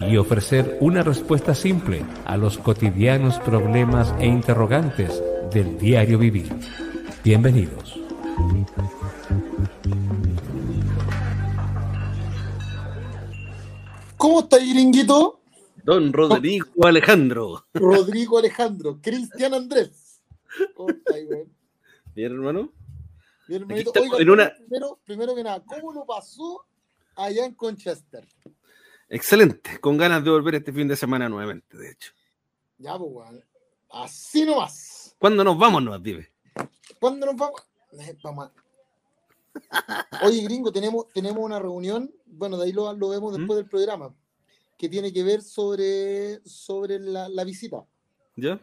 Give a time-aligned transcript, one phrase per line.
[0.00, 6.48] y ofrecer una respuesta simple a los cotidianos problemas e interrogantes del diario vivir.
[7.22, 7.98] Bienvenidos.
[14.16, 15.40] ¿Cómo está, gringuito?
[15.84, 17.66] Don Rodrigo Alejandro.
[17.74, 18.98] Rodrigo Alejandro.
[19.02, 20.22] Cristian Andrés.
[20.74, 21.44] ¿Cómo está, güey?
[22.14, 22.72] Bien, hermano.
[23.46, 23.92] Bien, hermanito.
[24.00, 26.64] Oiga, en una- primero, primero que nada, ¿cómo lo pasó
[27.16, 28.26] allá en Conchester?
[29.08, 29.78] Excelente.
[29.80, 32.12] Con ganas de volver este fin de semana nuevamente, de hecho.
[32.78, 33.44] Ya, pues, weón.
[33.90, 35.14] Así nomás.
[35.18, 36.28] ¿Cuándo nos vamos, nos dime?
[36.98, 37.62] ¿Cuándo nos vamos?
[37.92, 38.52] Eh, Vamos a-
[40.26, 44.12] Oye, gringo, tenemos, tenemos una reunión, bueno, de ahí lo, lo vemos después del programa,
[44.76, 47.84] que tiene que ver sobre, sobre la, la visita.
[48.34, 48.58] ¿Ya?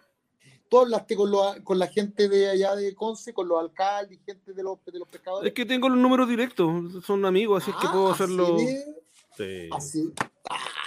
[0.68, 4.52] Tú hablaste con, los- con la gente de allá de Conce, con los alcaldes, gente
[4.54, 5.48] de los, de los pescadores.
[5.48, 7.06] Es que tengo los números directos.
[7.06, 8.58] Son amigos, así es que Ah, puedo hacerlo.
[8.58, 9.01] de-
[9.38, 9.70] Sí.
[9.72, 10.14] Así.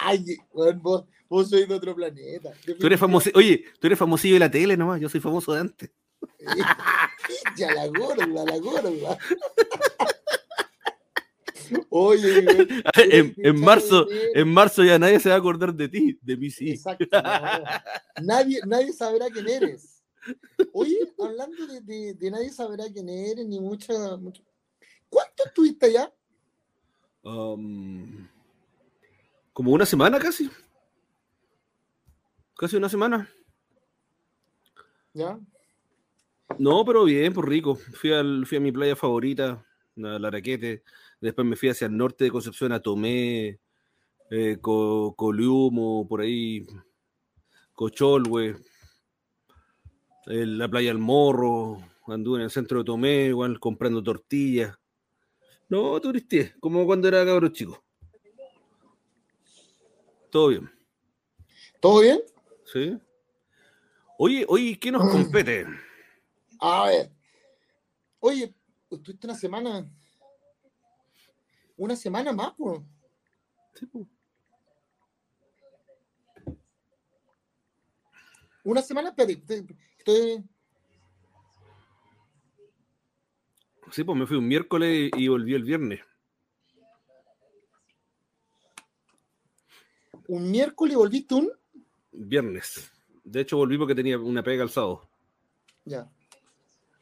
[0.01, 2.53] Ay, vos, vos sois de otro planeta.
[2.79, 3.31] Tú eres famoso.
[3.35, 5.01] Oye, tú eres famosillo de la tele nomás.
[5.01, 5.91] Yo soy famoso de antes.
[7.57, 8.91] Ya la gorda, la gorda.
[11.89, 12.45] Oye,
[13.11, 16.19] en, en marzo, en marzo ya nadie se va a acordar de ti.
[16.21, 16.71] De mí sí.
[16.73, 17.07] Exacto.
[18.23, 20.03] Nadie, nadie sabrá quién eres.
[20.73, 24.17] Oye, hablando de, de- de nadie sabrá quién eres, ni mucha.
[24.17, 24.43] mucha-
[25.09, 26.13] ¿Cuánto estuviste allá?
[27.23, 28.27] Um,
[29.55, 30.51] como una semana casi.
[32.57, 33.31] Casi una semana.
[35.15, 35.39] ¿Ya?
[36.59, 37.77] No, pero bien, por rico.
[37.77, 39.65] Fui, al, fui a mi playa favorita,
[39.97, 40.83] a Laraquete.
[41.21, 43.61] Después me fui hacia el norte de Concepción, a Tomé,
[44.31, 46.67] eh, Co- Coliumo, por ahí,
[47.75, 48.57] Cocholwe,
[50.27, 51.79] la playa del Morro.
[52.07, 54.77] Anduve en el centro de Tomé, igual comprando tortillas.
[55.69, 57.84] No, turisté, como cuando era cabro chico.
[60.35, 60.69] Todo bien,
[61.81, 62.21] ¿Todo bien?
[62.65, 62.99] ¿sí?
[64.19, 65.65] Oye, oye, ¿qué nos compete?
[66.59, 67.13] A ver.
[68.19, 68.53] Oye,
[68.91, 69.89] estuviste una semana.
[71.77, 72.81] Una semana más, pues.
[73.75, 74.09] Sí, po.
[78.65, 79.37] Una semana, espérate.
[79.37, 80.45] te- Estoy.
[83.93, 86.01] Sí, pues me fui un miércoles y volví el viernes.
[90.29, 91.51] Un miércoles y volviste un.
[92.13, 92.91] Viernes.
[93.25, 95.03] De hecho, volví porque tenía una pega el sábado.
[95.85, 96.09] Ya.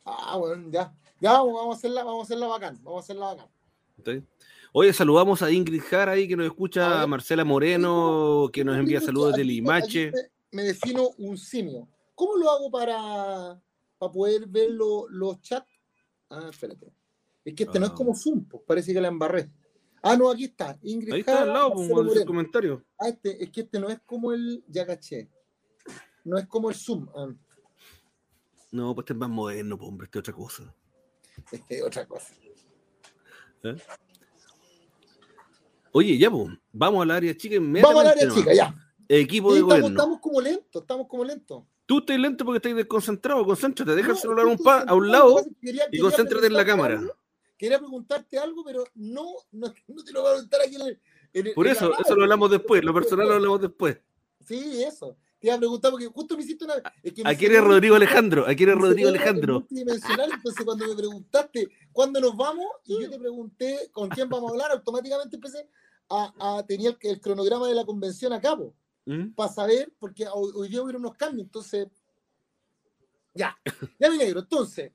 [0.05, 0.93] Ah, bueno, ya.
[1.21, 2.79] Ya, vamos a hacerla, vamos a hacerla bacán.
[2.83, 3.47] Vamos a hacerla bacán.
[4.05, 4.23] ¿sí?
[4.73, 9.01] Oye, saludamos a Ingrid Jara ahí que nos escucha, a Marcela Moreno que nos envía
[9.01, 10.13] saludos de Limache.
[10.51, 11.87] me defino un simio.
[12.15, 13.61] ¿Cómo lo hago para,
[13.99, 15.67] para poder ver lo- los chats?
[16.31, 16.91] Ah, espérate.
[17.45, 17.95] Es que este no es Ah.
[17.95, 19.51] como Zoom, pues parece que la embarré.
[20.03, 20.77] Ah, no, aquí está.
[20.83, 22.27] Ingrid Ahí está al lado, Marcelo el Moreno.
[22.27, 22.85] comentario.
[22.99, 24.65] Ah, este, es que este no es como el.
[24.69, 25.31] Ya caché.
[26.25, 27.09] No es como el Zoom.
[27.15, 27.29] ah,
[28.73, 30.75] No, pues este es más moderno, pues, hombre, este es otra cosa.
[31.53, 32.35] este es otra cosa.
[33.65, 33.77] ¿eh?
[35.93, 38.75] Oye, ya, pues, vamos al área chica Vamos al área chica, ya.
[39.09, 39.89] Equipo de estamos, gobierno.
[40.01, 41.65] estamos como lentos, estamos como lentos.
[41.85, 43.45] Tú estás lento porque estás desconcentrado.
[43.45, 46.65] Concéntrate, deja el celular un pa- a un lado quería- y quería concéntrate en la
[46.65, 47.03] cámara.
[47.63, 51.01] Quería preguntarte algo, pero no, no, no te lo voy a preguntar aquí en el.
[51.33, 52.83] en el- Por eso, eso lo hablamos después.
[52.83, 53.99] Lo personal lo hablamos después.
[54.45, 55.17] Sí, eso.
[55.39, 56.75] Te iba a preguntar porque justo me hiciste una.
[57.05, 58.49] Es que Aquí eres Rodrigo Alejandro.
[58.49, 59.61] Aquí eres Rodrigo Alejandro.
[59.61, 64.51] multidimensional, entonces cuando me preguntaste cuándo nos vamos y yo te pregunté con quién vamos
[64.51, 65.69] a hablar, automáticamente empecé
[66.11, 68.75] a, el, el cronograma de la convención a cabo
[69.05, 69.35] ¿Mm?
[69.35, 71.87] para saber, porque hoy, hoy día hubo unos cambios, entonces.
[73.35, 73.57] Ya,
[74.01, 74.91] ya mi negro, entonces.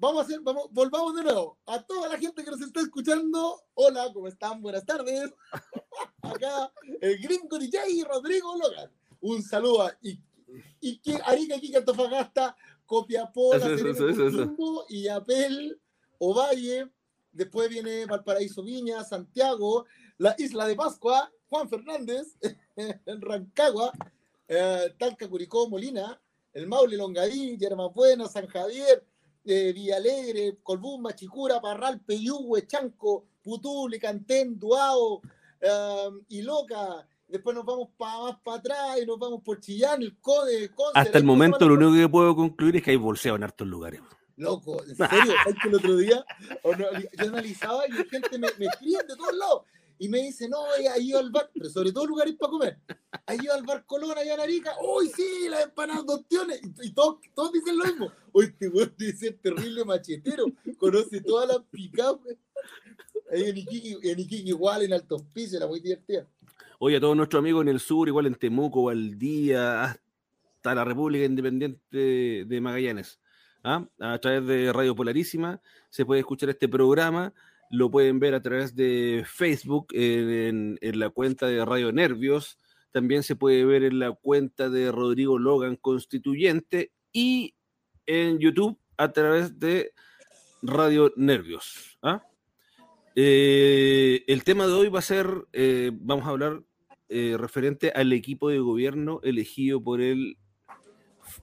[0.00, 1.58] Vamos a hacer, vamos, volvamos de nuevo.
[1.66, 4.62] A toda la gente que nos está escuchando, hola, ¿cómo están?
[4.62, 5.28] Buenas tardes.
[6.22, 8.92] Acá el gringo DJ Rodrigo Logan.
[9.20, 10.20] Un saludo a y,
[10.80, 12.56] y que Arica, Iquique, Antofagasta,
[12.86, 13.70] Copiapó, Eso.
[13.70, 15.80] Coquimbo, Illapel,
[16.18, 16.92] Ovalle.
[17.32, 19.84] Después viene Valparaíso Viña, Santiago,
[20.16, 22.36] la Isla de Pascua, Juan Fernández,
[23.06, 23.92] Rancagua,
[24.46, 26.20] eh, Talca, Curicó, Molina,
[26.52, 29.04] el Maule, Longadí, Yerma Buena, San Javier,
[29.48, 35.22] eh, Villalegre, Colbún, Machicura, Parral, Peyúgue, Chanco, Putú, Licantén, Duao,
[35.60, 40.18] eh, Iloca, después nos vamos para más para atrás y nos vamos por Chillán, el
[40.18, 43.66] Code, Hasta el momento lo único que puedo concluir es que hay bolseo en hartos
[43.66, 44.00] lugares.
[44.36, 46.24] Loco, en serio, que el otro día
[46.62, 49.62] yo analizaba y la gente me, me escribe de todos lados
[49.98, 52.78] y me dice, no, ha ido al bar, pero sobre todo lugares para comer.
[53.26, 56.60] Ha ido al bar Colón allá en Arica, uy, sí, las empanadas dos tiones.
[56.82, 58.12] Y, todos, todos, dicen lo mismo.
[58.32, 60.46] Uy, este güey dice terrible machetero,
[60.78, 62.20] conoce todas las picadas.
[63.30, 66.26] Ahí en Iquique, igual, en Alto Pisos, era muy divertida.
[66.78, 71.24] Oye, a todos nuestros amigos en el sur, igual en Temuco, Valdía, hasta la República
[71.24, 73.18] Independiente de Magallanes.
[73.64, 73.86] ¿ah?
[73.98, 75.60] A través de Radio Polarísima
[75.90, 77.34] se puede escuchar este programa
[77.70, 82.58] lo pueden ver a través de Facebook en, la cuenta de Radio Nervios.
[82.92, 87.54] También se puede ver en la cuenta de Rodrigo Logan Constituyente y
[88.06, 89.92] en YouTube a través de
[90.62, 91.98] Radio Nervios.
[92.02, 92.24] ¿ah?
[93.14, 96.62] Eh, el tema de hoy va a ser, eh, vamos a hablar
[97.08, 100.38] eh, referente al equipo de gobierno elegido por el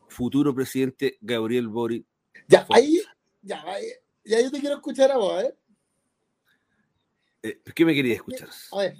[0.07, 2.06] futuro presidente Gabriel Boric.
[2.48, 3.00] Ya, ahí,
[3.42, 3.63] ya,
[4.24, 5.56] ya yo te quiero escuchar a vos, ¿eh?
[7.45, 8.50] Eh, ¿Qué me quería escuchar?
[8.71, 8.97] A ver,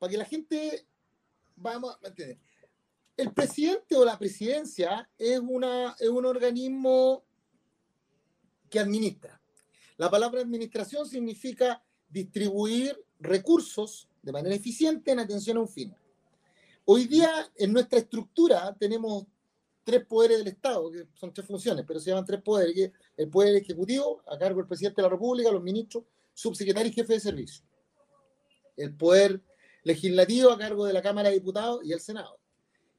[0.00, 0.84] para que la gente
[1.54, 2.40] vamos a entender.
[3.16, 7.22] El presidente o la presidencia es, una, es un organismo
[8.68, 9.40] que administra.
[9.96, 15.94] La palabra administración significa distribuir recursos de manera eficiente en atención a un fin.
[16.84, 19.26] Hoy día en nuestra estructura tenemos
[19.84, 23.54] tres poderes del Estado, que son tres funciones, pero se llaman tres poderes, el poder
[23.54, 26.02] ejecutivo a cargo del presidente de la República, los ministros,
[26.34, 27.64] subsecretario y jefe de servicio.
[28.76, 29.42] El poder
[29.84, 32.38] legislativo a cargo de la Cámara de Diputados y el Senado.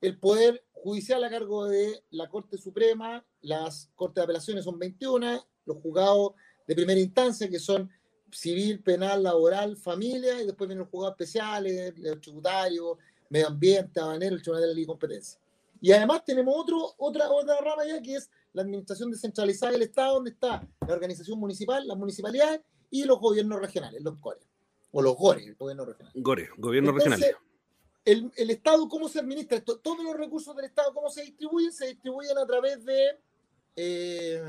[0.01, 5.45] El poder judicial a cargo de la Corte Suprema, las Cortes de Apelaciones son 21,
[5.65, 6.33] los juzgados
[6.67, 7.89] de primera instancia que son
[8.31, 12.97] civil, penal, laboral, familia, y después vienen los juzgados especiales, los tributarios,
[13.29, 15.39] medio ambiente, habanero, el Tribunal de la Ley y Competencia.
[15.79, 20.15] Y además tenemos otro, otra, otra rama ya que es la administración descentralizada del Estado,
[20.15, 22.61] donde está la organización municipal, las municipalidades
[22.93, 24.39] y los gobiernos regionales, los GORE,
[24.91, 26.13] o los GORE, el gobierno regional.
[26.15, 27.25] GORE, gobierno regional.
[28.05, 29.61] El, el, Estado, ¿cómo se administra?
[29.61, 31.71] Todos los recursos del Estado, ¿cómo se distribuyen?
[31.71, 33.17] Se distribuyen a través de
[33.75, 34.43] eh,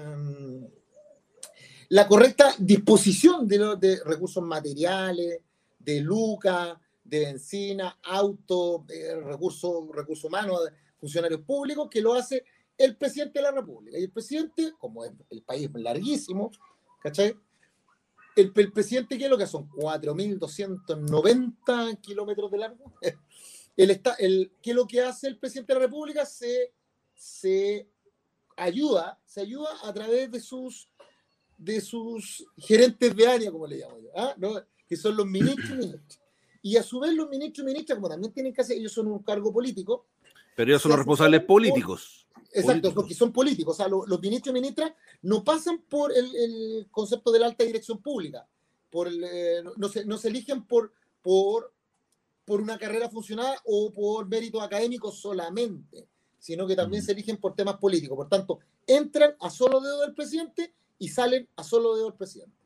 [1.88, 5.40] la correcta disposición de, de, recursos materiales,
[5.78, 10.60] de lucas, de benzina, auto, eh, recursos recurso humanos,
[11.00, 12.44] funcionarios públicos, que lo hace
[12.76, 13.98] el presidente de la República.
[13.98, 16.50] Y el presidente, como es el país larguísimo,
[17.02, 17.34] ¿cachai?
[18.36, 19.70] El, presidente, ¿qué es lo que son?
[19.70, 22.92] 4.290 kilómetros de largo.
[23.76, 26.24] El, está, el, ¿Qué es lo que hace el presidente de la República?
[26.24, 26.72] Se,
[27.12, 27.88] se
[28.56, 30.88] ayuda, se ayuda a través de sus,
[31.58, 34.36] de sus gerentes de área, como le llamo yo, ¿ah?
[34.86, 36.20] que son los ministros y ministros.
[36.62, 39.08] Y a su vez los ministros y ministras, como también tienen que hacer, ellos son
[39.08, 40.06] un cargo político.
[40.54, 42.23] Pero ellos son los responsables políticos.
[42.54, 43.74] Exacto, porque son políticos.
[43.74, 44.92] O sea, los, ministros y ministras
[45.22, 48.46] no pasan por el, concepto de la alta dirección pública.
[48.90, 51.72] Por eh, no, se, no se eligen por, por,
[52.44, 56.06] por una carrera funcional o por mérito académico solamente,
[56.38, 58.16] sino que también se eligen por temas políticos.
[58.16, 62.56] Por tanto, entran a solo dedo del presidente y salen a solo dedo del presidente.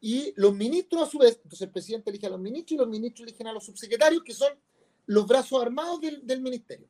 [0.00, 2.88] Y los ministros, a su vez, entonces el presidente elige a los ministros y los
[2.88, 4.52] ministros eligen a los subsecretarios, que son
[5.06, 6.86] los brazos armados del, del ministerio.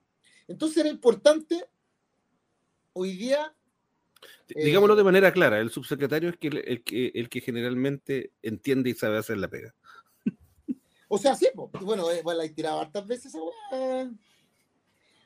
[0.46, 1.64] Entonces era importante
[2.94, 3.54] hoy día...
[4.48, 8.94] Digámoslo de eh, manera clara, el subsecretario es el, que, el que generalmente entiende y
[8.94, 9.74] sabe hacer la pega.
[11.08, 13.32] O sea, sí, bueno, eh, bueno, la he tirado hartas veces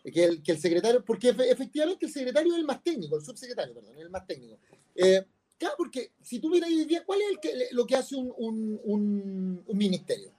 [0.04, 3.74] que el, que el secretario, porque efectivamente el secretario es el más técnico, el subsecretario,
[3.74, 4.58] perdón, es el más técnico.
[4.94, 5.24] Eh,
[5.56, 8.32] claro, porque si tú miras hoy día, ¿cuál es el que, lo que hace un,
[8.36, 10.32] un, un, un ministerio?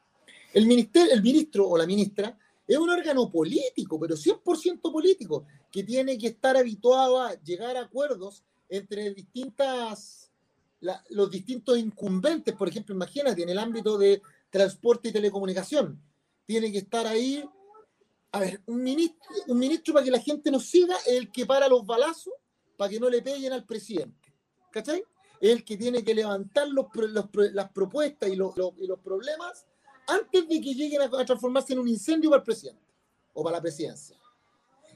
[0.53, 2.37] El, ministerio, el ministro o la ministra
[2.69, 7.81] es un órgano político, pero 100% político, que tiene que estar habituado a llegar a
[7.81, 10.31] acuerdos entre distintas,
[11.09, 12.53] los distintos incumbentes.
[12.53, 14.21] Por ejemplo, imagínate, en el ámbito de
[14.51, 15.99] transporte y telecomunicación,
[16.45, 17.43] tiene que estar ahí.
[18.31, 21.47] A ver, un ministro, un ministro para que la gente nos siga es el que
[21.47, 22.33] para los balazos
[22.77, 24.31] para que no le peguen al presidente.
[24.71, 25.03] ¿Cachai?
[25.41, 26.85] Es el que tiene que levantar los,
[27.51, 29.65] las propuestas y los, y los problemas
[30.09, 32.81] antes de que lleguen a, transformarse en un incendio para el presidente
[33.33, 34.17] o para la presidencia.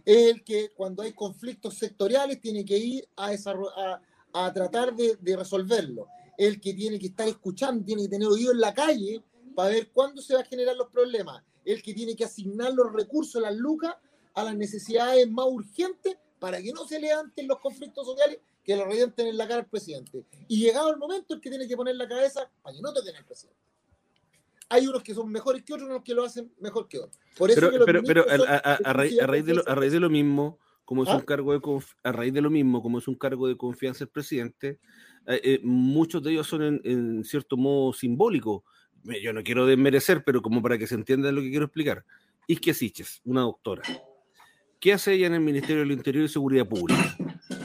[0.05, 6.08] El que cuando hay conflictos sectoriales tiene que ir a, tratar de, resolverlo.
[6.38, 9.24] El que tiene que estar escuchando, tiene que tener oído en la calle
[9.55, 11.43] para ver cuándo se van a generar los problemas.
[11.63, 13.96] El que tiene que asignar los recursos, las lucas,
[14.34, 18.86] a las necesidades más urgentes para que no se levanten los conflictos sociales que lo
[18.86, 20.25] revienten en la cara al presidente.
[20.48, 23.15] Y llegado el momento, el que tiene que poner la cabeza para que no toquen
[23.15, 23.62] al presidente.
[24.74, 27.20] Hay unos que son mejores que otros, unos que lo hacen mejor que otros.
[27.38, 30.00] Por eso Pero, pero, pero a, son a- a raíz, de lo, a raíz de
[30.00, 31.15] lo mismo, como es ¿Ah?
[31.18, 34.03] un cargo de conf- a raíz de lo mismo, como es un cargo de confianza
[34.03, 34.80] el presidente,
[35.27, 38.63] eh, eh, muchos de ellos son en, en cierto modo simbólicos.
[39.22, 42.03] Yo no quiero desmerecer, pero como para que se entienda lo que quiero explicar.
[42.48, 43.84] Isquia Siches, una doctora.
[44.80, 47.15] ¿Qué hace ella en el Ministerio del Interior y Seguridad Pública?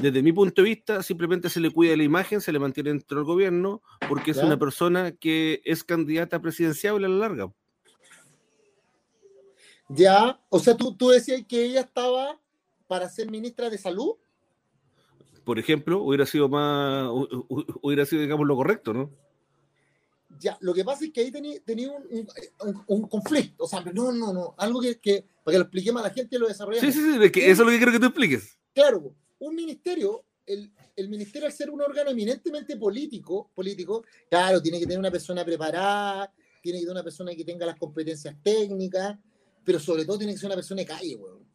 [0.01, 3.19] Desde mi punto de vista, simplemente se le cuida la imagen, se le mantiene dentro
[3.19, 4.47] del gobierno, porque es Ya.
[4.47, 7.53] una persona que es candidata presidencial a la larga.
[9.89, 12.39] Ya, o sea, tú, tú decías que ella estaba
[12.87, 14.15] para ser ministra de salud.
[15.45, 19.11] por ejemplo, hubiera sido más, hu- hu- hubiera sido, digamos, lo correcto, ¿no?
[20.39, 22.29] Ya, lo que pasa es que ahí tenía, tenía un,
[22.87, 23.65] un- conflicto.
[23.65, 24.55] O sea, no, no, no.
[24.59, 26.93] Algo que, que para que lo expliquemos a la gente y lo desarrollemos.
[26.95, 28.59] Sí, sí, sí, es que eso es lo que quiero que tú expliques.
[28.75, 34.79] Claro, un ministerio, el, el ministerio al ser un órgano eminentemente político, político, claro, tiene
[34.79, 39.19] que tener una persona preparada, tiene que tener una persona que tenga las competencias técnicas,
[39.65, 41.47] pero sobre todo tiene que ser una persona de calle, weón.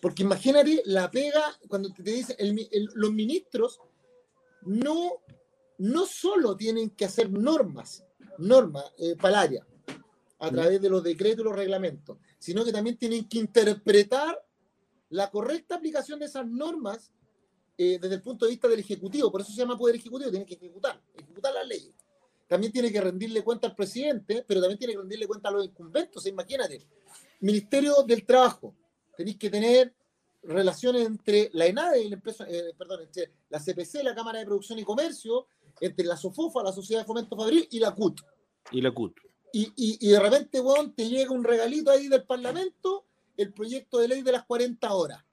[0.00, 3.80] Porque imagínate la pega cuando te dicen, el el- los ministros
[4.62, 5.22] no,
[5.78, 8.04] no solo tienen que hacer normas,
[8.38, 9.66] normas eh, área,
[10.38, 14.38] a través de los decretos y los reglamentos, sino que también tienen que interpretar
[15.08, 17.12] la correcta aplicación de esas normas
[17.76, 19.30] eh, desde el punto de vista del Ejecutivo.
[19.30, 21.92] Por eso se llama Poder Ejecutivo, tiene que ejecutar, ejecutar las leyes.
[22.46, 25.64] También tiene que rendirle cuenta al presidente, pero también tiene que rendirle cuenta a los
[25.64, 26.26] incumbentes.
[26.26, 26.86] Imagínate,
[27.40, 28.74] Ministerio del Trabajo,
[29.16, 29.94] tenéis que tener
[30.42, 34.44] relaciones entre la ENADE y la empresa, eh, perdón, entre la CPC, la Cámara de
[34.44, 35.46] Producción y Comercio,
[35.80, 38.20] entre la SOFOFA, la Sociedad de Fomento Fabril y la CUT.
[38.70, 39.18] Y la CUT.
[39.52, 43.98] Y, y, y de repente, weón, te llega un regalito ahí del Parlamento, el proyecto
[43.98, 45.24] de ley de las 40 horas.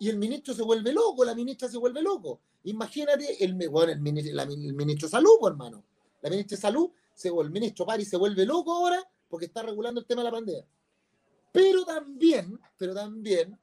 [0.00, 2.40] Y el ministro se vuelve loco, la ministra se vuelve loco.
[2.64, 5.84] Imagínate, el, bueno, el, ministro, la- el ministro de Salud, pues, hermano.
[6.22, 10.00] La ministra de Salud, se, el ministro Pari se vuelve loco ahora porque está regulando
[10.00, 10.64] el tema de la pandemia.
[11.52, 13.58] Pero también, pero también,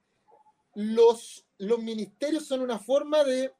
[0.75, 3.53] los, los ministerios son una forma de.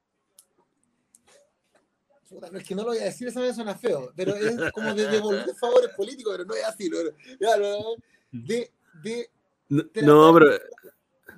[2.31, 4.93] No, es que no lo voy a decir, esa vez suena feo, pero es como
[4.93, 6.89] de devolver favores políticos, pero no es así.
[6.89, 7.95] lo- lo-
[8.31, 9.29] de, de,
[10.01, 10.59] no, pero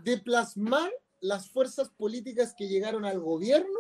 [0.04, 0.90] de plasmar
[1.22, 3.80] las fuerzas políticas que llegaron al gobierno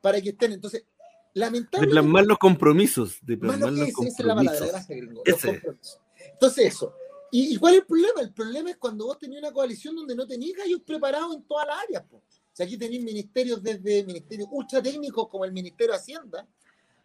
[0.00, 0.52] para que estén.
[0.52, 1.92] Entonces, de lamentablemente.
[2.00, 3.18] plasmar los compromisos.
[3.22, 4.68] De Más los es, esa es la palabra, compromisos.
[4.68, 5.22] gracias, gringo.
[5.26, 6.00] los compromisos.
[6.32, 6.94] Entonces, eso.
[7.32, 8.20] ¿Y, y cuál es el problema?
[8.20, 11.66] El problema es cuando vos tenías una coalición donde no tenías gallos preparados en todas
[11.66, 12.04] las áreas.
[12.04, 12.16] po.
[12.18, 12.22] O
[12.56, 16.46] sea, aquí tenéis ministerios desde ministerios ultra técnicos como el Ministerio de Hacienda,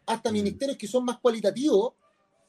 [0.06, 0.34] hasta Mm.
[0.34, 1.94] ministerios que son más cualitativos,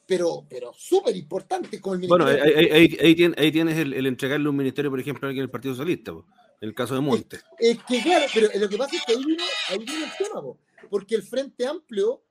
[0.07, 3.77] pero, pero súper importantes, como el Bueno, Ministerio ahí, ahí- ahí- ahí tienes, ahí tienes
[3.77, 6.25] el, el entregarle un ministerio, por ejemplo, a alguien del Partido Socialista, po,
[6.61, 7.39] en el caso de Monte.
[7.57, 10.41] Es que claro, pero lo que pasa es que ahí vino, ahí vino el tema,
[10.41, 10.57] po,
[10.89, 12.23] porque el Frente Amplio,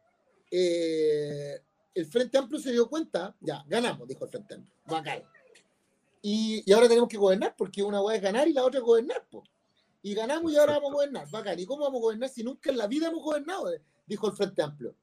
[0.50, 1.60] eh,
[1.94, 5.22] el Frente Amplio se dio cuenta, ya, ganamos, dijo el Frente Amplio, bacán.
[6.22, 8.84] Y, y ahora tenemos que gobernar, porque una hueá es ganar y la otra es
[8.84, 9.42] gobernar, po.
[10.02, 11.58] Y ganamos y ahora vamos a gobernar, bacán.
[11.58, 13.70] ¿Y cómo vamos a gobernar si nunca en la vida hemos gobernado?
[14.06, 14.94] Dijo el Frente Amplio.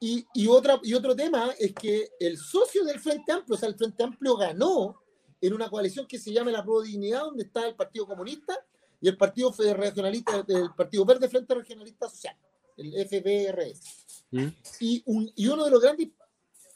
[0.00, 3.68] Y, y, otra, y otro tema es que el socio del Frente Amplio, o sea,
[3.68, 5.00] el Frente Amplio ganó
[5.40, 8.54] en una coalición que se llama la Pro Dignidad, donde está el Partido Comunista
[9.00, 12.36] y el Partido Regionalista, el Partido Verde Frente Regionalista Social,
[12.76, 14.26] el FPRS.
[14.30, 14.46] ¿Mm?
[14.80, 16.08] Y, un- y uno de los grandes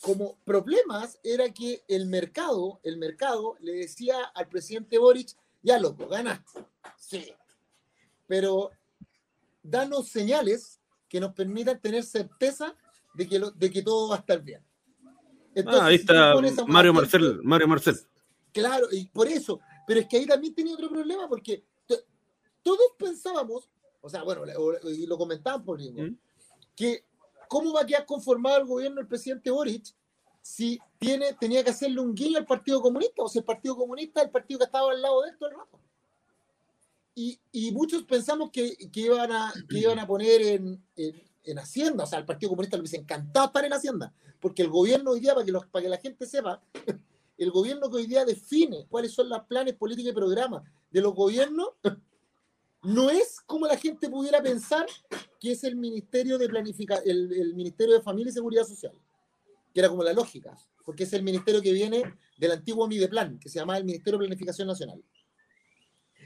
[0.01, 5.31] como problemas era que el mercado, el mercado le decía al presidente Boric,
[5.63, 6.61] ya loco, ganaste.
[6.97, 7.33] Sí.
[8.27, 8.71] Pero
[9.63, 12.75] danos señales que nos permitan tener certeza
[13.15, 14.63] de que, lo- de que todo va a estar bien.
[15.55, 16.35] Entonces, Ah, ahí está
[16.69, 17.41] Mario Marcel.
[17.43, 17.97] Mario Marcel.
[18.53, 19.61] Claro, y por eso.
[19.87, 22.03] Pero es que ahí también tenía otro problema, porque to-
[22.63, 23.69] todos pensábamos,
[24.01, 24.43] o sea, bueno,
[24.85, 26.17] y lo comentaban por gringo, ¿Mm?
[26.77, 27.05] que
[27.49, 29.95] cómo va a quedar conformado el gobierno del presidente Boric
[30.43, 34.21] si tiene, tenía que hacerle un guiño al Partido Comunista, o si el Partido Comunista
[34.21, 35.79] es el partido que estaba al lado de todo el rato.
[37.15, 41.59] Y, y muchos pensamos que, que iban, a, que iban a poner en, en, en
[41.59, 45.11] Hacienda, o sea, al Partido Comunista le hubiese encantado estar en Hacienda, porque el gobierno
[45.11, 46.63] hoy día, para que, los, para que la gente sepa,
[47.39, 51.15] el gobierno que hoy día define cuáles son los planes, políticas y programas de los
[51.15, 51.69] gobiernos,
[52.83, 54.87] no es como la gente pudiera pensar
[55.41, 58.93] que es el Ministerio de Planifica el, el Ministerio de Familia y Seguridad Social,
[59.73, 62.03] que era como la lógica, porque es el ministerio que viene
[62.39, 65.03] del antiguo Mideplan, que se llamaba el Ministerio de Planificación Nacional.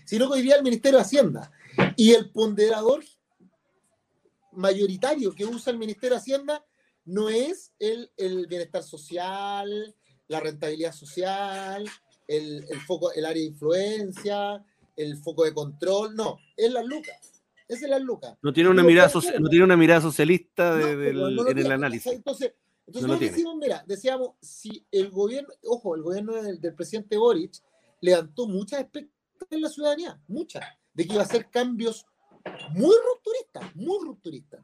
[0.05, 1.53] Sino que hoy día el Ministerio de Hacienda
[1.97, 3.05] y el ponderador
[4.53, 6.65] mayoritario que usa el Ministerio de Hacienda
[7.05, 9.95] no es el, el bienestar social,
[10.29, 11.89] la rentabilidad social,
[12.29, 14.65] el, el foco, el área de influencia,
[14.97, 17.43] el foco de control, no, es las lucas.
[17.69, 18.37] Esa es las lucas.
[18.43, 19.11] No tiene una Pero mirada,
[19.41, 22.13] no tiene una mirada socialista de- No, del- pero no lo en el análisis.
[22.13, 22.55] Entonces,
[22.87, 27.53] Entonces, no decimos, mira, decíamos, si el gobierno, ojo, el gobierno del, del presidente Boric
[28.01, 29.13] levantó muchas expectativas
[29.51, 32.05] en la ciudadanía, muchas, de que iba a hacer cambios
[32.75, 34.61] muy rupturistas, muy rupturistas.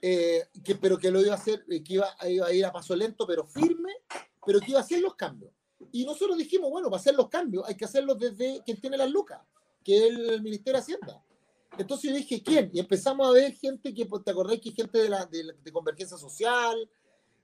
[0.00, 2.72] Eh, que, pero que lo iba a hacer, eh, que iba, iba, a ir a
[2.72, 3.92] paso lento, pero firme,
[4.46, 5.52] pero que iba a hacer los cambios.
[5.92, 9.10] Y nosotros dijimos, bueno, para hacer los cambios hay que hacerlos desde quien tiene las
[9.10, 9.40] lucas,
[9.82, 11.24] que es el Ministerio de Hacienda.
[11.76, 12.70] Entonces yo dije, ¿quién?
[12.72, 15.72] Y empezamos a ver gente que, pues, ¿te acordás que gente de, la, de, de
[15.72, 16.88] Convergencia Social?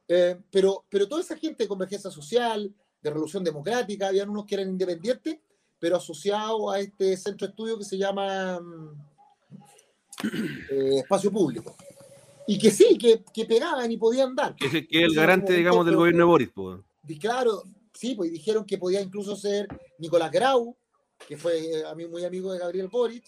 [0.09, 4.57] Eh, pero, pero toda esa gente de Convergencia Social, de Revolución Democrática, habían unos que
[4.57, 5.39] eran independientes,
[5.79, 8.61] pero asociados a este centro de estudio que se llama
[10.71, 11.77] eh, Espacio Público.
[12.47, 14.55] Y que sí, que, que pegaban y podían dar.
[14.57, 16.51] Que es el, que es el garante, digamos, del gobierno de Boris.
[16.55, 16.81] Pues.
[17.21, 20.77] Claro, sí, pues dijeron que podía incluso ser Nicolás Grau,
[21.27, 23.25] que fue eh, a mí muy amigo de Gabriel Boric,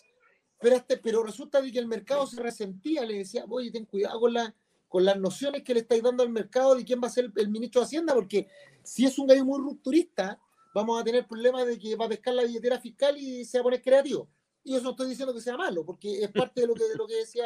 [0.61, 4.35] pero, pero resulta de que el mercado se resentía, le decía, oye, ten cuidado con,
[4.35, 4.55] la,
[4.89, 7.33] con las nociones que le estáis dando al mercado de quién va a ser el,
[7.37, 8.49] el ministro de Hacienda, porque
[8.83, 10.39] si es un gallo muy rupturista,
[10.75, 13.63] vamos a tener problemas de que va a pescar la billetera fiscal y se va
[13.63, 14.29] a poner creativo.
[14.63, 16.97] Y eso no estoy diciendo que sea malo, porque es parte de lo que, de
[16.97, 17.45] lo que decía.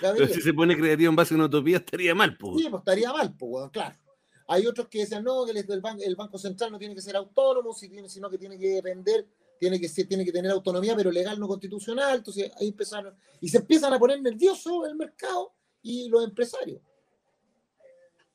[0.00, 2.62] Pero si se pone creativo en base a una utopía, estaría mal, pues.
[2.62, 3.96] Sí, pues estaría mal, pues, claro.
[4.48, 7.00] Hay otros que decían, no, que el, el, ban el, Banco Central no tiene que
[7.00, 9.26] ser autónomo, sino que tiene que depender,
[9.58, 12.18] tiene que, ser, tiene que tener autonomía, pero legal, no constitucional.
[12.18, 16.80] Entonces ahí empezaron, y se empiezan a poner nerviosos el mercado y los empresarios.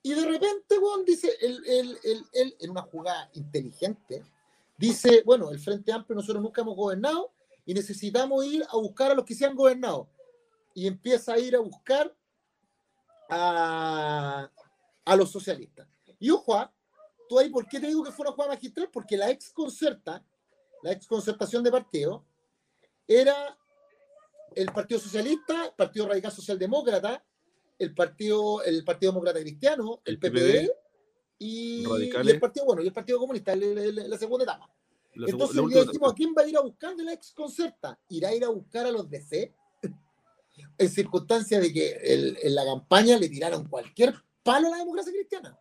[0.01, 4.23] Y de repente, Juan dice, él, él, él, él, en una jugada inteligente,
[4.77, 7.33] dice, bueno, el Frente Amplio nosotros nunca hemos gobernado
[7.65, 10.07] y necesitamos ir a buscar a los que se han gobernado.
[10.77, 12.15] Y empieza a ir a buscar
[13.29, 14.48] a,
[15.03, 15.88] a los socialistas.
[16.19, 16.53] Y ojo,
[17.27, 18.88] tú ahí, ¿por qué te digo que fue una jugada magistral?
[18.93, 20.24] Porque la ex concerta,
[20.84, 22.24] la ex concertación de partido,
[23.07, 23.57] era
[24.55, 27.25] el Partido Socialista, el Partido Radical Socialdemócrata,
[27.79, 30.72] el Partido, el Partido Demócrata Cristiano, el, el PPD,
[31.39, 34.72] y, y, el Partido, bueno, y el Partido Comunista, el, el, la segunda etapa.
[35.15, 37.34] La Entonces la le dijimos, ¿a quién va a ir a buscar de la ex
[37.34, 38.00] concerta?
[38.10, 39.55] ¿Irá a ir a buscar a los DC?
[40.77, 41.98] En circunstancia de que
[42.44, 45.59] en la campaña le tiraron cualquier palo a la democracia cristiana.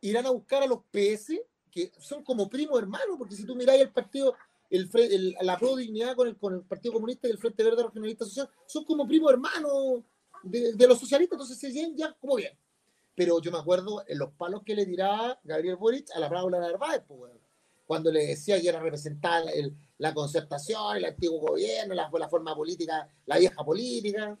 [0.00, 3.82] Irán a buscar a los PS, que son como primo hermano, porque si tú miráis
[3.82, 4.34] el partido,
[4.70, 9.08] la Pro Dignidad con el, Partido Comunista y el Frente Verde Regionalista Social, son como
[9.08, 10.04] primo hermano
[10.42, 12.56] de, de, los socialistas, entonces se llegan ya como bien.
[13.14, 16.60] Pero yo me acuerdo en los palos que le tiraba Gabriel Boric a la Paula
[16.60, 17.40] Narváez, pues, bueno,
[17.88, 22.54] cuando le decía que era representar el, la concertación, el antiguo gobierno, la, la forma
[22.54, 24.38] política, la vieja política.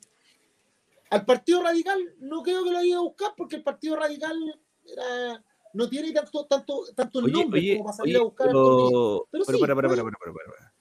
[1.08, 4.36] Al Partido Radical no creo que lo iba a buscar porque el Partido Radical
[4.84, 8.46] era, no tiene tanto, tanto, tanto el nombre oye, como para salir oye, a buscar
[8.48, 10.74] pero, pero, pero, sí, para, para, para, para, para, para.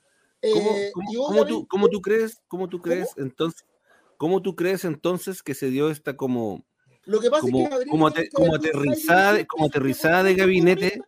[0.54, 3.28] ¿Cómo, eh, cómo, ¿cómo, tú, ¿Cómo tú crees, cómo tú crees ¿cómo?
[3.28, 3.66] entonces,
[4.18, 6.66] cómo tú crees entonces que se dio esta como
[7.06, 11.02] lo que pasa como, es que como, te, como aterrizada, como aterrizada de gabinete,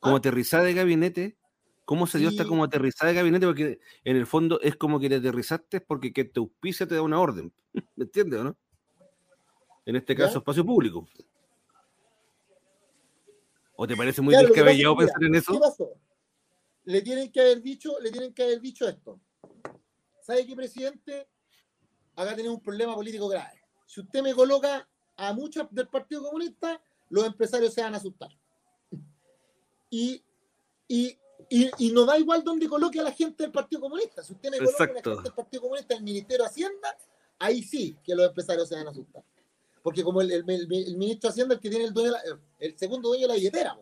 [0.00, 1.36] como aterrizada de gabinete,
[1.84, 3.46] ¿cómo se dio esta como aterrizada de gabinete?
[3.46, 7.02] Porque en el fondo es como que te aterrizaste porque que te auspicia te da
[7.02, 7.52] una orden.
[7.96, 8.56] ¿Me entiendes o no?
[9.86, 10.38] En este caso, ¿Ya?
[10.38, 11.06] espacio público.
[13.76, 15.52] ¿O te parece muy claro, descabellado pensar en eso?
[15.52, 15.90] ¿Qué pasó?
[16.84, 19.20] Le tienen que haber dicho, le tienen que haber dicho esto.
[20.22, 21.28] ¿Sabe qué, presidente?
[22.14, 23.62] Acá tenemos un problema político grave.
[23.86, 28.30] Si usted me coloca a muchos del Partido Comunista, los empresarios se van a asustar.
[29.90, 30.22] Y,
[30.88, 34.22] y, y, y no da igual dónde coloque a la gente del Partido Comunista.
[34.22, 35.10] Si usted me coloca Exacto.
[35.10, 36.96] a la gente del Partido Comunista en el Ministerio de Hacienda,
[37.38, 39.24] ahí sí que los empresarios se van a asustar.
[39.82, 42.12] Porque como el, el, el, el ministro de Hacienda es el que tiene el, dueño
[42.12, 42.22] la,
[42.58, 43.78] el segundo dueño de la billetera.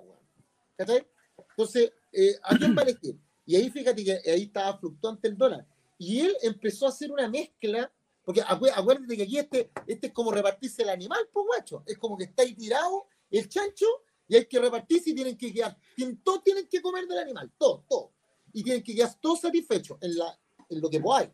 [0.76, 1.06] ¿Cachai?
[1.50, 3.16] Entonces, eh, ¿a quién va a elegir?
[3.44, 5.66] Y ahí fíjate que ahí estaba fluctuante el dólar.
[5.98, 7.90] Y él empezó a hacer una mezcla
[8.28, 11.82] porque acuérdate que aquí este, este es como repartirse el animal, pues guacho.
[11.86, 13.86] Es como que está ahí tirado el chancho
[14.28, 15.76] y hay que repartirse y tienen que quedar.
[15.96, 18.12] Tienen, todos tienen que comer del animal, todo, todo.
[18.52, 20.38] Y tienen que quedar todos satisfechos en, la,
[20.68, 21.32] en lo que hay.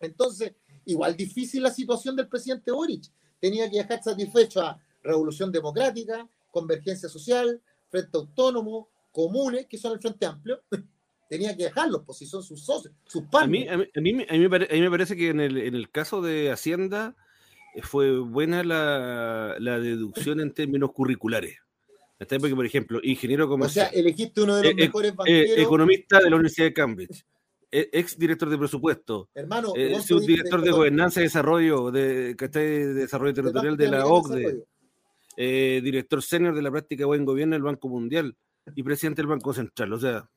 [0.00, 3.04] Entonces, igual difícil la situación del presidente Boric.
[3.38, 10.00] Tenía que dejar satisfecho a Revolución Democrática, Convergencia Social, Frente Autónomo, Comunes, que son el
[10.00, 10.60] Frente Amplio.
[11.28, 13.22] tenía que dejarlos, pues si son sus socios, sus.
[13.32, 15.38] A mí, a mí, a mí, a mí, me, a mí me parece que en
[15.38, 17.14] el, en el, caso de Hacienda
[17.76, 21.58] eh, fue buena la, la deducción en términos curriculares.
[22.28, 23.88] Porque, por ejemplo, ingeniero comercial.
[23.88, 25.58] O sea, elegiste uno de los eh, mejores banqueros.
[25.58, 27.24] Eh, economista de la Universidad de Cambridge.
[27.72, 29.28] Ex director de presupuesto.
[29.32, 33.90] Hermano, eh, subdirector de gobernanza y desarrollo, de, que está de desarrollo territorial de, de
[33.90, 34.64] la OCDE.
[35.36, 38.36] Eh, director senior de la práctica de buen gobierno del Banco Mundial
[38.74, 39.92] y presidente del Banco Central.
[39.92, 40.28] O sea,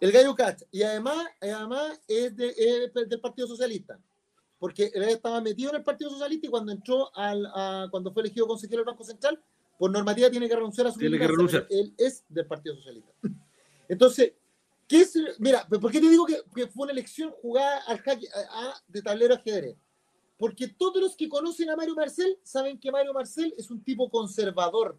[0.00, 0.60] el gallo Cach.
[0.70, 3.98] Y además, además es, de, es, del Partido Socialista.
[4.58, 8.22] porque él estaba metido en el Partido Socialista y cuando entró al, a, cuando fue
[8.22, 9.40] elegido consejero del Banco Central,
[9.78, 11.66] por normativa tiene que renunciar a su Tiene que renunciar.
[11.70, 13.12] Él es del Partido Socialista.
[13.88, 14.32] Entonces,
[14.88, 18.28] ¿qué es, mira, ¿por qué te digo que, que fue una elección jugada al jaque-
[18.34, 19.76] a- a- de tablero ajedrez?
[20.38, 24.10] Porque todos los que conocen a Mario Marcel saben que Mario Marcel es un tipo
[24.10, 24.98] conservador.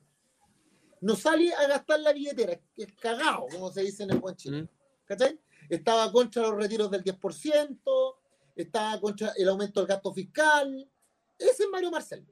[1.00, 4.64] No sale a gastar la billetera, es cagado, como se dice en el buen chile.
[4.64, 4.68] Mm.
[5.06, 5.40] ¿Cachai?
[5.70, 8.16] Estaba contra los retiros del 10%,
[8.56, 10.90] estaba contra el aumento del gasto fiscal.
[11.38, 12.26] Ese es Mario Marcel.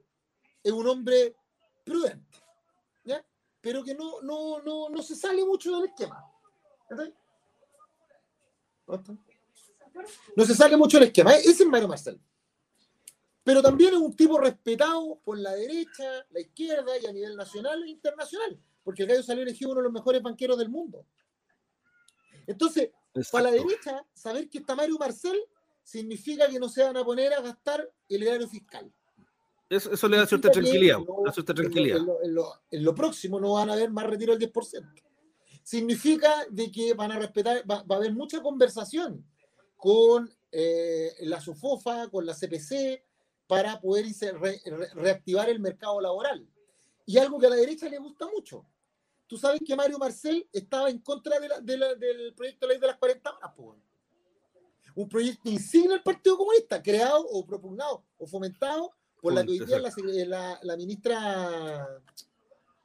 [0.64, 1.36] Es un hombre
[1.86, 2.38] prudente,
[3.04, 3.24] ¿ya?
[3.60, 6.22] Pero que no, no, no, no se sale mucho del esquema.
[10.36, 11.34] No se sale mucho del esquema.
[11.36, 12.20] Ese es Mario Marcel.
[13.44, 17.82] Pero también es un tipo respetado por la derecha, la izquierda y a nivel nacional
[17.84, 18.60] e internacional.
[18.82, 21.06] Porque el gallo salió elegido uno de los mejores banqueros del mundo.
[22.46, 22.90] Entonces,
[23.30, 25.38] para la derecha, saber que está Mario Marcel
[25.82, 28.92] significa que no se van a poner a gastar el erario fiscal.
[29.68, 30.98] Eso, eso le da cierta tranquilidad.
[31.24, 31.98] Da cierta tranquilidad.
[31.98, 34.86] En lo, en lo- en lo próximo no van a haber más retiro del 10%.
[35.62, 39.24] Significa de que van a respetar, va, va a haber mucha conversación
[39.76, 43.02] con eh, la SOFOFA, con la CPC,
[43.46, 44.06] para poder
[44.40, 46.46] re- re- reactivar el mercado laboral.
[47.04, 48.64] Y algo que a la derecha le gusta mucho.
[49.26, 52.74] Tú sabes que Mario Marcel estaba en contra de la- de la- del proyecto de
[52.74, 53.82] ley de las 40 horas, weón.
[54.94, 58.92] un proyecto insignia del Partido Comunista, creado o propugnado o fomentado
[59.26, 62.00] por la que hoy día es la, sec- la- la ministra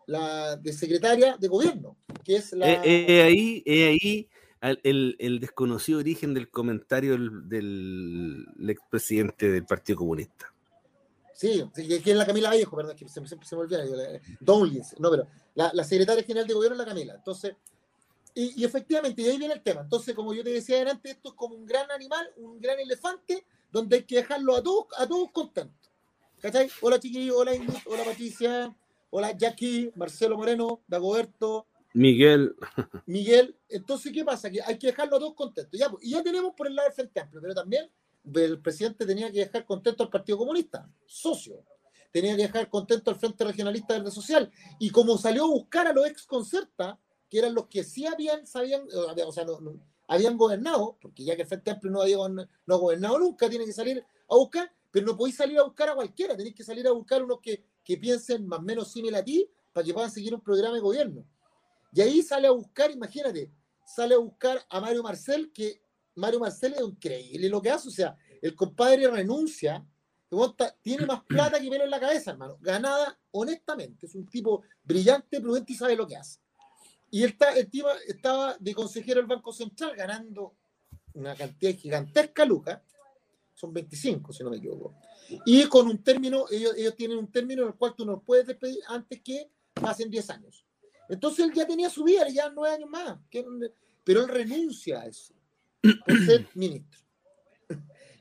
[0.08, 2.73] la de secretaria de gobierno, que es la...
[2.73, 9.49] Eh, eh, ahí, eh, ahí al- el, el desconocido origen del comentario del, del expresidente
[9.51, 10.54] del Partido Comunista.
[11.34, 13.86] Sí, que es la Camila Vallejo, perdón, que se, siempre se me olvida.
[13.86, 17.13] yo la- Dowlins, no, pero la, la secretaria general de gobierno es la Camila.
[17.15, 17.56] Entonces,
[18.36, 19.82] y, y efectivamente, y ahí viene el tema.
[19.82, 23.45] Entonces, como yo te decía antes, esto es como un gran animal, un gran elefante,
[23.71, 25.81] donde hay que dejarlo a todos, a todos contentos.
[26.41, 26.69] ¿Cachai?
[26.82, 28.75] Hola chiquillos, hola Ingrid, hola Patricia,
[29.12, 32.56] hola Jackie, Marcelo Moreno, Dagoberto, Miguel,
[33.06, 33.58] Miguel.
[33.69, 34.49] Entonces, ¿qué pasa?
[34.49, 35.77] Que hay que dejarlo a todos contentos.
[35.80, 37.91] Ya, pues, y ya tenemos por el lado del Frente Amplio, pero también
[38.34, 41.63] el presidente tenía que dejar contento al Partido Comunista, socio.
[42.12, 44.49] Tenía que dejar contento al Frente Regionalista Verde Social.
[44.80, 46.97] Y como salió a buscar a los ex concerta,
[47.30, 48.84] que eran los que sí habían, sabían,
[49.25, 52.75] o sea, no- no- habían gobernado, porque ya que el Frente Amplio no había no
[52.75, 55.95] ha gobernado nunca, tiene que salir a buscar, pero no podéis salir a buscar a
[55.95, 59.25] cualquiera, tenéis que salir a buscar unos que, que piensen más o menos similar a
[59.25, 61.25] ti para que puedan seguir un programa de gobierno.
[61.93, 63.51] Y ahí sale a buscar, imagínate,
[63.86, 65.82] sale a buscar a Mario Marcel, que
[66.15, 69.86] Mario Marcel es increíble lo que hace, o sea, el compadre renuncia,
[70.30, 74.63] el tiene más plata que pelo en la cabeza, hermano, ganada honestamente, es un tipo
[74.84, 76.39] brillante, prudente y sabe lo que hace.
[77.10, 80.56] Y está, el tipo estaba de consejero del Banco Central ganando
[81.13, 82.82] una cantidad gigantesca, Lucas,
[83.62, 84.95] son 25, si no me equivoco.
[85.45, 88.47] Y con un término, ellos, ellos tienen un término en el cual tú no puedes
[88.47, 90.65] despedir antes que pasen 10 años.
[91.08, 93.19] Entonces él ya tenía su vida, llevan 9 años más,
[94.04, 95.34] pero él renuncia a eso
[95.82, 97.00] por ser ministro.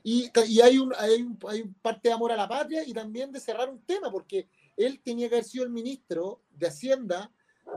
[0.03, 2.93] Y, y hay, un, hay, un, hay un parte de amor a la patria y
[2.93, 7.31] también de cerrar un tema, porque él tenía que haber sido el ministro de Hacienda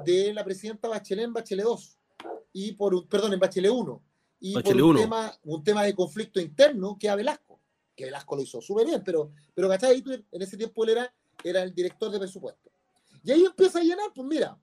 [0.05, 1.98] de la presidenta Bachelet en Bachelet 2,
[2.55, 4.03] y por un, perdón, en Bachelet 1,
[4.40, 5.00] y Bachelet por un 1.
[5.00, 7.43] tema, un tema de conflicto interno que a Velasco,
[7.94, 10.02] que Velasco lo hizo súper bien, pero, pero ¿cachai?
[10.33, 12.70] En ese tiempo él era, era el director de presupuesto.
[13.22, 14.59] Y ahí empieza a llenar, pues mira,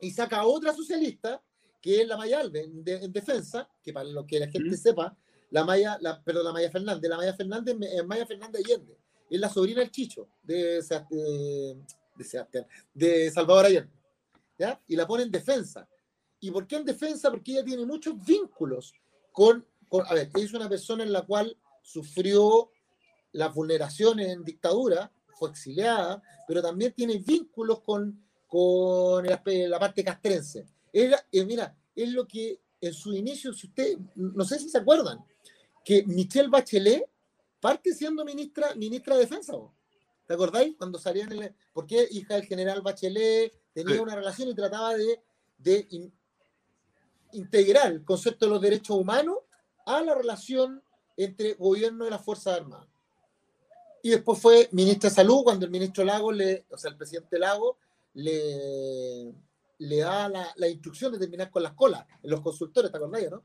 [0.00, 1.42] y saca a otra socialista,
[1.80, 4.70] que es la Maya Alves, en, de- en defensa, que para lo que la gente
[4.76, 4.78] Mm.
[4.80, 5.16] sepa,
[5.50, 8.98] la Maya, la, perdón, la Maya Fernández, la Maya Fernández es Maya Fernández Allende,
[9.30, 11.76] es la sobrina del Chicho, de, de,
[12.16, 13.92] de Sebastián, de Salvador Allende,
[14.58, 14.80] ¿ya?
[14.88, 15.88] Y la pone en defensa.
[16.40, 17.30] ¿Y por qué en defensa?
[17.30, 18.92] Porque ella tiene muchos vínculos
[19.32, 22.70] con, con- a ver, ella es una persona en la cual sufrió
[23.32, 30.66] las vulneraciones en dictadura, fue exiliada, pero también tiene vínculos con, con la parte castrense.
[30.92, 34.78] Era, eh, mira, es lo que en su inicio, si usted, no sé si se
[34.78, 35.24] acuerdan,
[35.84, 37.08] que Michelle Bachelet
[37.60, 39.52] parte siendo ministra, ministra de Defensa.
[40.26, 40.76] ¿Te acordáis?
[40.76, 41.54] Cuando salía en el...
[41.72, 44.00] Porque hija del general Bachelet tenía Sí.
[44.00, 45.20] una relación y trataba de,
[45.58, 46.12] de in-
[47.32, 49.38] integrar el concepto de los derechos humanos
[49.86, 50.82] a la relación
[51.16, 52.88] entre gobierno y las Fuerzas Armadas.
[54.02, 57.38] Y después fue ministra de Salud cuando el ministro Lago, le, o sea, el presidente
[57.38, 57.78] Lago,
[58.14, 59.32] le,
[59.78, 63.42] le da la, instrucción de terminar con las colas en los consultores, ¿te acordás, no?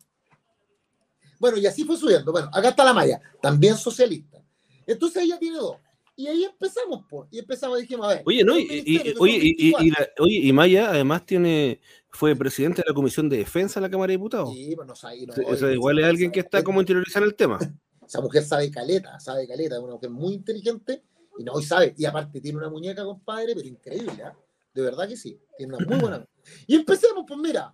[1.39, 2.32] Bueno, y así fue subiendo.
[2.32, 4.43] Bueno, acá está la Maya, también socialista.
[4.86, 5.77] Entonces ella tiene dos.
[6.19, 7.29] Y ahí empezamos, pues.
[7.32, 8.23] Y empezamos, dijimos, a ver.
[8.25, 8.60] Oye, ¿no?
[8.60, 9.86] Y, oye, y, y- 24.
[9.86, 11.79] y la- oye, y Maya además tiene,
[12.10, 14.53] fue presidente de la Comisión de Defensa de la Cámara de Diputados.
[14.53, 17.25] Sí, pues no sé, no, O sea, igual es alguien que está es- como interiorizando
[17.25, 17.58] el tema.
[18.05, 21.03] Esa mujer sabe caleta, sabe caleta, es una mujer muy inteligente
[21.38, 21.93] y no, y sabe.
[21.97, 24.34] Y aparte tiene una muñeca, compadre, pero increíble, ¿ah?
[24.73, 26.27] De verdad que sí, tiene una muy buena.
[26.67, 27.73] Y empecemos, pues mira,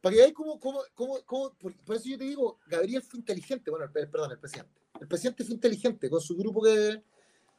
[0.00, 3.18] para que veáis cómo, cómo, cómo, cómo por, por, eso yo te digo, Gabriel fue
[3.18, 4.70] inteligente, bueno, el, perdón, el presidente.
[5.00, 7.02] El presidente fue inteligente con su grupo que,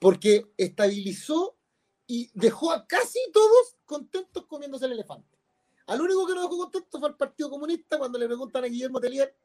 [0.05, 1.57] porque estabilizó
[2.05, 5.35] y dejó a casi todos contentos comiéndose el elefante.
[5.87, 8.99] Al único que no dejó contento fue el Partido Comunista cuando le preguntan a Guillermo
[8.99, 9.35] Telier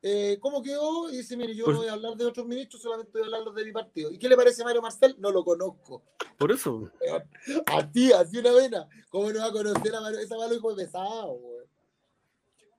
[0.00, 3.10] eh, cómo quedó y dice, mire, yo no voy a hablar de otros ministros, solamente
[3.12, 4.10] voy a hablar de mi partido.
[4.10, 5.14] ¿Y qué le parece a Mario Marcel?
[5.18, 6.02] No lo conozco.
[6.38, 6.90] Por eso.
[7.66, 8.88] A ti, así una vena.
[9.10, 10.20] ¿Cómo no va a conocer a Mario?
[10.20, 11.66] Esa hijo de pesado, güey.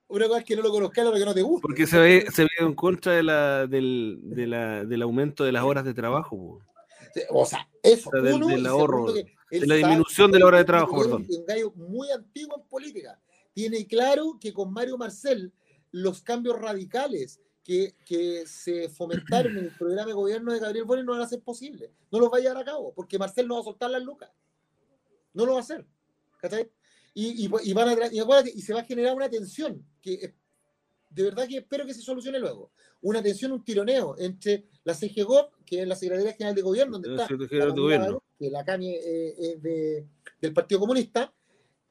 [0.08, 1.62] Una cosa es que no lo conozcas, lo que no te gusta.
[1.62, 5.52] Porque se ve, se ve en contra de la, del, de la, del aumento de
[5.52, 6.36] las horas de trabajo.
[6.36, 6.73] Güey.
[7.30, 8.10] O sea, eso.
[8.10, 9.12] O sea, del, del ahorro.
[9.14, 11.28] De la disminución de la hora de trabajo, perdón.
[11.30, 13.20] Un gallo muy antiguo en política.
[13.54, 15.54] Tiene claro que con Mario Marcel
[15.92, 21.06] los cambios radicales que, que, se fomentaron en el programa de gobierno de Gabriel Boric
[21.06, 21.92] no van a ser posibles.
[22.12, 24.32] No los va a llevar a cabo, porque Marcel no va a soltar las lucas.
[25.34, 25.86] No lo va a hacer.
[26.40, 26.70] ¿Cachai?
[27.14, 28.20] Y, y, y, van a, y,
[28.56, 30.34] y, se va a generar una tensión que
[31.14, 32.72] de verdad que espero que se solucione luego.
[33.02, 37.12] Una tensión, un tironeo entre la CGGOP, que es la Secretaría General de Gobierno, donde
[37.12, 38.24] está la, gobierno.
[38.40, 40.06] que la CAMI eh, eh, de,
[40.42, 41.32] del Partido Comunista,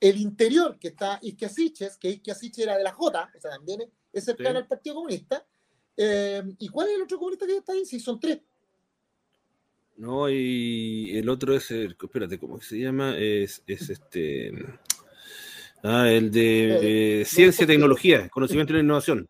[0.01, 3.51] el interior, que está Isque Asiches, que Isque Asiches era de la J, o sea,
[3.53, 4.63] también es cercano sí.
[4.63, 5.47] al Partido Comunista.
[5.97, 7.85] Eh, ¿Y cuál es el otro comunista que está ahí?
[7.85, 8.41] Sí, son tres.
[9.97, 13.17] No, y el otro es, el, espérate, ¿cómo se llama?
[13.17, 14.53] Es, es este...
[15.83, 19.29] Ah, el de eh, Ciencia y Tecnología, Conocimiento y Innovación.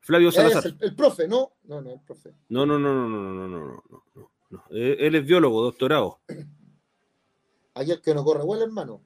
[0.00, 0.66] Flavio Salazar.
[0.66, 1.52] El, el, profe, ¿no?
[1.64, 2.34] No, no, el profe.
[2.48, 4.64] No, no, no, no, no, no, no, no, no, no.
[4.70, 6.20] Él es biólogo, doctorado.
[7.74, 9.02] Ayer que no corre, bueno, hermano.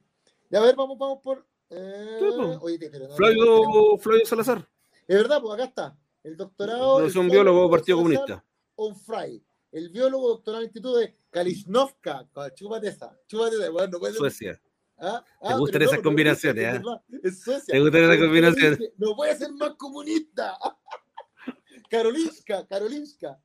[0.49, 1.45] Ya a ver, vamos, vamos por.
[1.69, 2.19] Eh...
[2.61, 4.67] Oye, pero no, Flavio, Flavio Salazar.
[5.07, 5.97] Es verdad, pues acá está.
[6.23, 7.05] El doctorado.
[7.05, 8.43] Es un biólogo Partido Comunista.
[8.75, 9.43] On Fry.
[9.71, 12.27] El biólogo doctorado del Instituto de Kalisnovka.
[12.55, 13.17] Chúpate esa.
[13.27, 13.69] Chúpate esa.
[13.69, 14.59] Bueno, no puede Suecia.
[14.99, 15.23] ¿Ah?
[15.41, 16.81] ¿Te ah, gustan esas no, combinaciones?
[16.81, 17.71] No, es Suecia.
[17.71, 18.79] ¿Te gustan esas combinaciones?
[18.97, 20.57] No puede ser más comunista.
[21.89, 23.39] Karolinska, Karolinska.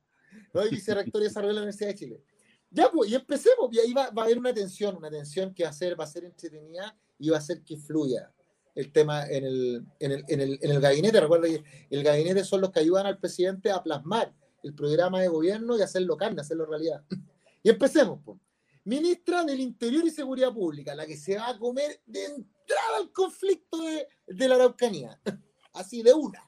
[0.53, 0.65] ¿no?
[0.65, 2.23] Y vicerrector de desarrollo de la Universidad de Chile.
[2.71, 3.69] Ya, pues, y empecemos.
[3.71, 6.05] Y ahí va, va, a haber una tensión, una tensión que va a ser, va
[6.05, 8.31] a ser entretenida y va a hacer que fluya
[8.73, 11.21] el tema en el, en el, en el, en el gabinete.
[11.21, 15.27] Recuerda que el gabinete son los que ayudan al presidente a plasmar el programa de
[15.27, 17.03] gobierno y hacerlo carne, hacerlo realidad.
[17.65, 18.37] Y empecemos, pues
[18.85, 23.11] ministra del Interior y Seguridad Pública, la que se va a comer de entrada al
[23.11, 25.19] conflicto de, de la Araucanía,
[25.73, 26.43] así de una.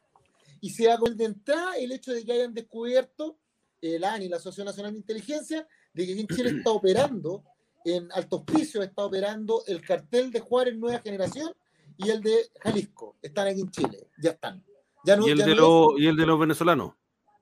[0.61, 3.37] Y se va a comer de entrada el hecho de que hayan descubierto
[3.81, 7.43] el ANI, la Asociación Nacional de Inteligencia, de que aquí en Chile está operando,
[7.83, 11.53] en Altos Pisos está operando el cartel de Juárez Nueva Generación
[11.97, 13.15] y el de Jalisco.
[13.21, 14.63] Están aquí en Chile, ya están.
[15.03, 16.93] Ya no, ¿Y, el ya de no lo, ¿Y el de los venezolanos?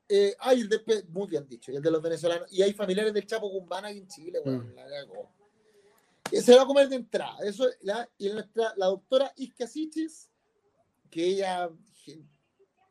[0.10, 3.14] Eh, hay el de, muy bien dicho, y el de los venezolanos, y hay familiares
[3.14, 4.76] del Chapo Guzmán aquí en Chile, bueno, mm.
[4.76, 6.42] la.
[6.42, 7.38] Se va a comer de entrada.
[7.46, 10.32] Eso, la, y nuestra, la doctora Isca Sichis,
[11.12, 11.70] que ella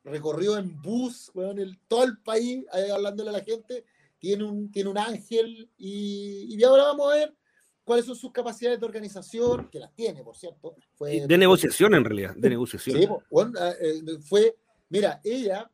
[0.05, 3.85] recorrió en bus, bueno, el, todo el país, hablándole a la gente,
[4.19, 7.37] tiene un, tiene un ángel, y, y ahora vamos a ver
[7.83, 10.77] cuáles son sus capacidades de organización, que las tiene, por cierto.
[10.95, 12.97] Fue, de negociación, en realidad, de negociación.
[12.97, 14.57] Sí, bueno, eh, fue,
[14.89, 15.69] mira, ella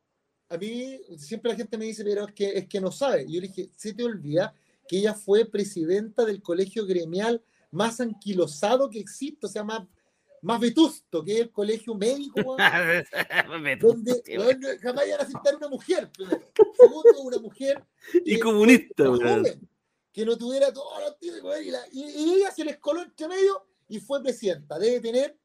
[0.49, 3.25] a mí siempre la gente me dice, pero es que, es que no sabe.
[3.27, 4.53] Yo le dije, se te olvida
[4.87, 9.87] que ella fue presidenta del colegio gremial más anquilosado que existe, o sea, más,
[10.41, 12.57] más vetusto, que es el colegio médico,
[13.79, 16.41] donde, donde, jamás iban a aceptar una mujer, primero.
[16.79, 17.83] Segundo, una mujer
[18.25, 19.69] y comunista, joven,
[20.11, 23.27] que no tuviera todos los títulos, y, la, y, y, ella se les coló entre
[23.27, 24.79] medio y fue presidenta.
[24.79, 25.37] Debe tener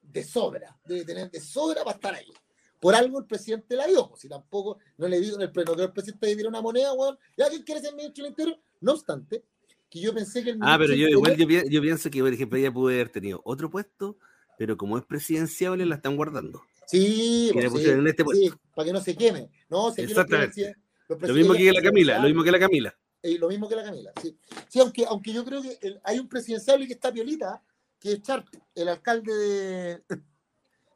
[0.00, 2.32] de sobra, debe tener de sobra para estar ahí.
[2.80, 5.74] Por algo el presidente la dio, pues, si tampoco no le digo en el pleno
[5.74, 8.58] que el presidente diera una moneda, weón, ya que quiere ser ministro del Interior.
[8.80, 9.44] No obstante,
[9.90, 12.58] que yo pensé que el Ah, pero yo igual yo, yo, pienso que, por ejemplo,
[12.58, 14.18] ella pudo haber tenido otro puesto,
[14.58, 16.62] pero como es presidenciable, la están guardando.
[16.86, 19.50] Sí, pues, sí, en este sí, para que no se queme.
[19.68, 20.76] No, se Exactamente.
[21.08, 22.96] Lo mismo que la Camila, lo mismo que la Camila.
[23.22, 24.36] Eh, lo mismo que la Camila, sí.
[24.68, 27.62] Sí, aunque, aunque yo creo que el, hay un presidenciable que está piolita,
[27.98, 30.02] que es Charp, el alcalde de,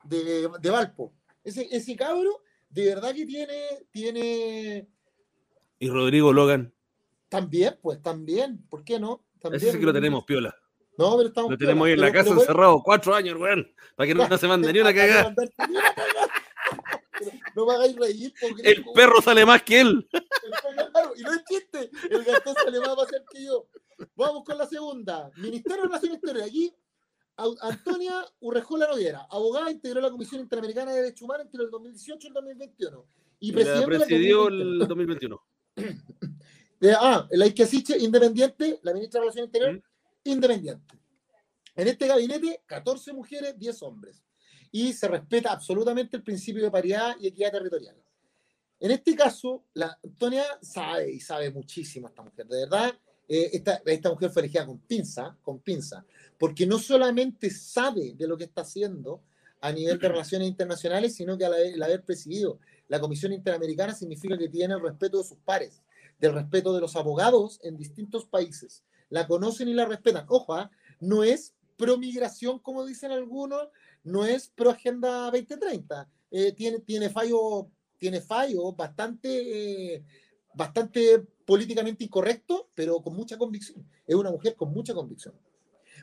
[0.04, 1.12] de, de Valpo.
[1.44, 4.88] Ese, ese cabro, de verdad que tiene, tiene.
[5.78, 6.72] Y Rodrigo Logan.
[7.28, 9.24] También, pues también, ¿por qué no?
[9.40, 10.54] También, Ese sí que lo tenemos, piola.
[10.98, 11.50] No, pero estamos.
[11.52, 13.72] Lo tenemos ahí en la casa encerrado cuatro años, weón.
[13.96, 15.34] Para que no, no se mande ni una cagada.
[17.54, 18.32] No me hagáis reír.
[18.40, 20.08] Porque el perro sale más que él.
[20.92, 21.90] Claro, y no es chiste.
[22.10, 23.66] El gato sale más ser que yo.
[24.14, 25.30] Vamos con la segunda.
[25.36, 26.48] Ministerio de Relaciones Exteriores.
[26.48, 26.74] Aquí
[27.36, 32.28] Antonia Urrejola Noguera, abogada, integró la Comisión Interamericana de Derechos Humanos entre el 2018 y
[32.28, 33.06] el 2021
[33.40, 34.48] y La presidió 2021.
[34.82, 35.42] el 2021.
[36.80, 39.82] De- ah, la Iquiasiche, independiente, la ministra de Relaciones Interiores,
[40.24, 40.94] independiente.
[41.76, 44.22] En este gabinete, 14 mujeres, 10 hombres.
[44.72, 47.96] Y se respeta absolutamente el principio de paridad y equidad territorial.
[48.78, 52.94] En este caso, la Antonia sabe y sabe muchísimo esta mujer, de verdad.
[53.32, 56.04] Eh, esta, esta mujer fue elegida con pinza, con pinza,
[56.36, 59.22] porque no solamente sabe de lo que está haciendo
[59.60, 64.48] a nivel de relaciones internacionales, sino que al haber, presidido la Comisión Interamericana significa que
[64.48, 65.80] tiene el respeto de sus pares,
[66.18, 68.82] del respeto de los abogados en distintos países.
[69.10, 70.26] La conocen y la respetan.
[70.28, 70.68] Ojo, ¿ah?
[70.98, 73.68] no es pro migración, como dicen algunos,
[74.02, 76.08] no es pro Agenda 2030.
[76.32, 80.04] Eh, tiene, tiene fallo tiene fallos bastante, eh,
[80.54, 83.84] bastante políticamente incorrectos, pero con mucha convicción.
[84.06, 85.34] Es una mujer con mucha convicción.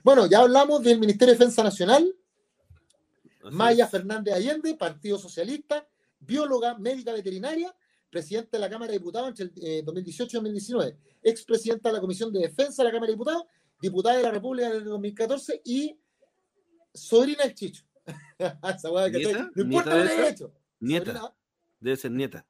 [0.03, 2.13] Bueno, ya hablamos del Ministerio de Defensa Nacional,
[3.45, 3.89] Así Maya es.
[3.89, 5.87] Fernández Allende, Partido Socialista,
[6.19, 7.73] bióloga, médica veterinaria,
[8.09, 12.01] presidenta de la Cámara de Diputados entre el eh, 2018 y 2019, expresidenta de la
[12.01, 13.43] Comisión de Defensa de la Cámara de Diputados,
[13.81, 15.97] diputada de la República desde 2014 y
[16.93, 17.85] sobrina del Chicho.
[19.13, 19.49] ¿Nieta?
[19.55, 20.53] no importa ¿Nieta lo que haya hecho.
[20.81, 21.33] Nieta, Sobrina,
[21.79, 22.45] debe ser nieta.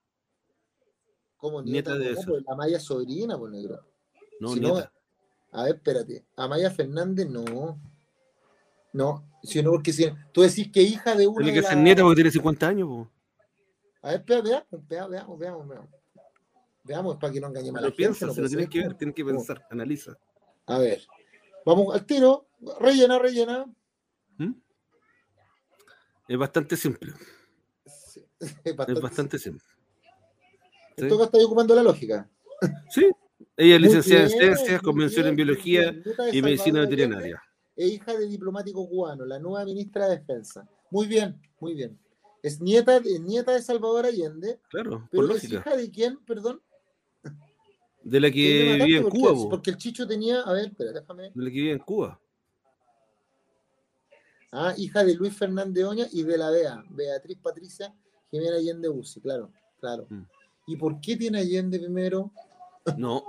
[1.37, 2.03] ¿Cómo Nieta nieta?
[2.03, 2.29] de No, esa.
[2.29, 3.79] pues la Maya es sobrina, por negro.
[4.39, 4.91] No, Si no, nieta.
[5.51, 6.25] A ver, espérate.
[6.35, 7.79] Amaya Fernández, no.
[8.93, 12.15] No, sino porque si tú decís que hija de una Tiene que ser nieta porque
[12.15, 12.87] tiene 50 años.
[12.87, 13.11] po.
[14.01, 15.89] A ver, espera, veamos, veamos, veamos, veamos,
[16.83, 17.17] veamos.
[17.17, 18.19] Para que no engañemos a la Pero gente.
[18.19, 19.35] piensa, si lo tienes que ver, tienes que ¿Cómo?
[19.37, 20.17] pensar, analiza.
[20.65, 21.05] A ver,
[21.65, 22.47] vamos al tiro.
[22.79, 23.65] Rellena, rellena.
[24.37, 24.53] ¿Mm?
[26.27, 27.13] Es bastante simple.
[27.85, 29.63] Sí, es Es bastante- bastante simple.
[30.97, 31.09] En ¿sí?
[31.09, 32.27] todo caso, ocupando la lógica.
[32.89, 33.09] Sí.
[33.55, 36.03] Ella es licenciada en ciencias, convención en bien, biología bien.
[36.33, 37.41] Y medicina veterinaria.
[37.75, 40.67] Es hija de diplomático cubano, la nueva ministra de Defensa.
[40.89, 41.97] Muy bien, muy bien.
[42.41, 45.59] Es nieta, de- nieta de Salvador Allende, Claro, pero por es lógica.
[45.69, 46.61] hija de quién, perdón.
[48.03, 49.49] De la Que vivía en porque, Cuba, el- po.
[49.49, 51.23] porque el Chicho tenía, a ver, espera, déjame.
[51.23, 52.19] De la que vivía en Cuba.
[54.51, 57.93] Ah, hija de Luis Fernández Oña y de la Bea, Beatriz Patricia
[58.31, 60.07] Jimena Allende Uzi, claro, claro.
[60.09, 60.23] Mm.
[60.67, 62.31] ¿Y por qué tiene Allende primero?
[62.97, 63.23] No,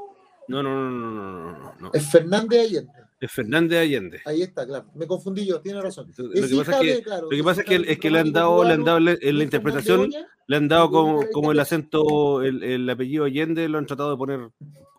[0.48, 1.74] no, no, no, no, no, no.
[1.78, 1.90] no.
[1.92, 2.92] Es Fernández Allende.
[3.20, 4.20] Es Fernández Allende.
[4.24, 4.86] Ahí está, claro.
[4.94, 6.12] Me confundí yo, tiene razón.
[6.16, 9.44] Lo, que pasa es que, es que, le han dado, le han dado en la
[9.44, 10.10] interpretación,
[10.46, 14.50] le han dado como, como el acento, el, apellido Allende, lo han tratado de poner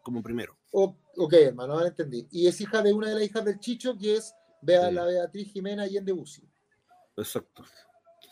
[0.02, 0.58] como primero.
[0.72, 2.26] Ok, hermano, ahora entendí.
[2.32, 5.52] Y es hija de una de las hijas del Chicho, que es Bea, la Beatriz
[5.52, 6.44] Jimena Allende Busi.
[7.18, 7.64] Exacto.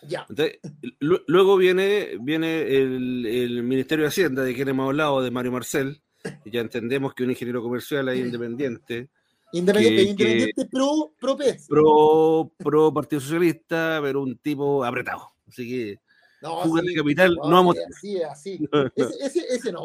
[0.03, 0.25] Ya.
[0.29, 0.59] Entonces,
[0.99, 5.51] lu- luego viene, viene el, el Ministerio de Hacienda, de quien hemos hablado, de Mario
[5.51, 6.01] Marcel.
[6.45, 9.09] y ya entendemos que un ingeniero comercial ahí independiente,
[9.53, 11.67] Independiente, Que- independiente pro, pro PES.
[11.69, 15.29] pro, pro Partido Socialista, pero un tipo apretado.
[15.47, 15.99] Así que
[16.41, 17.75] No, fuga sí, de capital, no, no vamos.
[18.01, 18.69] sí, así, así.
[18.95, 19.83] Ese, ese, ese no.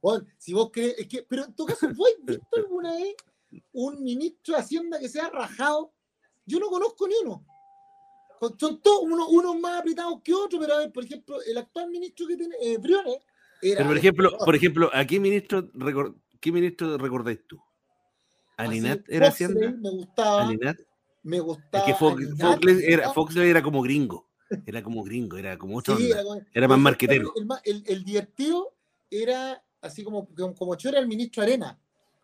[0.00, 3.14] Juan, si vos crees, es que, pero en todo caso, ¿vos has visto alguna vez
[3.72, 5.92] un ministro de Hacienda que se ha rajado?
[6.46, 7.44] Yo no conozco ni uno.
[8.58, 11.90] Son todos unos unos más apretados que otros, pero a ver, por ejemplo, el actual
[11.90, 13.18] ministro que tiene, eh, Briones,
[13.60, 13.76] era.
[13.78, 17.56] Pero por ejemplo, por ejemplo, ¿a qué ministro, recor- qué ministro recordáis tú?
[18.56, 19.80] así, ¿Alinat era Foxley Hacienda?
[19.80, 20.76] Me gustaba, ¿Alinat?
[21.22, 21.84] me Es gustaba.
[21.84, 23.10] que Fox, Foxley era.
[23.10, 24.28] Foxley era como gringo.
[24.66, 26.44] Era como gringo, era como Sí, onda.
[26.52, 27.32] era, más marquetero.
[27.36, 28.74] El, el, el divertido
[29.08, 31.78] era así como, como, como yo era el ministro Arena,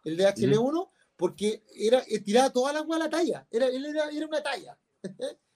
[0.05, 3.47] el de HL1, porque era, eh, tiraba toda la agua a la talla.
[3.51, 4.77] Era, él era, era una talla.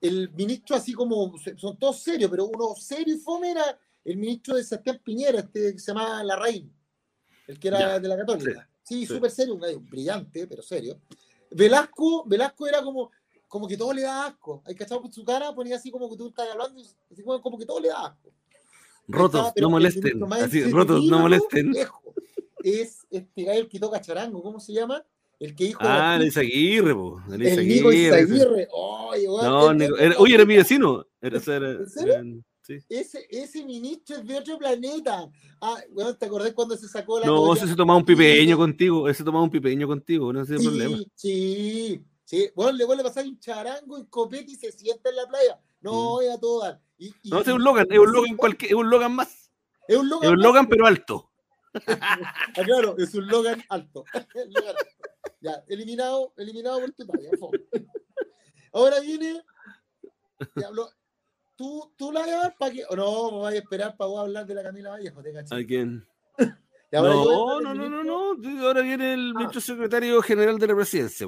[0.00, 4.56] el ministro así como, son todos serios, pero uno serio y fome era el ministro
[4.56, 6.72] de Sebastián Piñera, este que se llamaba Larraín,
[7.46, 8.68] el que era Ya, de la Católica.
[8.82, 9.14] Sí, sí.
[9.14, 11.00] súper serio, un gallo brillante, pero serio.
[11.50, 13.10] Velasco, Velasco era como,
[13.48, 14.62] como que todo le da asco.
[14.66, 17.58] Hay cachado con su cara, ponía así como que tú estás hablando, así como, como
[17.58, 18.30] que todo le da asco.
[19.06, 20.32] Rotos, no molesten.
[20.32, 21.72] Así, rotos, no molesten.
[22.62, 25.04] Es este gallo que toca charango, ¿cómo se llama?
[25.44, 25.78] El que dijo.
[25.82, 27.20] Ah, Luis Aguirre, po.
[27.28, 31.06] Luis el Nico Aguirre, weón, No, Nico- era- oye, era mi vecino.
[31.20, 32.12] Era, era- ¿En serio?
[32.14, 32.24] era-
[32.62, 32.78] sí.
[32.88, 35.28] ese, ese ministro es de otro planeta.
[35.60, 37.26] Ah, weón, ¿te acordás cuando se sacó la.
[37.26, 39.08] No, ese se tomaba un pipeño contigo.
[39.08, 40.98] Ese tomaba un pipeño contigo, no sé Sí, problema.
[41.14, 42.48] sí, sí.
[42.54, 45.60] Bueno, le vuelve a pasar un charango en copete y se sienta en la playa.
[45.82, 46.04] No, Mm.
[46.06, 46.80] voy a todo.
[46.96, 49.50] Y, y- No, ese es un Logan, es un Logan cualquier, es un Logan más.
[49.86, 50.24] Es un Logan.
[50.24, 50.44] Es un más.
[50.46, 51.30] Logan, pero alto.
[52.66, 54.04] Claro, es un Logan alto.
[54.34, 54.86] Logan alto.
[55.40, 57.30] Ya, eliminado, eliminado por tu talla.
[57.38, 57.58] fome.
[58.72, 59.42] Ahora viene.
[60.56, 60.88] Diablo,
[61.56, 62.84] ¿tú, tú la vas a para que.?
[62.88, 65.54] O no, me vas a esperar para vos hablar de la Camila Vallejo, te caché.
[65.54, 66.06] ¿A quién?
[66.92, 68.64] No, no, del no, no, no.
[68.64, 69.38] Ahora viene el Ah.
[69.38, 71.26] ministro secretario general de la presidencia.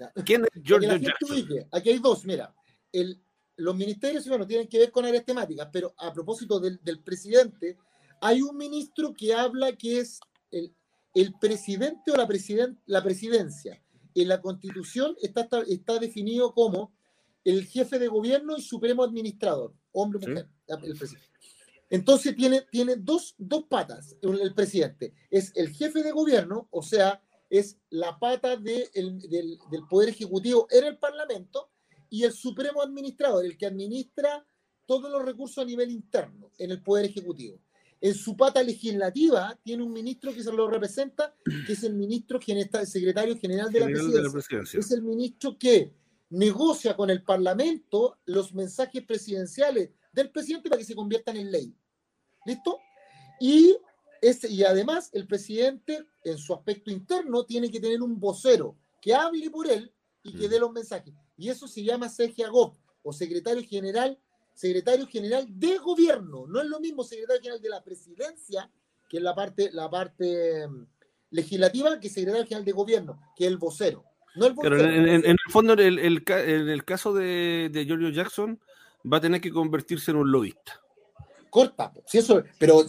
[0.00, 0.10] Ya.
[0.24, 1.68] ¿Quién es George Jackson?
[1.70, 2.54] Aquí hay dos, mira.
[2.90, 3.22] El,
[3.56, 7.76] los ministerios, bueno, tienen que ver con áreas temáticas, pero a propósito del, presidente,
[8.22, 10.20] hay un ministro que habla que es
[10.52, 10.72] el,
[11.12, 13.82] el presidente o la, president, la presidencia.
[14.14, 16.94] En la constitución está, está, definido como
[17.44, 21.28] el jefe de gobierno y supremo administrador, hombre o mujer, el presidente.
[21.90, 25.12] Entonces tiene, tiene dos, dos patas el presidente.
[25.28, 27.20] Es el jefe de gobierno, o sea,
[27.50, 28.88] es la pata del,
[29.28, 29.58] del,
[29.90, 31.70] Poder Ejecutivo en el Parlamento
[32.08, 34.46] y el Supremo Administrador, el que administra
[34.86, 37.58] todos los recursos a nivel interno en el Poder Ejecutivo.
[38.04, 41.36] En su pata legislativa tiene un ministro que se lo representa,
[41.66, 44.80] que es el ministro, el secretario general de, la, de la presidencia.
[44.80, 45.94] Es el ministro que
[46.30, 51.76] negocia con el Parlamento los mensajes presidenciales del presidente para que se conviertan en ley.
[52.44, 52.80] ¿Listo?
[53.40, 53.76] Y,
[54.20, 59.14] este, y además el presidente en su aspecto interno tiene que tener un vocero que
[59.14, 59.94] hable por él
[60.24, 60.60] y que dé mm.
[60.60, 61.14] los mensajes.
[61.36, 64.18] Y eso se llama CGAGOP o secretario general,
[64.54, 66.46] secretario general de gobierno.
[66.46, 68.70] No es lo mismo secretario general de la presidencia,
[69.08, 70.86] que es la parte, la parte mm,
[71.30, 74.04] legislativa, que secretario general de gobierno, que es el vocero.
[74.34, 78.58] No el vocero, en, el fondo, el, en el caso de, de Giorgio Jackson,
[79.10, 80.82] va a tener que convertirse en un lobista
[81.52, 81.92] corta.
[82.06, 82.82] Si eso, pero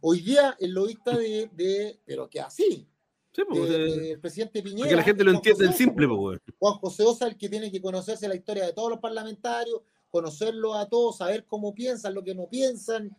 [0.00, 2.88] hoy día el lobista de, de pero que así.
[3.30, 4.88] Sí, pues, el presidente Piñera.
[4.88, 7.82] Que la gente lo entiende en simple, pues, Juan José Osa, el que tiene que
[7.82, 9.82] conocerse la historia de todos los parlamentarios,
[10.14, 13.10] conocerlo a todos, saber cómo piensan, lo que no piensan,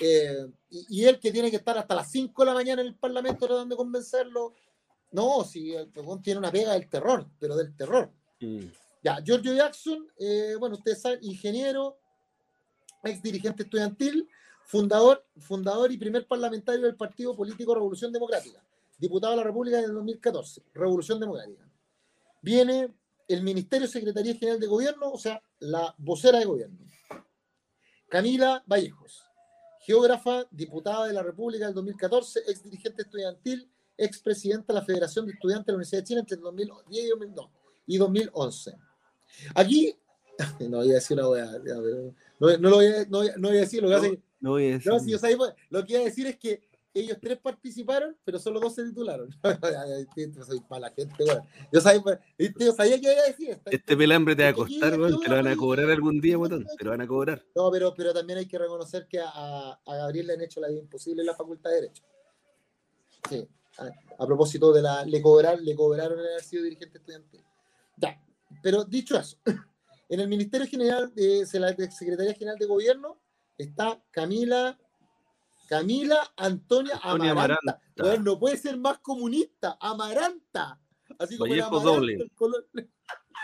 [0.00, 2.86] eh, y, y, él que tiene que estar hasta las 5 de la mañana en
[2.86, 4.54] el Parlamento tratando de convencerlo.
[5.10, 5.90] No, si el
[6.22, 8.08] tiene una pega del terror, pero del terror.
[8.38, 8.66] Mm.
[9.02, 11.98] Ya, Giorgio Jackson, eh, bueno, usted es ingeniero,
[13.02, 14.28] ex dirigente estudiantil,
[14.64, 18.64] fundador, fundador y primer parlamentario del Partido Político Revolución Democrática,
[18.96, 21.68] diputado de la República en el 2014, Revolución Democrática.
[22.42, 22.94] Viene
[23.28, 26.78] el Ministerio Secretaría General de Gobierno, o sea, la vocera de gobierno.
[28.08, 29.24] Camila Vallejos,
[29.80, 35.26] geógrafa, diputada de la República del 2014, ex dirigente estudiantil, ex presidenta de la Federación
[35.26, 37.04] de Estudiantes de la Universidad de Chile entre 2010
[37.86, 38.76] y 2011.
[39.54, 39.96] Aquí,
[40.68, 41.46] no voy a decir una weá,
[42.40, 44.20] no, no, lo voy a, no, no voy a decir lo que hace.
[44.40, 44.92] No voy a decir.
[44.92, 45.36] No, si yo sabía,
[45.70, 46.62] lo que iba a decir es que
[46.94, 49.28] ellos tres participaron, pero solo dos se titularon.
[50.46, 51.38] Soy mala gente, güey.
[51.72, 52.20] Yo sabía,
[52.58, 53.60] yo sabía que iba a decir.
[53.66, 55.18] Este pelambre te va a costar, güey.
[55.18, 56.64] Te lo van a cobrar algún día, botón.
[56.78, 57.44] Te lo van a cobrar.
[57.56, 60.68] No, pero, pero también hay que reconocer que a, a Gabriel le han hecho la
[60.68, 62.04] vida imposible en la Facultad de Derecho.
[63.28, 63.48] Sí.
[63.78, 65.04] A, a propósito de la.
[65.04, 67.42] Le, cobrar, le cobraron el haber sido dirigente estudiantil.
[67.96, 68.22] Ya.
[68.62, 69.36] Pero dicho eso.
[70.06, 73.18] En el Ministerio General de la Secretaría General de Gobierno
[73.56, 74.78] está Camila
[75.74, 77.80] Camila Antonia, Amaranta.
[77.96, 80.80] Bueno, no puede ser más comunista, Amaranta.
[81.18, 82.30] Así como Vallejo doble.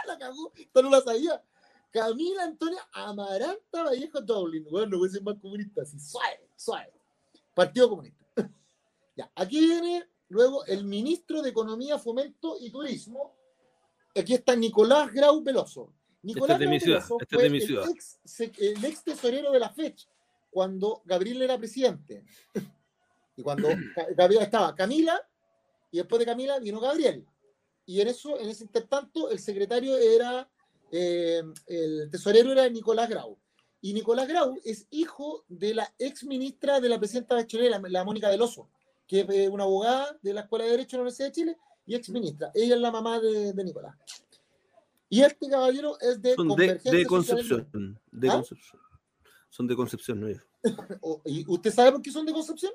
[0.06, 1.42] la cagó, esto no la sabía.
[1.90, 4.64] Camila Antonia Amaranta Vallejo Dublin.
[4.70, 6.92] Bueno, no puede ser más comunista, así suave, suave.
[7.52, 8.24] Partido Comunista.
[9.16, 13.34] ya, aquí viene luego el ministro de Economía, Fomento y Turismo.
[14.16, 15.92] Aquí está Nicolás Grau Veloso.
[16.22, 17.54] Nicolás este fue el,
[18.84, 20.08] ex, tesorero de la fecha
[20.50, 22.24] cuando Gabriel era presidente.
[23.36, 23.68] y cuando
[24.16, 25.20] Gabriel estaba Camila,
[25.90, 27.26] y después de Camila vino Gabriel.
[27.86, 30.48] Y en eso, en ese intertanto, el secretario era,
[30.92, 33.38] eh, el tesorero era Nicolás Grau.
[33.80, 38.04] Y Nicolás Grau es hijo de la ex ministra de la presidenta de Chile, la,
[38.04, 38.68] Mónica Veloso,
[39.06, 41.94] que es una abogada de la Escuela de Derecho de la Universidad de Chile y
[41.94, 42.50] ex ministra.
[42.54, 43.96] Ella es la mamá de, de Nicolás.
[45.08, 47.98] Y este caballero es de, de, Concepción.
[48.12, 48.34] De ¿Ah?
[48.34, 48.80] Concepción.
[49.50, 50.28] Son de Concepción, ¿no?
[51.26, 52.72] ¿Y usted sabe por qué son de Concepción?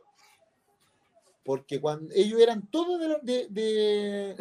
[1.44, 4.36] Porque cuando ellos eran todos de, de,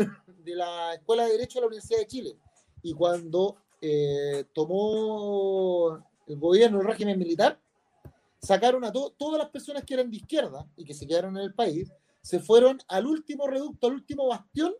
[0.44, 2.38] de, la Escuela de Derecho de la Universidad de Chile.
[2.82, 7.58] Y cuando eh, tomó el gobierno, el régimen militar,
[8.40, 11.54] sacaron a todas las personas que eran de izquierda y que se quedaron en el
[11.54, 14.74] país, se fueron al último reducto, al último bastión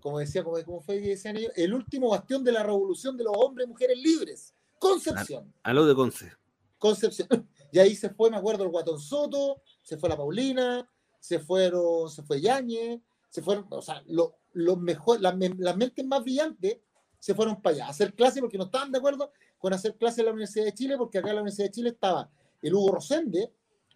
[0.00, 3.24] como decía, como, como fue que decían ellos, el último bastión de la revolución de
[3.24, 4.54] los hombres y mujeres libres.
[4.78, 5.52] Concepción.
[5.62, 6.32] A, lo de Conce.
[6.78, 7.28] Concepción.
[7.72, 12.08] Y ahí se fue, me acuerdo, el Guatón Soto, se fue la Paulina, se fueron,
[12.08, 13.00] se fue Yañez,
[13.30, 14.36] se fueron, o sea, lo,
[14.76, 16.78] mejor, las, las, mentes más brillantes
[17.18, 20.20] se fueron para allá a hacer clases porque no estaban de acuerdo con hacer clases
[20.20, 22.30] en la Universidad de Chile, porque acá en la Universidad de Chile estaba
[22.62, 23.52] el Hugo Rosende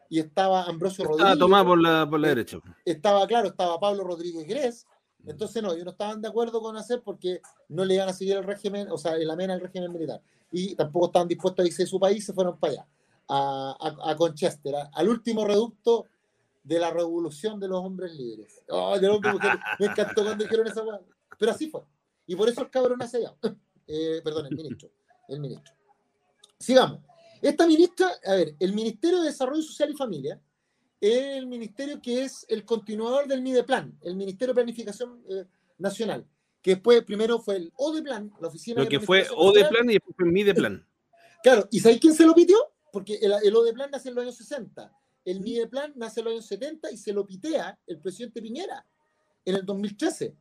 [0.09, 1.35] y estaba Ambrosio Rodríguez.
[1.35, 2.59] Estaba tomado por la, por la derecha.
[2.85, 4.87] Estaba, claro, estaba Pablo Rodríguez Gres,
[5.29, 8.37] entonces, no, ellos no estaban de acuerdo con hacer porque no le iban a seguir
[8.37, 10.23] el régimen, o sea, el amén al régimen militar.
[10.51, 12.87] Y tampoco estaban dispuestos a irse de su país, se fueron para allá,
[13.29, 16.07] a, a, Conchester, al último reducto
[16.63, 18.63] de la revolución de los hombres libres.
[18.69, 18.97] Oh,
[19.79, 20.83] me encantó cuando dijeron esa
[21.39, 21.83] Pero así fue.
[22.27, 23.35] Y por eso el cabrón hace allá.
[23.91, 24.91] Eh, perdón, el ministro.
[25.29, 25.73] El ministro.
[26.59, 27.01] sigamos.
[27.41, 30.39] Esta ministra, a ver, el Ministerio de Desarrollo Social y Familia
[31.01, 35.45] el ministerio que es el continuador del MIDEPLAN, el Ministerio de Planificación eh,
[35.79, 36.27] Nacional,
[36.63, 40.27] que después primero fue el ODEPLAN, la oficina Lo que fue ODEPLAN y después fue
[40.27, 40.85] MIDEPLAN.
[41.41, 42.59] Claro, ¿y sabéis quién se lo pidió?
[42.93, 44.93] Porque el, el ODEPLAN nace en los años 60,
[45.25, 48.85] el MIDEPLAN nace en los años 70 y se lo pitea el presidente Piñera
[49.45, 50.35] en el 2013.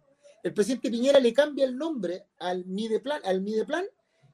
[0.44, 3.86] El presidente Piñera le cambia el nombre al MIDEPLAN, al MIDEPLAN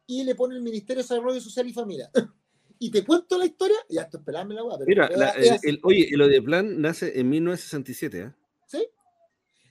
[0.07, 2.09] y le pone el Ministerio de Desarrollo Social y Familia.
[2.83, 4.77] y te cuento la historia, ya esto esperame la weá.
[4.85, 8.33] Mira, el, oye, el ODEPLAN nace en 1967, ¿eh?
[8.65, 8.85] Sí.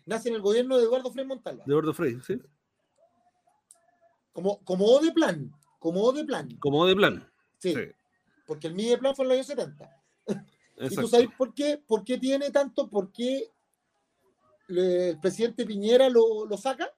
[0.06, 1.62] Nace en el gobierno de Eduardo Frei Montalva.
[1.66, 2.40] De Eduardo Frei, sí.
[4.32, 5.52] Como, como ODEPLAN.
[5.78, 6.56] Como ODEPLAN.
[6.56, 7.30] Como ODEPLAN.
[7.58, 7.74] Sí.
[7.74, 7.80] sí.
[8.46, 10.02] Porque el MIDEPLAN fue en los años 70.
[10.90, 11.82] ¿Y tú sabes por qué?
[11.86, 12.88] ¿Por qué tiene tanto?
[12.88, 13.50] ¿Por qué
[14.70, 16.88] el presidente Piñera lo, lo saca?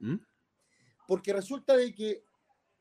[0.00, 0.16] ¿Mm?
[1.06, 2.24] Porque resulta de que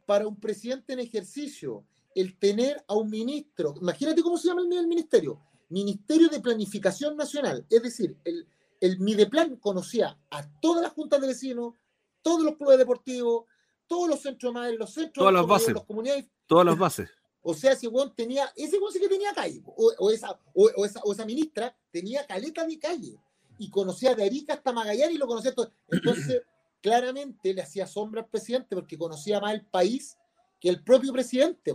[0.06, 1.84] para un presidente en ejercicio,
[2.16, 7.66] el tener a un ministro, imagínate cómo se llama el, ministerio, Ministerio de Planificación Nacional,
[7.70, 8.48] es decir, el,
[8.80, 11.74] el Mideplan conocía a todas las juntas de vecinos,
[12.22, 13.46] todos los clubes deportivos,
[13.88, 16.26] todos los centros de madre, los centros todas las bases, comunidades.
[16.48, 17.10] Todas las bases.
[17.42, 21.02] O sea, ese weón tenía, ese weón sí que tenía calle, o, esa, o, esa,
[21.04, 23.20] o esa ministra tenía caleta de calle,
[23.58, 25.72] y conocía de Arica hasta Magallanes y lo conocía todo.
[25.90, 26.42] Entonces,
[26.82, 30.18] claramente le hacía sombra al presidente porque conocía más el país
[30.66, 31.72] que el propio presidente.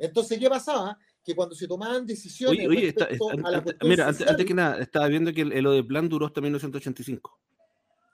[0.00, 0.98] Entonces, ¿qué pasaba?
[1.22, 2.66] Que cuando se tomaban decisiones.
[2.66, 2.92] Oye,
[3.82, 7.38] mira, antes, que nada, estaba viendo que el, el plan duró hasta 1985.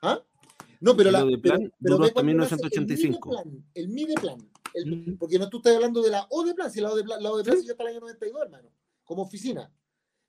[0.03, 0.23] ¿Ah?
[0.81, 1.39] No, pero el la.
[1.41, 3.43] Plan duró hasta 1985.
[3.73, 4.37] El MIDEPLAN.
[4.37, 7.71] plan porque no tú estás hablando de la ODEPLAN, si la ODEPLAN, la ODEPLAN ¿Sí?
[7.71, 8.69] hasta el año 92, hermano,
[9.05, 9.73] como oficina.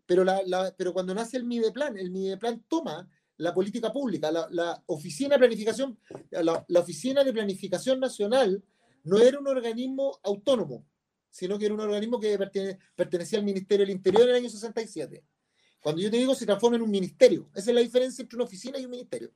[0.06, 3.06] Pero, la, pero cuando nace el MIDEPLAN, el MIDEPLAN toma
[3.36, 6.00] la política pública, la, oficina de planificación,
[6.32, 8.64] la, oficina de planificación nacional
[9.04, 10.86] no era un organismo autónomo,
[11.30, 12.38] sino que era un organismo que
[12.96, 15.24] pertenecía al Ministerio del Interior en el año 67.
[15.82, 18.46] Cuando yo te digo se transforma en un ministerio, esa es la diferencia entre una
[18.46, 19.32] oficina y un ministerio,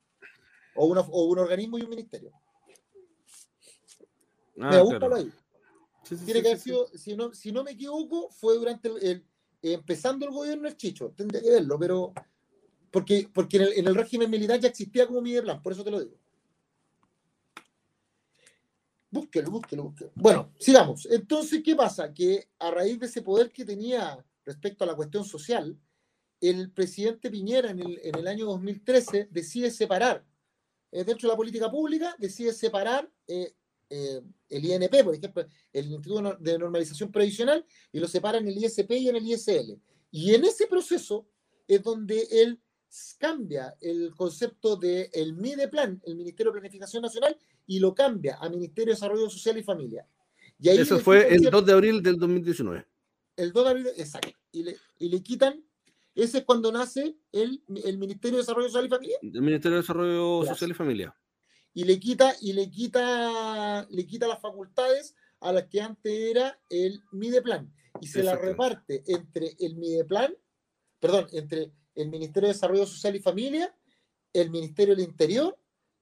[0.76, 2.32] o, o un organismo y un ministerio.
[4.59, 5.32] Ah, me ahí.
[6.26, 9.26] Tiene que haber sido, si no, si no me equivoco, fue durante el,
[9.61, 12.13] empezando el gobierno del Chicho, tendría que verlo, pero
[12.91, 16.18] porque, porque en, el, régimen militar ya existía como Plan, por eso te lo digo.
[19.18, 20.11] Búsquelo, búsquelo, búsquelo.
[20.13, 21.07] Bueno, sigamos.
[21.07, 22.13] Entonces, ¿qué pasa?
[22.13, 25.76] Que a raíz de ese poder que tenía respecto a la cuestión social,
[26.39, 30.24] el presidente Piñera en el, en el año 2013 decide separar,
[30.91, 33.55] eh, dentro de la política pública, decide separar eh,
[33.89, 38.57] eh, el INP, por ejemplo, el Instituto de Normalización Previsional, y lo separa en el
[38.57, 39.82] ISP y en el ISL.
[40.11, 41.28] Y en ese proceso
[41.68, 42.61] es donde él
[43.20, 48.50] cambia el concepto del el MIDEPLAN, el Ministerio de Planificación Nacional, y lo cambia a
[48.50, 50.08] Ministerio de Desarrollo Social y Familia.
[50.60, 52.86] Y ahí Eso fue el 2 de abril del 2019.
[53.36, 54.30] El 2 de abril, exacto.
[54.52, 55.64] Y le, y le quitan,
[56.16, 59.18] ese es cuando nace el, el, Ministerio de Desarrollo Social y Familia.
[59.22, 61.16] El Ministerio de Desarrollo Social y Familia
[61.78, 66.60] y le quita, y le quita, le quita las facultades a las que antes era
[66.72, 67.72] el MIDEPLAN
[68.02, 70.34] y se la reparte entre el MIDEPLAN,
[71.00, 73.76] perdón, entre el Ministerio de Desarrollo Social y Familia,
[74.34, 75.58] el Ministerio del Interior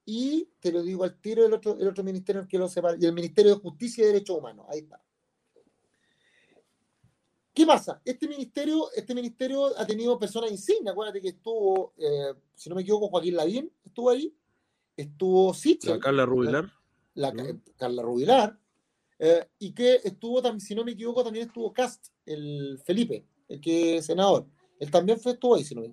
[0.06, 3.06] y, te lo digo al tiro, el otro, el otro ministerio que lo separa, y
[3.06, 4.68] el Ministerio de Justicia y Derechos Humanos.
[4.70, 5.02] Ahí está.
[7.54, 8.02] ¿Qué pasa?
[8.06, 10.92] Este ministerio, este ministerio ha tenido personas insignes.
[10.92, 14.36] Acuérdate que estuvo, eh, si no me equivoco, Joaquín Lavín estuvo ahí
[14.98, 15.92] estuvo Sichel.
[15.92, 16.72] La Carla Rubilar.
[17.16, 17.34] La,
[17.78, 18.60] Carla Rubilar.
[19.20, 23.98] Eh, y que estuvo, si no me equivoco, también estuvo Cast, el Felipe, el que
[23.98, 24.48] es senador.
[24.80, 25.92] Él también fue, estuvo ahí, si no me.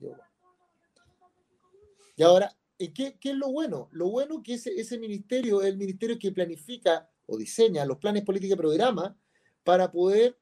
[2.17, 3.89] Y ahora, ¿qué, es lo bueno?
[3.93, 8.25] Lo bueno que ese, ese ministerio es el ministerio que planifica o diseña los planes
[8.25, 9.15] políticos y programas
[9.65, 10.39] para poder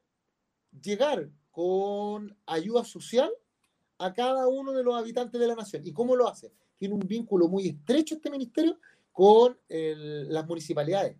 [0.81, 3.31] llegar con ayuda social
[3.97, 5.85] a cada uno de los habitantes de la nación.
[5.85, 6.51] ¿Y cómo lo hace?
[6.81, 8.79] tiene un vínculo muy estrecho este ministerio
[9.11, 11.15] con las municipalidades.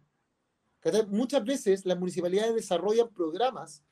[1.10, 3.84] Muchas veces las municipalidades desarrollan programas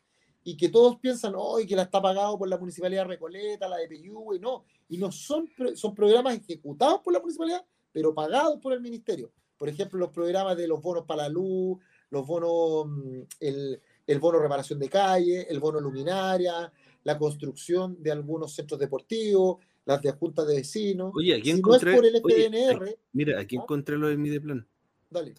[0.49, 3.77] y que todos piensan, hoy que la está pagado por la municipalidad de Recoleta, la
[3.77, 4.65] de Peyú, y no.
[4.89, 9.31] Y no son, son programas ejecutados por la municipalidad, pero pagados por el ministerio.
[9.57, 11.77] Por ejemplo, los programas de los bonos para la luz,
[12.09, 16.73] los bonos, mm, el, el bono reparación de calle, el bono luminaria,
[17.03, 21.11] la construcción de algunos centros deportivos, las de juntas de vecinos.
[21.15, 21.91] Oye, aquí si encontré.
[21.91, 22.97] No es por el FDNR.
[23.13, 23.61] mira, aquí ¿ah?
[23.61, 24.67] encontré lo del Mideplan.
[25.11, 25.35] Dale.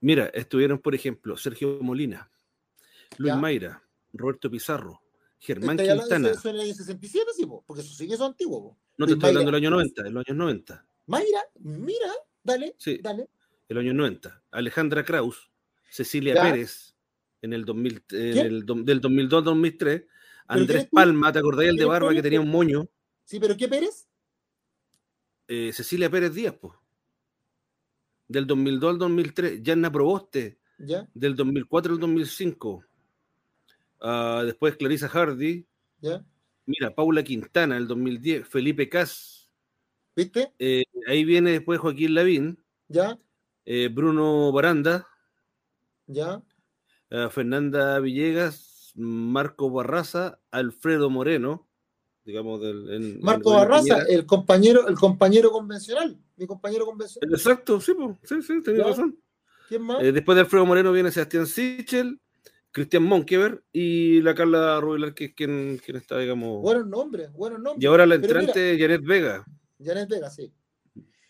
[0.00, 2.30] Mira, estuvieron, por ejemplo, Sergio Molina,
[3.18, 3.82] Luis Mayra,
[4.18, 5.02] Roberto Pizarro,
[5.38, 6.30] Germán Quintana.
[6.30, 8.78] Eso en el año 67, sí, porque eso sigue eso antiguo.
[8.96, 10.86] No te estoy hablando del año 90, de los años 90.
[11.06, 12.12] Mayra, mira,
[12.42, 13.28] dale, sí, dale.
[13.68, 14.42] El año 90.
[14.50, 15.50] Alejandra Kraus,
[15.90, 16.96] Cecilia Pérez,
[17.42, 20.02] en el, 2000, en el del 2002 2003.
[20.48, 22.88] Andrés Palma, ¿te acordáis el de barba que tenía un moño?
[23.24, 24.06] Sí, pero ¿qué Pérez?
[25.48, 26.74] Eh, Cecilia Pérez Díaz, pues.
[28.28, 29.62] Del 2002 al 2003.
[29.62, 30.58] Yanna Proboste.
[30.78, 31.08] ¿Ya?
[31.14, 32.84] Del 2004 al 2005.
[34.00, 35.66] Ah, después Clarisa Hardy.
[36.00, 36.24] ¿Ya?
[36.66, 38.46] Mira, Paula Quintana, del 2010.
[38.48, 39.50] Felipe Cas.
[40.14, 40.52] ¿Viste?
[40.58, 42.64] Eh, ahí viene después Joaquín Lavín.
[42.88, 43.18] ¿Ya?
[43.64, 45.06] Eh, Bruno Baranda.
[46.06, 46.42] ¿Ya?
[47.10, 48.92] Ah, Fernanda Villegas.
[48.94, 50.40] Marco Barraza.
[50.50, 51.66] Alfredo Moreno
[52.26, 53.20] digamos, del...
[53.22, 57.32] Marco Barraza, el compañero, el compañero convencional, mi compañero convencional.
[57.32, 57.94] Exacto, sí,
[58.24, 59.16] sí, sí, tenía razón.
[59.68, 60.02] ¿Quién más?
[60.02, 62.20] Eh, después de Alfredo Moreno viene Sebastián Sichel,
[62.76, 66.60] Cristian Monkever y la Carla Rubilar, que es quien, quien está, digamos...
[66.60, 67.82] Buenos nombres, buenos nombres.
[67.82, 69.46] Y ahora la entrante Janet Vega.
[69.82, 70.52] Janet Vega, sí.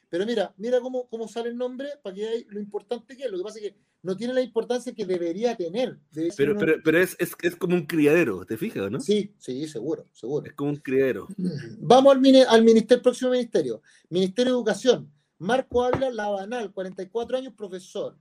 [0.09, 3.31] Pero mira, mira cómo, cómo sale el nombre para que hay lo importante que es.
[3.31, 6.01] Lo que pasa es que no tiene la importancia que debería tener.
[6.37, 8.99] pero, pero, pero es, es, es, como un criadero, ¿te fijas, no?
[8.99, 10.47] Sí, sí, seguro, seguro.
[10.47, 11.29] Es como un criadero.
[11.79, 13.83] Vamos al, al ministerio, próximo ministerio.
[14.11, 15.13] Ministerio de Educación.
[15.39, 18.19] Marco Ávila Labanal, 44 años, profesor.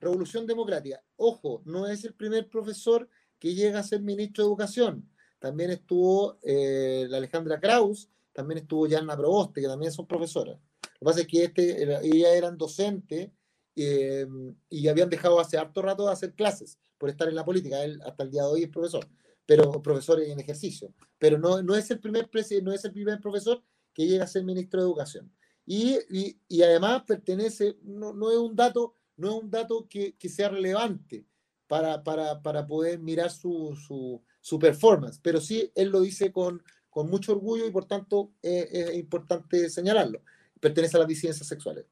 [0.00, 1.02] Revolución Democrática.
[1.16, 5.08] Ojo, no es el primer profesor que llega a ser ministro de Educación.
[5.38, 10.58] También estuvo eh, la Alejandra Kraus, también estuvo Yanna Proboste, que también son profesoras.
[10.82, 13.30] Lo que pasa es que este, ellas eran docentes
[13.76, 14.26] eh,
[14.68, 17.84] y habían dejado hace harto rato de hacer clases por estar en la política.
[17.84, 19.08] Él hasta el día de hoy es profesor,
[19.46, 20.92] pero profesor en ejercicio.
[21.18, 22.28] Pero no, no, es, el primer
[22.62, 23.62] no es el primer profesor
[23.94, 25.32] que llega a ser ministro de Educación.
[25.64, 30.14] Y, y, y además pertenece, no, no, es un dato, no es un dato que,
[30.14, 31.26] que sea relevante
[31.66, 36.62] para, para, para poder mirar su, su, su, performance, pero sí él lo dice con,
[36.88, 40.22] con mucho orgullo y por tanto es importante señalarlo.
[40.58, 41.84] Pertenece a las disidencias sexuales.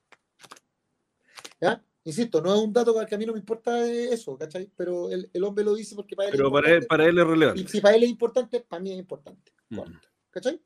[1.60, 1.84] ¿Ya?
[2.04, 4.70] Insisto, no es un dato que a mí no me importa eso, ¿cachai?
[4.76, 7.26] Pero el, el hombre lo dice porque para él Pero para él, para él, es
[7.26, 7.60] relevante.
[7.62, 9.52] Y si para él es importante, para mí es importante.
[9.70, 9.80] Mm.
[10.30, 10.60] ¿Cachai?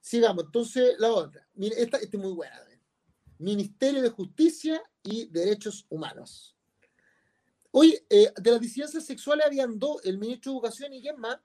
[0.00, 0.44] Sigamos.
[0.44, 1.48] Entonces, la otra.
[1.58, 2.60] Esta, esta es muy buena.
[3.38, 6.56] Ministerio de Justicia y Derechos Humanos.
[7.70, 11.38] Hoy, eh, de las disidencias sexuales habían dos, el ministro de Educación y quién más.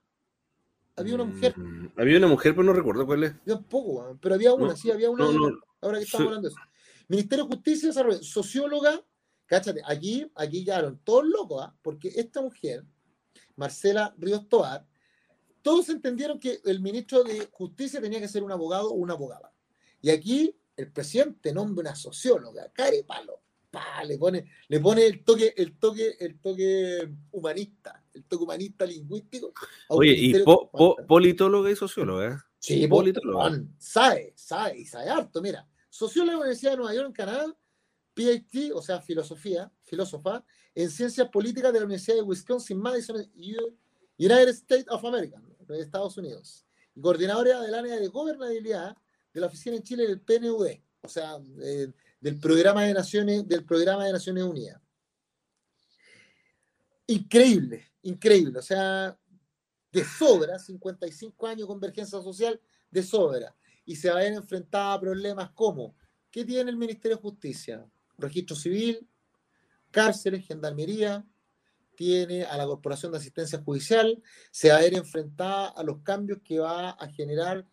[0.96, 1.58] Había una mujer.
[1.58, 3.34] Mm, había una mujer, pero no recuerdo cuál es.
[3.46, 5.26] Yo poco, pero había una, sí, había una.
[5.82, 6.62] ahora que estamos hablando de eso.
[7.08, 9.04] Ministerio de Justicia y Desarrollo, socióloga,
[9.46, 11.76] cáchate, aquí, aquí quedaron todos locos, ¿ah?
[11.82, 12.86] porque esta mujer,
[13.58, 14.86] Marcela Ríos Toar,
[15.62, 19.54] todos entendieron que el ministro de Justicia tenía que ser un abogado o una abogada.
[20.02, 25.24] Y aquí el presidente nombra una socióloga, care palo, pa, le pone, le pone el
[25.24, 29.54] toque, el toque, el toque humanista, el toque humanista lingüístico.
[29.90, 30.34] Oye, y
[31.08, 32.46] politóloga y socióloga.
[32.60, 33.62] Sí, politóloga.
[33.78, 37.58] Sabe, sabe, y sabe harto, mira socióloga de la Universidad de Nueva York en Canadá,
[38.16, 40.44] PhD, o sea, filosofía, filósofa,
[40.74, 43.18] en ciencias políticas de la Universidad de Wisconsin, Madison,
[44.18, 46.66] United States of America, de Estados Unidos,
[47.00, 48.98] coordinadora del área de gobernabilidad
[49.34, 50.68] de la oficina en Chile del PNUD,
[51.02, 51.38] o sea,
[52.20, 54.82] del programa de Naciones, del programa de Naciones Unidas.
[57.08, 59.18] Increíble, increíble, o sea,
[59.92, 62.60] de sobra, 55 años de convergencia social,
[62.90, 63.56] de sobra
[63.86, 65.96] y se va a ver enfrentada a problemas como,
[66.30, 67.86] ¿qué tiene el Ministerio de Justicia?
[68.18, 69.08] Registro civil,
[69.90, 71.26] cárceles, gendarmería,
[71.96, 74.22] tiene a la Corporación de Asistencia Judicial,
[74.52, 77.68] se va a ver enfrentada a los cambios que va a generar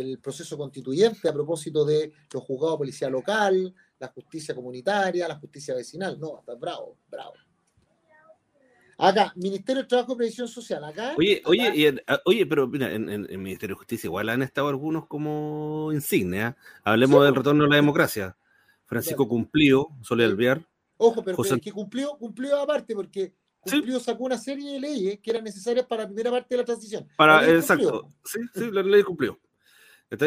[0.00, 5.36] el proceso constituyente a propósito de los juzgados de policía local, la justicia comunitaria, la
[5.36, 6.18] justicia vecinal.
[6.18, 7.34] No, está bravo, bravo.
[8.96, 10.84] Acá, Ministerio de Trabajo y Previsión Social.
[10.84, 11.14] Acá.
[11.16, 15.06] Oye, oye, ah, oye, pero mira, en, el Ministerio de Justicia igual han estado algunos
[15.06, 16.56] como insignia.
[16.84, 18.36] Hablemos del retorno a la democracia.
[18.86, 20.66] Francisco Cumplió, Soledad Alvear.
[20.96, 25.42] Ojo, pero que cumplió, cumplió aparte, porque cumplió sacó una serie de leyes que eran
[25.42, 27.08] necesarias para la primera parte de la transición.
[27.16, 28.08] Para, exacto.
[28.24, 29.38] Sí, sí, la ley cumplió.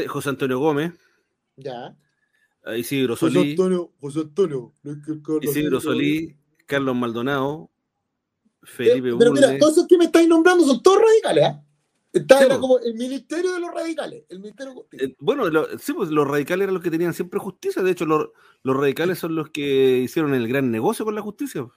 [0.08, 0.94] José Antonio Gómez.
[1.56, 1.98] Ya.
[2.76, 3.34] Isidro Solí.
[3.34, 4.74] José Antonio, José Antonio.
[5.42, 6.36] Isidro Solí,
[6.66, 7.70] Carlos Maldonado.
[8.64, 11.62] Felipe Pero mira, todos esos que me estáis nombrando son todos radicales, ¿eh?
[12.14, 15.08] Está, era como el ministerio de los radicales, el ministerio de justicia.
[15.08, 15.44] Eh, bueno,
[15.80, 17.84] sí, pues los radicales eran los que tenían siempre justicia.
[17.84, 18.30] De hecho, los,
[18.64, 21.68] los radicales son los que hicieron el gran negocio con la justicia.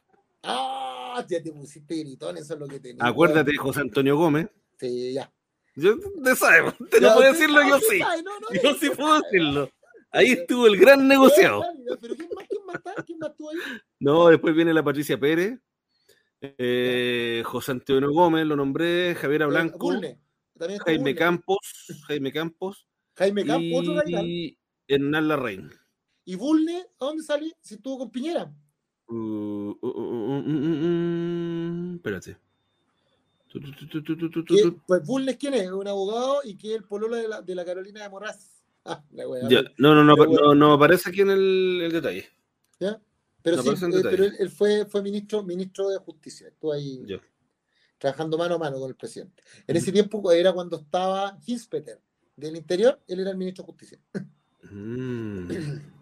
[0.43, 3.05] Ah, ya te pusiste gritón, eso es lo que tenía.
[3.05, 4.49] Acuérdate de José Antonio Gómez.
[4.79, 5.31] Sí, ya.
[5.77, 8.01] Yo te sabes, te lo puedo decirlo, yo sí.
[8.63, 9.71] yo sí puedo decirlo.
[10.11, 11.63] Ahí estuvo el gran negociado.
[12.01, 12.95] Pero ¿quién más, quién más está?
[13.05, 13.57] ¿Quién más estuvo ahí?
[14.01, 15.59] No, después viene la Patricia Pérez.
[16.41, 19.93] Eh, José Antonio Gómez, lo nombré, Javier eh, Blanco,
[20.87, 21.59] Jaime Campos,
[22.07, 24.59] Jaime Campos, Jaime Campos, y
[24.89, 25.71] Hernán Larraín.
[26.25, 26.87] ¿Y Bulne?
[26.99, 27.53] ¿A dónde sale?
[27.61, 28.51] Si estuvo con Piñera.
[29.07, 32.39] Uh, uh, uh, uh, espérate.
[33.51, 35.71] Que, pues Bulnes, ¿quién es?
[35.71, 38.57] Un abogado y que es el pololo de la, de la Carolina de Moraz.
[38.83, 42.27] Ah, la wea, Ya, No, no, no, no, no aparece aquí en el, el detalle.
[42.79, 42.99] ¿ya?
[43.43, 44.09] Pero No sí, eh, detalle.
[44.09, 46.49] pero él, él fue, fue ministro, ministro de Justicia.
[46.49, 47.21] Estuvo ahí Ya.
[47.99, 49.43] trabajando mano a mano con el presidente.
[49.67, 52.01] En ese tiempo era cuando estaba Hinspeter
[52.37, 53.99] del Interior, él era el ministro de Justicia.
[54.71, 55.49] Mm.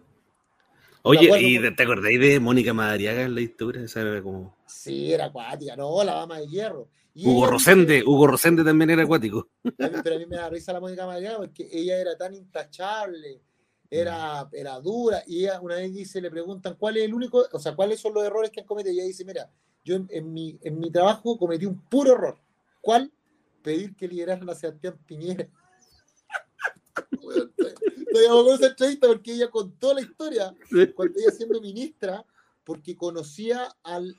[1.03, 3.83] Oye, acuerdo ¿y te acordáis de Mónica Madariaga en la historia?
[3.83, 4.55] Esa era como.
[4.67, 6.89] Sí, era acuática, no, la dama de hierro.
[7.27, 9.49] Hugo ella Rosende, Hugo Rosende también era acuático.
[9.77, 13.41] Pero a mí me da risa la Mónica Madariaga porque ella era tan intachable,
[13.89, 17.59] era, era dura, y ella una vez dice, le preguntan cuál es el único, o
[17.59, 19.49] sea, cuáles son los errores que han cometido, y ella dice, mira,
[19.83, 22.37] yo en, en mi, en mi trabajo cometí un puro error.
[22.81, 23.11] ¿Cuál?
[23.63, 25.47] Pedir que lideraran a Sebastián Piñera.
[28.11, 30.53] Me acuerdo de esa entrevista porque ella contó la historia
[30.95, 32.25] cuando ella siendo ministra,
[32.63, 34.15] porque conocía al,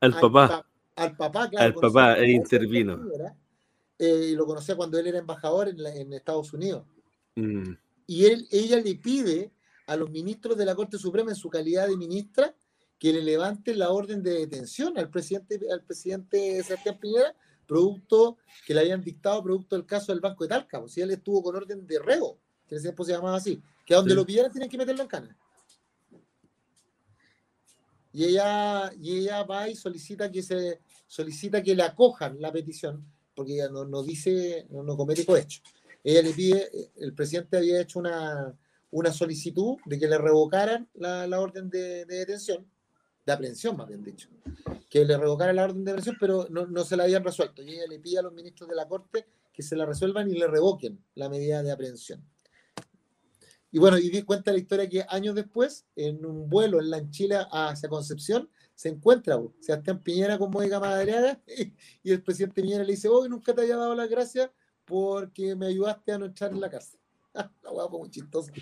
[0.00, 0.48] Al papá.
[0.48, 0.66] pa-
[0.96, 1.66] al papá, claro.
[1.66, 3.00] Al papá, de intervino.
[3.98, 6.84] Eh, y lo conocía cuando él era embajador en, la- en Estados Unidos.
[7.36, 7.72] Mm.
[8.06, 9.52] Y él, ella le pide
[9.86, 12.54] a los ministros de la Corte Suprema, en su calidad de ministra,
[12.98, 17.34] que le levanten la orden de detención al presidente, al presidente Sebastián Piñera,
[17.66, 20.78] producto que le habían dictado, producto del caso del Banco de Talca.
[20.78, 22.38] O sea, él estuvo con orden de reo,
[22.68, 24.16] que en ese tiempo se llamaba así, que a donde Sí.
[24.16, 25.36] lo pillaran tienen que meterlo en cana.
[28.12, 33.04] Y ella, y ella va y solicita que se solicita que le acojan la petición,
[33.34, 35.62] porque ella no, no dice, no, no comete cohecho.
[36.04, 38.54] Ella le pide, eh, el presidente había hecho una,
[38.90, 42.66] una solicitud de que le revocaran la, la orden de, de detención,
[43.24, 44.28] de aprehensión más bien dicho,
[44.90, 47.62] que le revocaran la orden de detención, pero no, no se la habían resuelto.
[47.62, 50.34] Y ella le pide a los ministros de la Corte que se la resuelvan y
[50.34, 52.24] le revoquen la medida de aprehensión.
[53.72, 57.48] Y bueno, y di cuenta la historia que años después, en un vuelo en Lanchila
[57.50, 62.84] hacia Concepción, se encuentra bo, Sebastián Piñera con Mónica Madariaga y, y el presidente Piñera
[62.84, 64.50] le dice, oh, nunca te había dado las gracias
[64.84, 66.98] porque me ayudaste a no echar en la casa.
[67.62, 68.52] la hueá fue muy chistosa.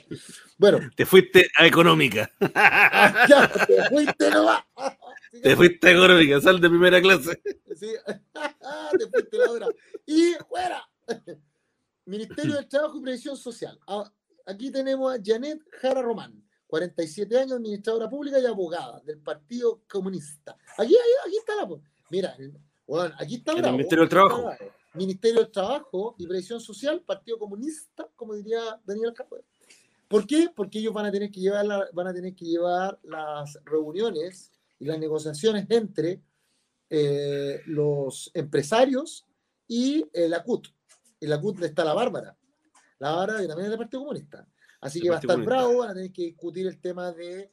[0.56, 2.30] Bueno, Te fuiste a económica.
[2.54, 4.62] ah, ya, te fuiste nomás.
[5.42, 7.42] Te fuiste a económica, sal de primera clase.
[7.74, 7.88] Sí.
[8.98, 9.66] te fuiste la hora.
[10.06, 10.88] Y fuera.
[12.04, 13.78] Ministerio del Trabajo y Previsión Social.
[14.46, 20.56] Aquí tenemos a Janet Jara Román, 47 años, administradora pública y abogada del Partido Comunista.
[20.78, 21.68] Aquí, aquí está la.
[22.10, 22.36] Mira,
[22.86, 24.42] bueno, aquí está En el bravo, Ministerio del Trabajo.
[24.42, 24.56] bravo.
[24.94, 29.44] Ministerio del Trabajo y Previsión Social, Partido Comunista, como diría Daniel Capoe.
[30.08, 30.48] ¿Por qué?
[30.54, 34.50] Porque ellos van a tener que llevar, la- van a tener que llevar las reuniones
[34.80, 36.20] y las negociaciones entre
[36.88, 39.24] eh, los empresarios
[39.68, 40.66] y el ACUT.
[41.20, 42.36] El ACUT está la Bárbara.
[43.00, 44.46] La Bárbara que también es del Partido Comunista.
[44.80, 45.54] Así que va a estar Comunista.
[45.56, 47.50] bravo, van a tener que discutir el tema de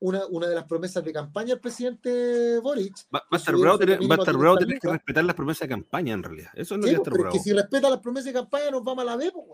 [0.00, 2.94] una, una de las promesas de campaña del presidente Boric.
[3.12, 5.34] Va, va a estar bravo tener, va a estar bravo 500 tener que respetar las
[5.34, 6.50] promesas de campaña, en realidad.
[6.54, 7.44] Eso es lo Sí, que pues, pero es que bravo.
[7.44, 9.46] si respeta las promesas de campaña nos vamos a la B, pues.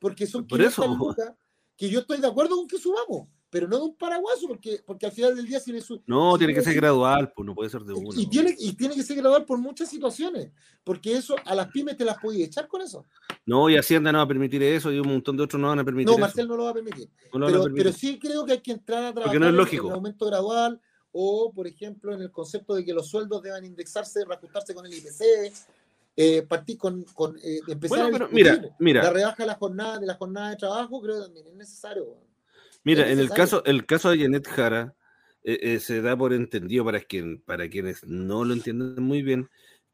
[0.00, 1.32] Porque son Por 500 eso, lucas
[1.76, 5.06] que yo estoy de acuerdo con que subamos, pero no de un paraguaso, porque, porque
[5.06, 7.70] al final del día si su- No, si tiene que ser gradual, pues no puede
[7.70, 8.10] ser de uno.
[8.14, 10.50] Y tiene, y tiene que ser gradual por muchas situaciones,
[10.84, 13.06] porque eso a las pymes te las podías echar con eso.
[13.46, 15.78] No, y Hacienda no va a permitir eso, y un montón de otros no van
[15.78, 16.20] a permitir No, eso.
[16.20, 17.08] Marcel no lo va a permitir.
[17.32, 17.84] No a Pero, permitir.
[17.84, 19.84] pero sí creo que hay que entrar a trabajar no es lógico.
[19.86, 20.80] en el aumento gradual
[21.12, 24.92] o, por ejemplo, en el concepto de que los sueldos deban indexarse, reajustarse con el
[24.92, 25.52] IPC,
[26.20, 29.02] eh, partir con, con eh, empezar Bueno, pero mira, mira.
[29.04, 32.27] la rebaja de la jornada, de la jornada de trabajo, creo que también es necesario.
[32.84, 34.94] Mira, en el caso, el caso de Janet Jara
[35.44, 39.48] eh, eh, se da por entendido para, quien, para quienes no lo entienden muy bien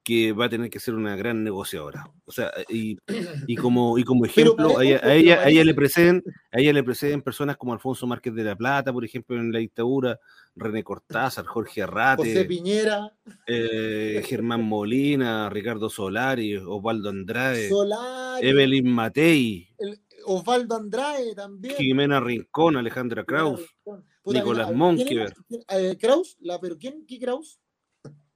[0.04, 2.10] que va a tener que ser una gran negociadora.
[2.26, 2.98] O sea, y,
[3.46, 6.22] y como, y como ejemplo, a ella, a ella, a ella le preceden,
[6.52, 9.60] a ella le preceden personas como Alfonso Márquez de la Plata, por ejemplo, en la
[9.60, 10.20] dictadura,
[10.56, 13.10] René Cortázar, Jorge José Arrate, Piñera,
[13.46, 21.76] eh, Germán Molina, Ricardo Solari, Osvaldo Andrade, Solari, Evelyn Matei, el- Osvaldo Andrade también.
[21.76, 24.02] Jimena Rincón, Alejandra Kraus, Puta,
[24.38, 25.34] Nicolás mira, ¿quién Monkever.
[25.68, 27.04] eh, Kraus, la, pero ¿quién?
[27.06, 27.58] ¿Qué Kraus?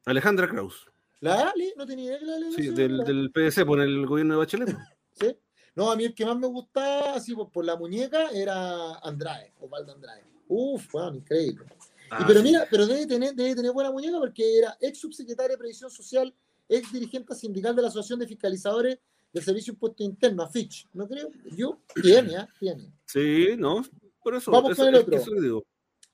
[0.04, 0.86] Alejandra Kraus.
[1.20, 1.74] ¿La Ale?
[1.76, 4.38] No tenía idea que la Ale Sí, del, la- del PDC, por el gobierno de
[4.38, 4.68] Bachelet.
[4.72, 4.78] ¿no?
[5.12, 5.36] ¿Sí?
[5.74, 9.52] No, a mí el que más me gustaba, así por, por la muñeca, era Andrade,
[9.60, 10.24] Osvaldo Andrade.
[10.48, 11.64] Uf, bueno, increíble.
[11.68, 11.78] Y
[12.10, 12.46] Ah, pero sí.
[12.46, 16.34] mira, pero debe tener, debe tener buena muñeca porque era ex subsecretario de Previsión Social,
[16.68, 18.98] ex dirigente sindical de la Asociación de Fiscalizadores
[19.32, 20.86] del Servicio de Impuesto Interno, AFICH.
[20.94, 21.30] ¿No creo?
[21.56, 22.48] Yo, tiene, ¿ah?
[22.58, 22.92] Tiene.
[23.04, 23.84] Sí, no,
[24.22, 24.50] por eso.
[24.50, 25.16] Vamos eso, con el otro.
[25.16, 25.64] eso digo.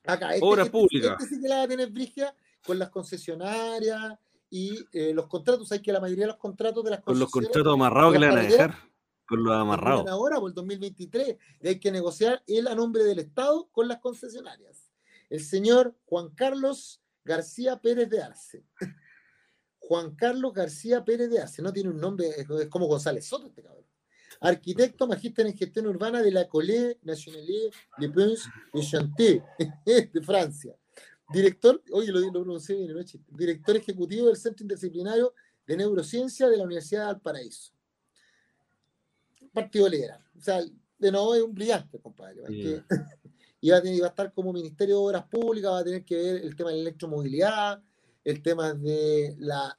[0.03, 1.17] Acá, este, Obra este- pública.
[1.19, 2.35] Este sí que la va a tener brigia
[2.65, 4.17] con las concesionarias
[4.49, 5.71] y eh, los contratos.
[5.71, 8.27] Hay que la mayoría de los contratos de las Con los contratos amarrados que le
[8.27, 8.75] van a dejar.
[9.27, 10.07] Con los amarrados.
[10.07, 13.97] ahora por el 2023 y hay que negociar él a nombre del Estado con las
[13.97, 14.91] concesionarias.
[15.31, 18.63] El señor Juan Carlos García Pérez de Arce.
[19.87, 23.61] Juan Carlos García Pérez de Arce, no tiene un nombre, es como González Soto este
[23.61, 23.85] cabrón.
[24.41, 29.43] Arquitecto, magíster en gestión urbana de la École Nationale de Prince de Chanté,
[29.85, 30.75] de Francia.
[31.31, 32.99] Director, oye, lo, lo pronuncié bien, ¿no?
[33.29, 35.33] Director ejecutivo del Centro Interdisciplinario
[35.65, 37.71] de Neurociencia de la Universidad de Valparaíso.
[39.53, 40.23] Partido Liberal.
[40.37, 40.61] O sea,
[40.97, 42.43] de nuevo es un brillante, compadre.
[43.61, 46.03] y va a, tener, va a estar como Ministerio de Obras Públicas, va a tener
[46.03, 47.83] que ver el tema de la electromovilidad,
[48.25, 49.77] el tema de la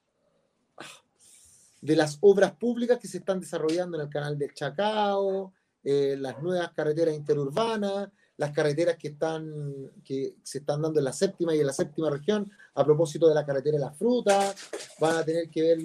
[1.81, 5.53] de las obras públicas que se están desarrollando en el canal del Chacao,
[5.85, 11.13] eh, las nuevas carreteras interurbanas, las carreteras que están que se están dando en la
[11.13, 14.55] séptima y en la séptima región a propósito de la carretera de la fruta
[15.01, 15.79] van a tener que ver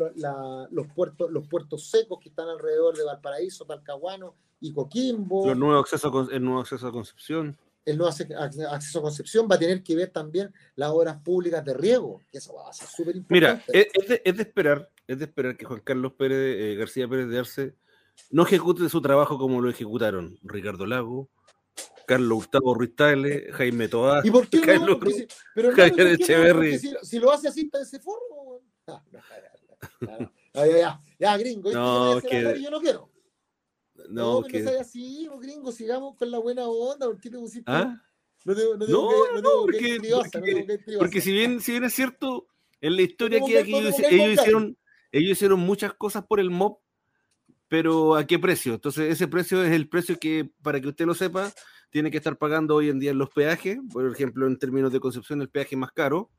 [0.72, 5.48] los puertos los puertos secos que están alrededor de Valparaíso, Talcahuano y Coquimbo.
[5.48, 7.58] Los nuevos acceso el nuevo acceso a Concepción.
[7.84, 11.74] El nuevo acceso a Concepción va a tener que ver también las obras públicas de
[11.74, 13.64] riego, que eso va a ser súper importante.
[13.74, 17.08] Mira, es de, es de, esperar, es de esperar que Juan Carlos Pérez, eh, García
[17.08, 17.76] Pérez de Arce
[18.30, 21.30] no ejecute su trabajo como lo ejecutaron Ricardo Lago,
[22.06, 22.92] Carlos Gustavo Ruiz
[23.54, 25.10] Jaime Toá, ¿Y por qué Carlos no?
[25.10, 26.80] si, pero Javier Echeverry.
[26.80, 28.62] Si, si, lo hace así, está ese forro.
[28.88, 29.02] Ah,
[30.54, 31.72] ya, ya, ya, ya, gringo.
[31.72, 32.62] No, que...
[32.62, 33.11] yo no quiero.
[34.10, 34.62] No, no que...
[34.62, 37.08] no así, gringo, sigamos con la buena onda.
[37.08, 37.72] ¿Por qué te pusiste?
[37.72, 38.02] ¿Ah?
[38.44, 41.84] No, te, no, no, que, no, porque, triosa, porque, no porque si bien, si bien
[41.84, 42.48] es cierto,
[42.82, 44.78] en la historia No queda que ellos, ellos hicieron,
[45.12, 46.78] ellos hicieron muchas cosas por el MOB,
[47.68, 48.74] pero ¿a qué precio?
[48.74, 51.54] Entonces, ese precio es el precio que, para que usted lo sepa,
[51.92, 55.42] tiene que estar pagando hoy en día los peajes, por ejemplo, en términos de Concepción,
[55.42, 56.32] el peaje más caro,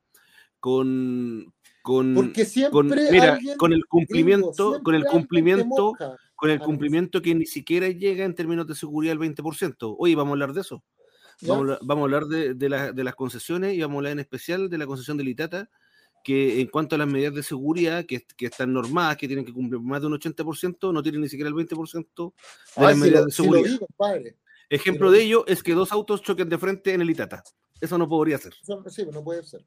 [0.59, 1.53] con,
[1.83, 5.93] con, Porque siempre con, mira, alguien, con el cumplimiento, gringo, con el cumplimiento.
[6.43, 9.95] Con el cumplimiento que ni siquiera llega en términos de seguridad al 20%.
[9.97, 10.83] Oye, vamos a hablar de eso.
[11.43, 14.13] Vamos, a, vamos a hablar de, de, la- de las concesiones y vamos a hablar
[14.15, 15.71] en especial de la concesión de Litata,
[16.25, 19.53] que en cuanto a las medidas de seguridad que, que están normadas, que tienen que
[19.53, 22.33] cumplir más de un 80%, no tienen ni siquiera el 20% de
[22.77, 23.71] Ah, las si medidas lo, de si seguridad.
[23.71, 24.37] vi, compadre.
[24.69, 27.45] Ejemplo lo de ello es que dos autos choquen de frente en el Itata.
[27.81, 28.53] Eso no podría ser.
[28.61, 29.65] Eso- Sí, no puede ser.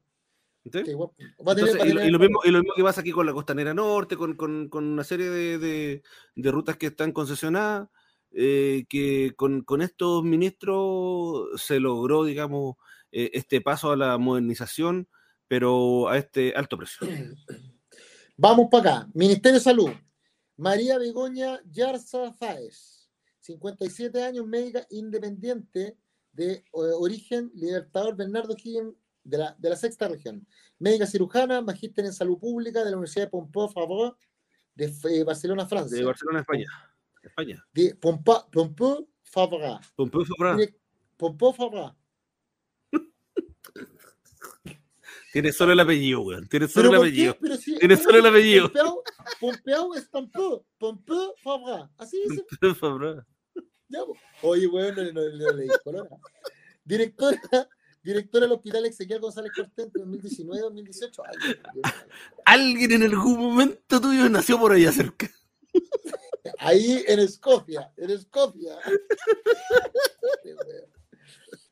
[0.66, 3.32] Entonces, y, lo, tener- y lo mismo, y lo mismo que pasa aquí con la
[3.32, 6.02] Costanera Norte, con, con- con una serie de, de-
[6.34, 7.88] de rutas que están concesionadas,
[8.32, 12.76] eh, que con, con estos ministros se logró, digamos,
[13.12, 15.08] eh, este paso a la modernización,
[15.48, 17.06] pero a este alto precio.
[18.36, 19.08] Vamos para acá.
[19.14, 19.90] Ministerio de Salud.
[20.58, 23.08] María Begoña Yarza Fáez,
[23.40, 25.96] 57 años, médica independiente
[26.32, 28.94] de eh, origen Libertador Bernardo Higgins
[29.26, 30.46] de la, de la sexta región.
[30.78, 34.16] Médica cirujana, magíster en salud pública de la Universidad de Pompeu Fabra
[34.74, 35.98] de eh, Barcelona, Francia.
[35.98, 36.66] De Barcelona, España.
[37.22, 37.64] España.
[37.72, 39.80] De Pompa- Pompeu Fabra.
[39.96, 40.56] Pompeu Fabra.
[41.16, 41.96] Pompeu Fabra.
[45.32, 46.48] Tiene solo el apellido, weón.
[46.48, 47.36] Tiene solo ¿Pero el apellido.
[47.58, 48.72] Si- Tiene ¿cómo solo el apellido.
[48.72, 49.02] Pompeu,
[49.40, 50.64] Pompeu es Pompeu.
[50.78, 51.90] Pompeu Fabra.
[51.98, 52.44] Así dice.
[52.48, 53.26] Pompeu Fabra.
[53.88, 54.00] Ya.
[54.42, 56.08] Oye, bueno, no, no, no color.
[56.84, 57.68] Directora,
[58.06, 61.22] directora del Hospital Ezequiel González Cortés entre 2019 y 2018.
[61.24, 61.82] Ay, Dios mío.
[62.44, 65.28] Alguien en algún momento tuyo nació por allá cerca.
[66.58, 68.78] Ahí en Escocia, en Escocia.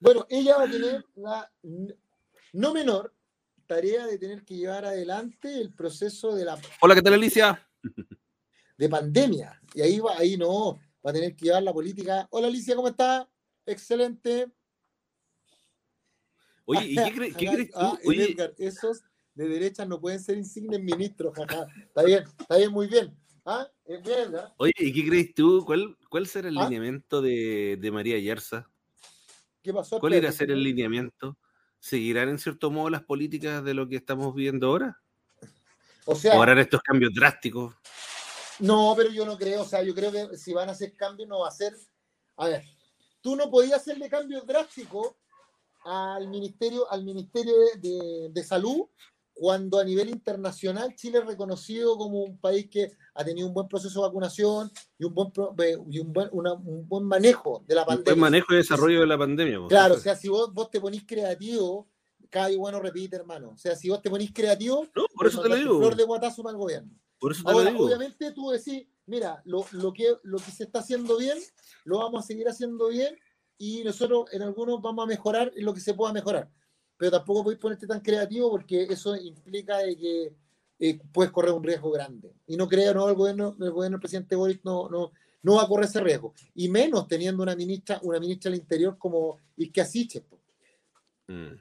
[0.00, 1.50] Bueno, ella va a tener la
[2.52, 3.14] no menor
[3.66, 7.66] tarea de tener que llevar adelante el proceso de la Hola, ¿qué tal, Alicia?
[8.76, 9.60] de pandemia.
[9.72, 10.74] Y ahí va, ahí no,
[11.04, 12.26] va a tener que llevar la política.
[12.30, 13.28] Hola Alicia, ¿cómo está?
[13.64, 14.52] Excelente.
[16.66, 17.78] Oye, ¿y qué, cre- qué Ajá, crees tú?
[17.78, 19.02] ah, Oye, Edgar, esos
[19.34, 21.66] de derecha no pueden ser insignes ministros, jaja.
[21.86, 23.16] Está bien, está bien, muy bien.
[23.44, 23.68] ¿Ah?
[23.84, 24.54] Es bien, ¿ah?
[24.56, 25.64] Oye, ¿y qué crees tú?
[25.66, 26.64] ¿Cuál, cuál será el ¿Ah?
[26.64, 28.70] lineamiento de, de María Yerza?
[29.62, 29.98] ¿Qué pasó?
[29.98, 31.36] ¿Cuál irá a ser el lineamiento?
[31.78, 35.00] ¿Seguirán en cierto modo las políticas de lo que estamos viendo ahora?
[36.06, 37.74] O sea, ¿O harán estos cambios drásticos?
[38.60, 39.62] no, pero yo no creo.
[39.62, 41.74] O sea, yo creo que si van a hacer cambios, no va a ser.
[42.36, 42.64] A ver,
[43.20, 45.16] tú no podías hacerle cambios drásticos
[45.84, 48.86] al ministerio, al ministerio de, de- de salud
[49.36, 53.66] cuando a nivel internacional Chile es reconocido como un país que ha tenido un buen
[53.66, 57.64] proceso de vacunación y un buen, pro- eh, y un buen, una- un buen manejo
[57.66, 58.12] de la Un pandemia.
[58.12, 59.58] buen manejo y desarrollo de la pandemia.
[59.58, 59.66] po.
[59.68, 61.88] Claro, o sea, si vos, vos te ponís creativo,
[62.30, 63.50] cada bueno repite, hermano.
[63.50, 65.78] O sea, si vos te ponís creativo, No, por eso te lo digo.
[65.78, 66.92] flor de guatazo para el gobierno.
[67.18, 67.86] Por eso te Ahora, lo digo.
[67.86, 71.38] obviamente tú decís, mira, lo, lo que, lo que se está haciendo bien,
[71.84, 73.16] lo vamos a seguir haciendo bien
[73.58, 76.50] y nosotros en algunos vamos a mejorar en lo que se pueda mejorar.
[76.96, 80.32] Pero tampoco podéis ponerte tan creativo porque eso implica de que
[80.78, 82.34] eh, puedes correr un riesgo grande.
[82.46, 85.62] Y no creo, no, el gobierno, el gobierno del presidente Boric no, no, no va
[85.62, 86.34] a correr ese riesgo.
[86.54, 90.20] Y menos teniendo una ministra, una ministra del Interior como Isque Asiche.
[90.22, 90.40] po.
[91.28, 91.54] Mm.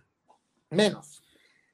[0.71, 1.21] Menos.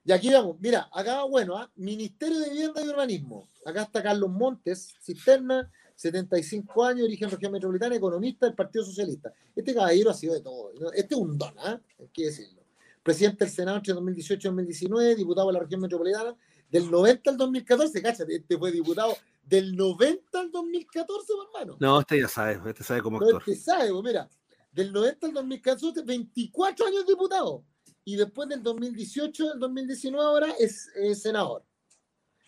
[0.04, 1.70] Y aquí vamos, mira, acá, bueno, ¿ah?
[1.76, 3.48] Ministerio de Vivienda y Urbanismo.
[3.66, 9.34] Acá está Carlos Montes, cisterna, 75 años, origen región metropolitana, economista del Partido Socialista.
[9.54, 10.72] Este caballero ha sido de todo.
[10.80, 10.94] ¿no?
[10.94, 11.82] Este es un don, ¿ah?
[12.00, 12.64] Hay que decirlo.
[13.04, 16.34] Presidente del Senado entre 2018 y 2019, diputado de la región metropolitana,
[16.70, 21.78] del 90 al 2014, cáchate, este fue diputado del 90 al 2014, hermano.
[21.82, 23.42] No, este ya sabe, este sabe cómo No, actuar.
[23.46, 24.30] este sabe, pues, mira,
[24.72, 27.66] del 90 al 2014, 24 años diputado.
[28.06, 31.66] Y después del 2018 al 2019 ahora es eh, senador.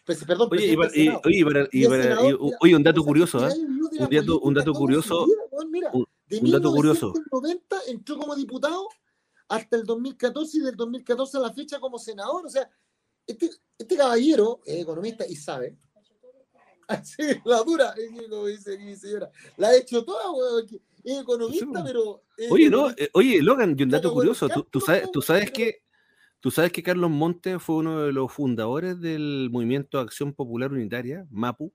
[0.06, 2.44] Pues, perdón, Oye, y, para- y- oye, y para- y Y es para- senador, y-
[2.44, 3.54] mira, oye, un dato curioso, ¿eh?
[3.58, 5.22] Un dato- un dato curioso.
[5.22, 7.08] su vida, weón, mira, Un- de un dato curioso.
[7.14, 8.88] 1990 entró como diputado
[9.48, 12.46] hasta el 2014 y del 2014 a la fecha como senador.
[12.46, 12.70] O sea,
[13.28, 15.78] este, este caballero es economista y sabe.
[16.88, 17.94] Así, la dura,
[18.30, 19.30] como dice mi señora.
[19.58, 20.66] La ha hecho toda, weón.
[21.04, 22.24] Es economista, Sí, pero.
[22.38, 23.04] es Oye, no, economista.
[23.04, 25.84] eh, oye, Logan, y un dato bueno, curioso, tú, sabes, tú sabes que
[26.42, 31.26] tú sabes que Carlos Montes fue uno de los fundadores del movimiento Acción Popular Unitaria,
[31.30, 31.74] MAPU,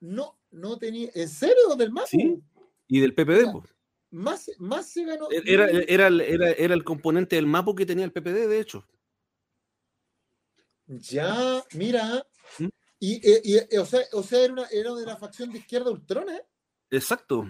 [0.00, 1.10] No, no tenía.
[1.14, 1.74] ¿En serio?
[1.78, 2.08] ¿Del MAPU?
[2.08, 2.42] Sí.
[2.88, 3.50] y del PPD.
[3.50, 3.64] Po.
[4.10, 5.28] Más, más se ganó.
[5.30, 8.86] Era, era, era, era el componente del MAPU que tenía el PPD, de hecho.
[10.86, 12.26] Ya, mira.
[12.58, 12.68] ¿Mm?
[13.00, 15.58] Y, eh, y, eh, o sea, o sea era, una, era de la facción de
[15.58, 16.36] izquierda ultrona.
[16.36, 16.46] ¿eh?
[16.90, 17.44] Exacto.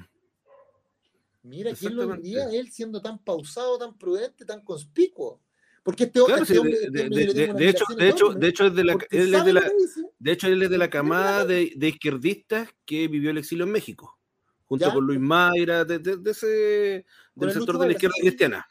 [1.43, 5.44] Mira, ¿quién lo diría él siendo tan pausado, tan prudente, tan conspicuo?
[5.85, 8.75] Porque este, Claro, este sí, hombre, de, este hecho, de hecho, enorme, de hecho es
[8.75, 9.71] de la, porque él es de la,
[10.19, 13.71] de hecho él es de la camada de, de izquierdistas que vivió el exilio en
[13.71, 14.19] México,
[14.65, 14.95] junto ¿Ya?
[14.95, 15.97] con Luis Mayra, de,
[16.31, 16.47] ese
[17.35, 18.23] del el sector de la izquierda sí.
[18.23, 18.67] cristiana.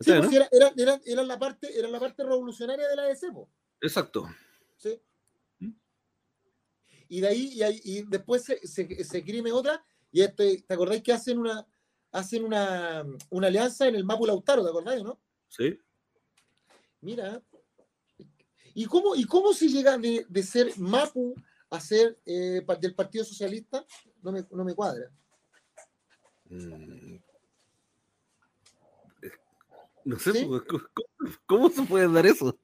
[0.00, 3.02] Sí, ¿Cachai, pues, era, era, era, era la parte, era la parte revolucionaria de la
[3.04, 3.50] DC, po,
[3.80, 4.28] Exacto.
[4.76, 5.00] ¿sí?
[5.58, 5.70] ¿Mm?
[7.08, 10.74] Y de ahí, y, ahí- y después se, se, se crime otra, y este, ¿te
[10.74, 11.66] acordáis que hacen una
[12.12, 15.20] hacen una, una alianza en el Mapu Lautaro, ¿te acordáis, no?
[15.48, 15.76] Sí.
[17.04, 17.42] Mira.
[18.74, 21.34] ¿Y cómo, y cómo se llega de, de ser Mapu
[21.70, 23.84] a ser eh, del Partido Socialista?
[24.22, 25.10] No me, no me cuadra.
[26.48, 27.16] Mm.
[30.06, 30.44] No sé, ¿Sí?
[30.46, 30.84] pues, ¿cómo,
[31.46, 32.58] cómo- se puede dar eso?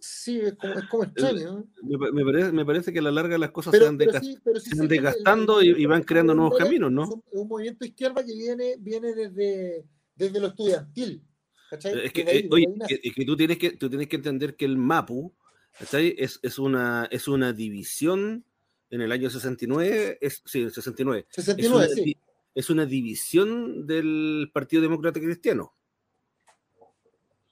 [0.00, 1.52] Sí, es como, es como extraño.
[1.52, 1.68] ¿no?
[1.82, 3.98] Me, pa- me parece, me parece que a la larga las cosas Pero, se van
[3.98, 6.34] pero desgast- sí, pero sí se sé van que el- el- desgastando y- van creando
[6.34, 7.02] nuevos caminos, ¿no?
[7.04, 9.84] Es un, es un movimiento izquierda que viene, viene desde,
[10.14, 11.22] desde lo estudiantil.
[11.68, 12.06] ¿Cachai?
[12.06, 14.64] Es que, ahí- eh, oye, es que tú, tienes que tú tienes que entender que
[14.64, 15.32] el MAPU
[15.78, 16.14] ¿cachai?
[16.18, 18.44] Es, es, una, es una división
[18.90, 21.26] en el año 69, es, sí, el 69.
[21.30, 22.16] Es 69, una, sí.
[22.54, 25.74] es una división del Partido Demócrata Cristiano.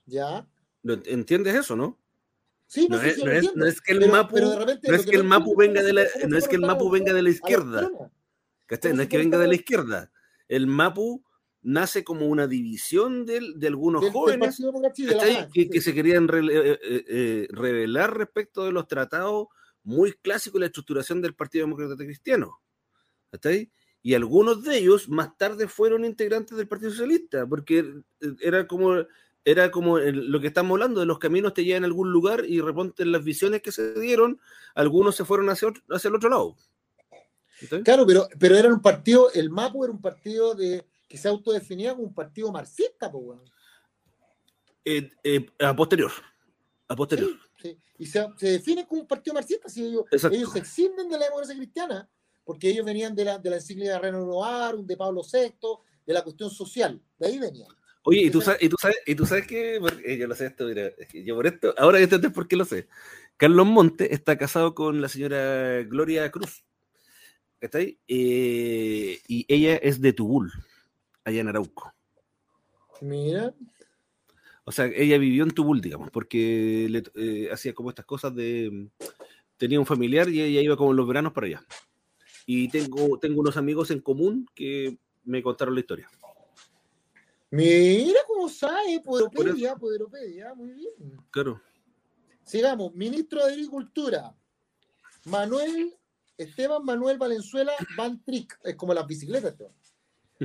[0.05, 0.47] Ya.
[0.83, 1.97] ¿Lo ent- ¿Entiendes eso, no?
[2.65, 3.51] Sí, No es, no es- entiendo.
[3.55, 5.83] no es que el Pero- MAPU, pero de repente no es que el MAPU venga
[5.83, 7.89] de la, no es que el MAPU venga de la izquierda.
[8.65, 8.91] ¿cachai?
[8.91, 10.11] ¿Cómo No es que venga de la izquierda.
[10.49, 11.23] El MAPU
[11.69, 15.05] nace como una división del- de algunos Del- del jóvenes de ¿cachai?
[15.19, 15.69] Francia, que, sí.
[15.69, 19.47] que se querían re- eh, eh, eh, revelar respecto de los tratados
[19.83, 22.61] muy clásicos de la estructuración del Partido Demócrata Cristiano.
[23.31, 23.69] ¿cachai?
[24.01, 28.95] Y algunos de ellos más tarde fueron integrantes del Partido Socialista, porque eh, era como,
[29.43, 32.57] era como lo que estamos hablando, de los caminos te llevan a algún lugar y
[32.57, 34.39] de repente en las visiones que se dieron,
[34.73, 36.55] algunos se fueron hacia, otro- hacia el otro lado.
[37.83, 41.93] Claro, pero, pero era un partido, el MAPU era un partido de que se autodefinía
[41.93, 43.51] como un partido marxista, pues, weón.
[44.85, 46.11] Eh, eh, a posterior.
[46.87, 47.29] A posterior.
[47.57, 47.77] Sí, sí.
[47.99, 49.69] Y se, se define como un partido marxista.
[49.69, 52.09] Si ellos, ellos se extienden de la democracia cristiana,
[52.43, 55.55] porque ellos venían de la, de la encíclica de Renovar, de Pablo VI,
[56.05, 57.01] de la cuestión social.
[57.17, 57.69] De ahí venían.
[58.03, 60.35] Oye, y tú sabes, y tú sabes, y tú sabes que, porque, eh, yo lo
[60.35, 62.87] sé esto, mira, yo por esto, ahora entiendes por qué lo sé.
[63.35, 66.63] Carlos Monte está casado con la señora Gloria Cruz.
[67.59, 67.99] ¿Está ahí?
[68.07, 70.53] Eh, y ella es de Tubul,
[71.27, 71.93] allá en Arauco.
[73.01, 73.53] Mira,
[74.63, 78.89] O sea, ella vivió en Tubul, digamos, porque le, eh, hacía como estas cosas de.
[79.57, 81.65] Tenía un familiar y ella iba como en los veranos para allá.
[82.45, 86.09] Y tengo, tengo unos amigos en común que me contaron la historia.
[87.51, 90.93] mira cómo sabe, Poderopedia, Poderopedia, muy bien.
[91.31, 91.61] Claro.
[92.43, 94.33] Sigamos, ministro de Agricultura,
[95.25, 95.93] Manuel,
[96.37, 99.51] Esteban Manuel Valenzuela Van Trick, es como las bicicletas.
[99.51, 99.73] esto.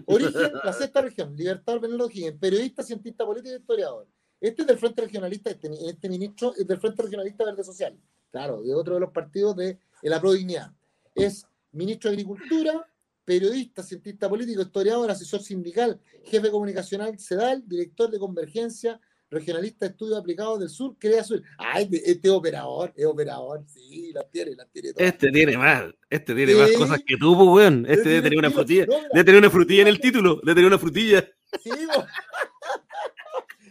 [0.06, 2.08] Origen, la sexta región, Libertad Benelo
[2.40, 4.08] periodista, cientista político y historiador.
[4.40, 7.96] Este es del Frente Regionalista, este, este ministro es del Frente Regionalista Verde Social,
[8.30, 10.72] claro, de otro de los partidos de la Pro Dignidad.
[11.14, 12.86] Es ministro de Agricultura,
[13.24, 19.00] periodista, cientista político, historiador, asesor sindical, jefe comunicacional CEDAL, director de Convergencia,
[19.32, 21.42] regionalista de estudios aplicados del sur, crea sur.
[21.58, 25.08] Ay, este es operador, es operador, sí, las tiene, las tiene todas.
[25.08, 26.58] Este tiene más, este tiene Sí.
[26.58, 27.86] más cosas que tú, pues, weón.
[27.88, 28.86] Este debe tener una frutilla.
[28.86, 30.36] No, Debe tener una frutilla en el título.
[30.42, 31.28] Debe tener una frutilla.
[31.62, 31.70] Sí.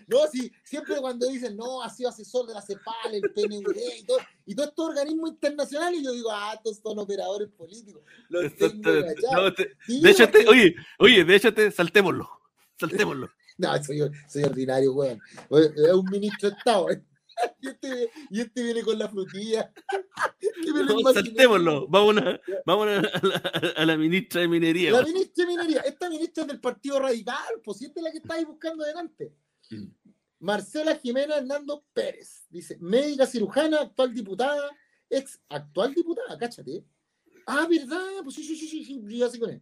[0.07, 4.03] No, sí, siempre cuando dicen, no, ha sido asesor de la CEPAL, el PNUD y
[4.03, 8.03] todo, y todo estos organismos internacionales, yo digo, ah, estos son operadores políticos.
[8.27, 8.91] Los tengo
[9.31, 12.29] no, te, sí, de hecho, te, oye, oye, de hecho, te, saltémoslo,
[12.77, 13.29] saltémoslo.
[13.57, 15.19] No, soy, soy ordinario, weón.
[15.49, 17.03] Es un ministro de Estado, ¿eh?
[17.61, 19.71] Y este, y este, viene con la frutilla.
[20.63, 21.87] No, saltémoslo.
[21.87, 24.91] Vamos, a, vamos a, la, a, la, ministra de Minería.
[24.91, 25.81] La ministra de Minería.
[25.81, 29.33] Esta ministra es del Partido Radical, pues si esta es la que estáis buscando adelante.
[29.71, 29.85] Mm.
[30.39, 32.45] Marcela Jimena Hernando Pérez.
[32.49, 34.69] Dice, médica cirujana, actual diputada,
[35.09, 36.85] ex actual diputada, cáchate.
[37.45, 38.23] Ah, ¿verdad?
[38.23, 39.61] Pues sí, sí, sí, sí, sí, yo así con él.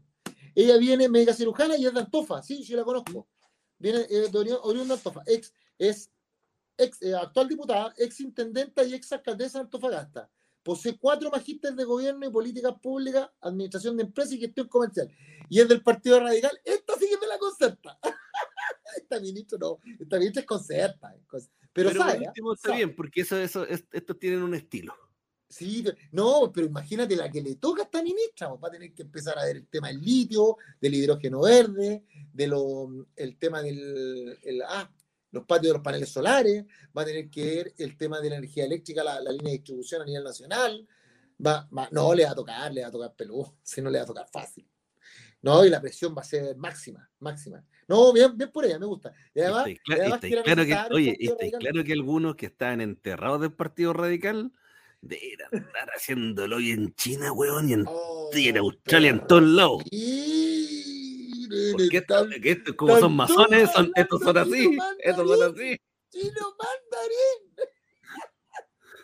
[0.55, 3.27] Ella viene médica cirujana y es de Antofa, sí, sí la conozco.
[3.79, 6.11] Viene eh, de Orión Antofa, ex, es
[6.77, 10.29] ex, eh, actual diputada, ex intendenta y ex alcaldesa de Antofagasta.
[10.61, 15.09] Posee cuatro magísteres de gobierno y políticas públicas, administración de empresas y gestión comercial.
[15.49, 16.59] Y es del Partido Radical.
[16.63, 17.97] Esta sí que me la concerta.
[18.97, 21.15] esta ministra no, esta ministra es concerta.
[21.71, 24.93] Pero, pero sabe, está bien, porque eso, eso, estos tienen un estilo.
[25.49, 28.93] Sí, no, pero imagínate la que le toca a esta ministra, pues, va a tener
[28.93, 33.63] que empezar a ver el tema del litio, del hidrógeno verde, de lo, el tema
[33.63, 34.87] del el, ah,
[35.31, 38.35] los patios de los paneles solares, va a tener que ver el tema de la
[38.37, 40.87] energía eléctrica, la, línea de distribución a nivel nacional.
[41.43, 44.03] Va, no, le va a tocar, le va a tocar peludo, si no le va
[44.03, 44.67] a tocar fácil.
[45.41, 47.63] No, y la presión va a ser máxima, máxima.
[47.87, 49.13] No, bien, bien por ella, me gusta.
[49.33, 50.19] Y además, claro,
[50.65, 51.17] que, oye,
[51.57, 54.51] claro que algunos que están enterrados del Partido Radical
[55.01, 58.29] de estar haciéndolo hoy en China, weón, y en, oh,
[58.59, 59.83] Australia, en todos lados.
[61.71, 62.05] Porque
[62.43, 64.77] esto, como son masones, son, estos son así.
[64.99, 65.79] Estos son así.
[66.11, 67.69] Chino mandarín.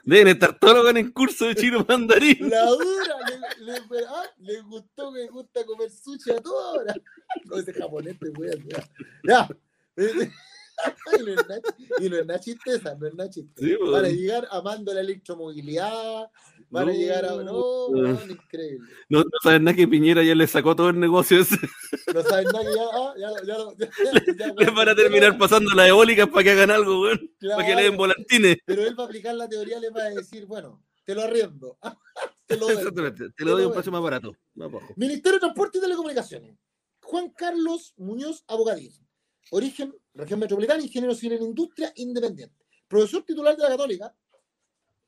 [0.03, 2.49] Deben estar todos en curso de chino mandarín.
[2.49, 3.15] La dura,
[3.59, 6.95] le, le, ah, le gustó que gusta comer sushi a toda hora.
[7.45, 8.53] No, ese japonés te voy a
[9.23, 9.49] Ya.
[11.99, 13.77] y no es nada chisteza, no es nada chiste.
[13.91, 16.29] Para llegar amando la electromovilidad,
[16.69, 17.35] van a llegar a.
[17.35, 18.87] No, no, increíble.
[19.09, 21.57] No, no saben nada que Piñera ya le sacó todo el negocio ese.
[22.13, 22.83] No saben nada que ya.
[22.93, 27.07] Ah, ya, ya, ya, ya van a terminar pasando las eólicas para que hagan algo,
[27.55, 28.57] para que le den volantines.
[28.65, 31.77] Pero él va a aplicar la teoría, le va a decir, bueno, te lo arriendo.
[32.47, 32.75] te lo doy.
[32.77, 34.35] Exactamente, te lo doy un precio más barato.
[34.95, 36.55] Ministerio de Transporte y Telecomunicaciones.
[37.01, 38.91] Juan Carlos Muñoz Abogadí.
[39.51, 42.55] Origen, región metropolitana, ingeniero civil en industria, independiente.
[42.87, 44.15] Profesor titular de la Católica,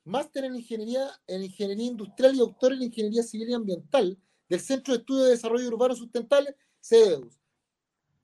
[0.04, 4.18] máster en ingeniería, en ingeniería industrial y doctor en ingeniería civil y ambiental
[4.48, 7.38] del Centro de Estudio de Desarrollo Urbano Sustentable, CEDEUS.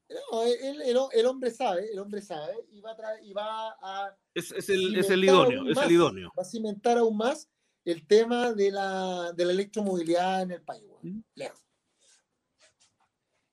[0.09, 5.11] el, hombre sabe, el hombre sabe, y va a, y va a es, el, es,
[5.11, 6.31] el, idóneo, es el idóneo.
[6.37, 7.49] Va a cimentar aún más
[7.85, 10.85] el tema de la, de la electromovilidad en el país.
[11.03, 11.21] ¿Mm?
[11.35, 11.61] Lejos.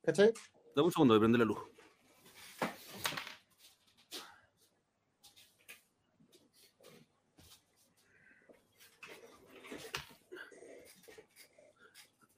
[0.03, 0.33] ¿Cachai?
[0.75, 1.59] Dame un segundo, de prende la luz.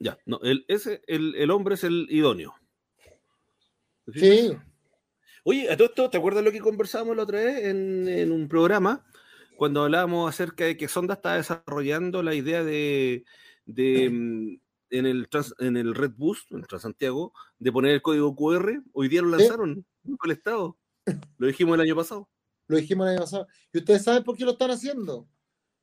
[0.04, 2.54] Ya, no, el, ese, el, el hombre es el idóneo.
[4.12, 4.54] Sí.
[5.44, 8.46] Oye, a todo esto, ¿te acuerdas lo que conversábamos la otra vez en, en un
[8.46, 9.06] programa?
[9.56, 13.24] Cuando hablábamos acerca de que Sonda está desarrollando la idea de,
[13.64, 15.26] de mm, en, el
[15.60, 18.82] en el Red Bus, en Transantiago, de poner el código QR.
[18.92, 20.16] Hoy día lo lanzaron ¿Sí?
[20.22, 20.76] el Estado.
[21.38, 22.28] Lo dijimos el año pasado.
[22.66, 23.46] Lo dijimos el año pasado.
[23.72, 25.26] ¿Y ustedes saben por qué lo están haciendo?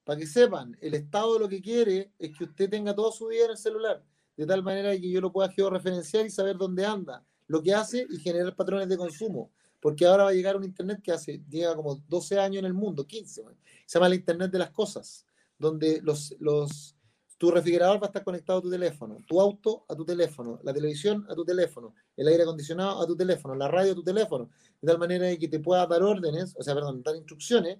[0.03, 3.45] Para que sepan, el Estado lo que quiere es que usted tenga toda su vida
[3.45, 4.03] en el celular
[4.41, 8.07] de tal manera que yo lo pueda georreferenciar y saber dónde anda, lo que hace
[8.09, 9.51] y generar patrones de consumo.
[9.79, 12.73] Porque ahora va a llegar un Internet que hace, llega como 12 años en el
[12.73, 13.43] mundo, 15,
[13.85, 15.27] se llama el Internet de las cosas,
[15.59, 16.95] donde los, los,
[17.37, 20.73] tu refrigerador va a estar conectado a tu teléfono, tu auto a tu teléfono, la
[20.73, 24.49] televisión a tu teléfono, el aire acondicionado a tu teléfono, la radio a tu teléfono,
[24.81, 27.77] de tal manera que te pueda dar órdenes, o sea, perdón, dar instrucciones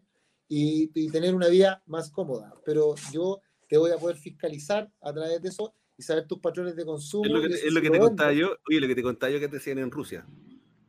[0.48, 2.54] y, y tener una vida más cómoda.
[2.64, 6.76] Pero yo te voy a poder fiscalizar a través de eso y saber tus patrones
[6.76, 7.26] de consumo.
[7.26, 9.40] Es lo que, es lo que te contaba yo, oye, lo que te contaba yo
[9.40, 10.26] que te decían en Rusia.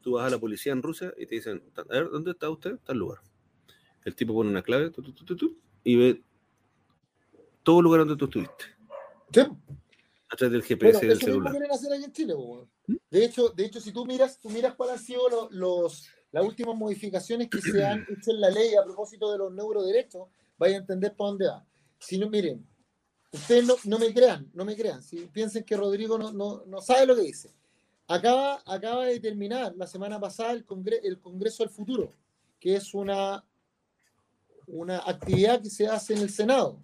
[0.00, 2.76] Tú vas a la policía en Rusia y te dicen, a ver, ¿dónde está usted?
[2.76, 3.18] Está el lugar.
[4.06, 6.22] El tipo pone una clave tu, tu, tu, y ve
[7.62, 8.64] todo el lugar donde tú estuviste.
[9.34, 9.40] ¿Sí?
[10.30, 11.52] A través del GPS bueno, del celular.
[11.52, 12.34] quieren hacer ahí en Chile,
[12.86, 12.94] ¿Mm?
[13.10, 16.42] de, hecho, de hecho, si tú miras, tú miras cuáles han sido los, los, las
[16.42, 20.76] últimas modificaciones que se han hecho en la ley a propósito de los neuroderechos, vaya
[20.76, 21.66] a entender para dónde va.
[21.98, 22.66] Si no, miren,
[23.32, 25.02] Ustedes no, no, me crean, no me crean.
[25.02, 27.50] Si piensen que Rodrigo no, no, no sabe lo que dice.
[28.06, 32.10] Acaba, acaba de terminar la semana pasada el, congre el Congreso del Futuro,
[32.60, 33.42] que es una,
[34.66, 36.78] una actividad que se hace en el Senado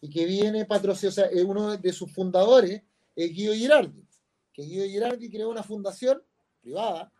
[0.00, 2.82] y que viene patrocinado, sea, uno de sus fundadores
[3.16, 4.04] es Guido Girardi,
[4.52, 6.22] que Guido Girardi creó una fundación
[6.60, 7.10] privada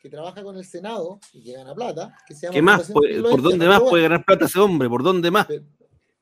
[0.00, 2.86] que trabaja con el Senado y que gana plata, que se llama ¿Qué más?
[2.86, 4.88] Siglo ¿Por XX, dónde pero más bueno, puede ganar plata ese hombre?
[4.88, 5.46] ¿Por dónde más?
[5.46, 5.62] Pe-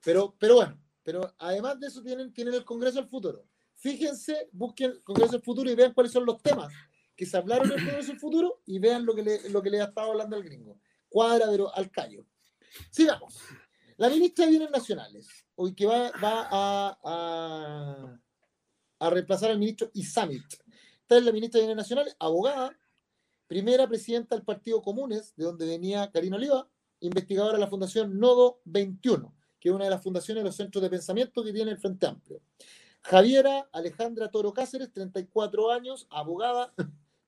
[0.05, 3.45] Pero, pero bueno, pero además de eso tienen, tienen el Congreso del Futuro.
[3.75, 6.73] Fíjense, busquen el Congreso del Futuro y vean cuáles son los temas
[7.17, 9.71] que se hablaron en el Congreso del Futuro y vean lo que le, lo que
[9.71, 10.81] le ha estado hablando al gringo.
[11.09, 12.27] Cuadra, pero al callo.
[12.91, 13.39] Sigamos.
[13.97, 18.21] La ministra de Bienes Nacionales, hoy que va, va a, a,
[18.99, 20.45] a reemplazar al ministro Isamit.
[21.03, 22.79] Esta es la ministra de Bienes Nacionales, abogada,
[23.47, 26.71] primera presidenta del Partido Comunes, de donde venía Karina Oliva,
[27.01, 30.83] investigadora de la Fundación Nodo 21, que es una de las fundaciones de los centros
[30.83, 32.41] de pensamiento que tiene el Frente Amplio.
[33.03, 36.73] Javiera Alejandra Toro Cáceres, 34 años, abogada,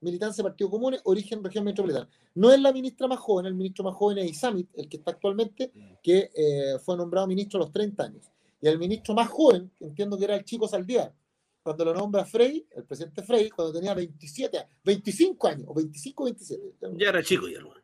[0.01, 2.09] militancia Partido Comunes, origen región metropolitana.
[2.35, 5.13] No es la ministra más joven, el ministro más joven es Isamit, el que está
[5.13, 5.73] actualmente,
[6.03, 8.31] que eh, fue nombrado ministro a los 30 años.
[8.61, 11.15] Y el ministro más joven, entiendo que era el chico Saldívar,
[11.63, 16.23] cuando lo nombra Frey, el presidente Frey, cuando tenía 27, años, 25 años, o 25
[16.23, 16.75] o 27.
[16.97, 17.81] Ya era chico ya, hermano.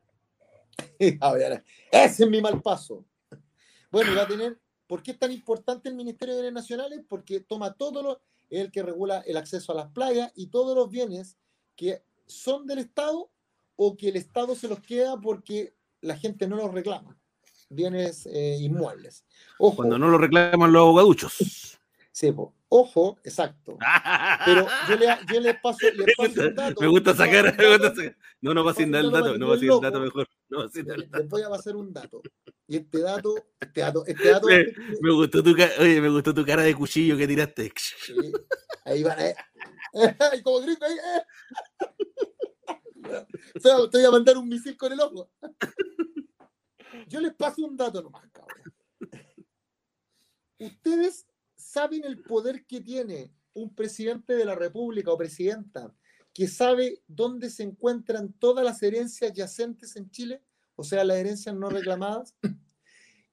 [1.93, 3.05] Ese es mi mal paso.
[3.91, 4.59] Bueno, y va a tener.
[4.87, 7.01] ¿Por qué es tan importante el Ministerio de Bienes Nacionales?
[7.09, 8.21] Porque toma todo lo.
[8.51, 11.37] Es el que regula el acceso a las playas y todos los bienes
[11.77, 13.31] que son del Estado
[13.77, 17.19] o que el Estado se los queda porque la gente no los reclama.
[17.69, 19.25] Bienes eh, inmuebles.
[19.59, 21.78] Ojo, Cuando no lo reclaman los abogaduchos.
[22.19, 22.55] Sí, po.
[22.69, 23.79] ojo, exacto.
[24.45, 26.81] Pero yo le, yo le paso, le me, paso un dato.
[26.81, 29.27] me gusta sacar, un me gusta dato, sacar- No, no va sin dar el dato,
[29.27, 30.29] dato no va sin el dato mejor.
[30.49, 31.29] No va sin dar el Les dato.
[31.29, 32.23] voy a pasar un dato.
[32.67, 34.47] Y este dato, este dato, este dato.
[34.49, 34.67] Me,
[35.01, 35.51] me gustó tu
[35.81, 37.73] oye, me gustó tu cara de cuchillo que tiraste.
[37.77, 38.15] Sí,
[38.85, 39.19] ahí van.
[39.93, 40.95] Y como gringo ahí.
[40.97, 41.23] eh.
[43.57, 45.31] O sea, te voy a mandar un misil con el ojo.
[47.07, 48.75] Yo les paso un dato nomás, cabrón.
[50.59, 51.27] Ustedes
[51.59, 55.93] saben el poder que tiene un presidente de la República o presidenta
[56.33, 60.41] que sabe dónde se encuentran todas las herencias yacentes en Chile,
[60.77, 62.37] o sea, las herencias no reclamadas,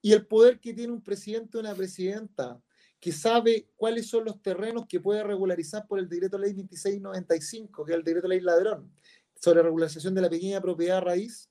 [0.02, 2.60] y el poder que tiene un presidente o una presidenta
[2.98, 7.92] que sabe cuáles son los terrenos que puede regularizar por el decreto ley 2695, que
[7.92, 8.92] es el decreto ley ladrón,
[9.40, 11.48] sobre regularización de la pequeña propiedad raíz,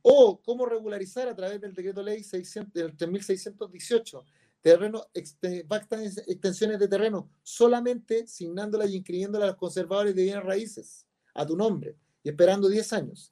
[0.00, 4.24] o cómo regularizar a través del decreto ley 600, del 3618
[4.70, 10.42] terrenos, exte- vastas extensiones de terreno, solamente asignándolas y inscribiéndolas a los conservadores de bienes
[10.44, 13.30] raíces a tu nombre y esperando 10 años.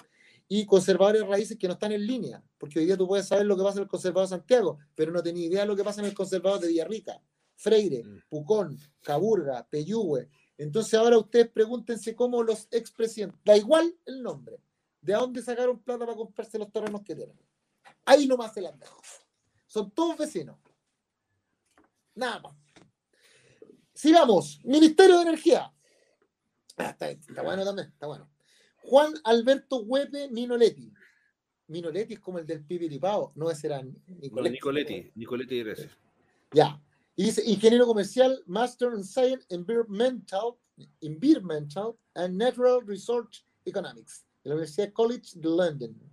[0.48, 3.46] Y conservadores de raíces que no están en línea, porque hoy día tú puedes saber
[3.46, 5.82] lo que pasa en el conservador de Santiago, pero no tenés idea de lo que
[5.82, 7.20] pasa en el conservador de Villarrica,
[7.56, 8.20] Freire, Mm.
[8.28, 10.28] Pucón, Caburga, Peyúgue.
[10.56, 14.60] Entonces ahora ustedes pregúntense cómo los expresidentes, da igual el nombre,
[15.00, 17.36] de dónde sacaron plata para comprarse los terrenos que tienen.
[18.04, 19.00] Ahí nomás se las dejo.
[19.66, 20.56] Son todos vecinos.
[22.16, 22.56] Nada más.
[23.94, 24.60] Sigamos.
[24.64, 25.72] Ministerio de Energía.
[26.76, 28.28] Ah, está, está bueno también, está bueno.
[28.78, 30.92] Juan Alberto Huepe Minoletti.
[31.68, 34.50] Minoletti es como el del Pipiripao, no ese era No, Nicoletti.
[34.52, 35.90] Nicoletti, Nicoletti era ese.
[36.52, 36.80] Ya.
[37.16, 40.56] Y dice ingeniero comercial, Master in Science Environmental,
[41.00, 46.12] Environmental and Natural Resource Economics de la Universidad College de London.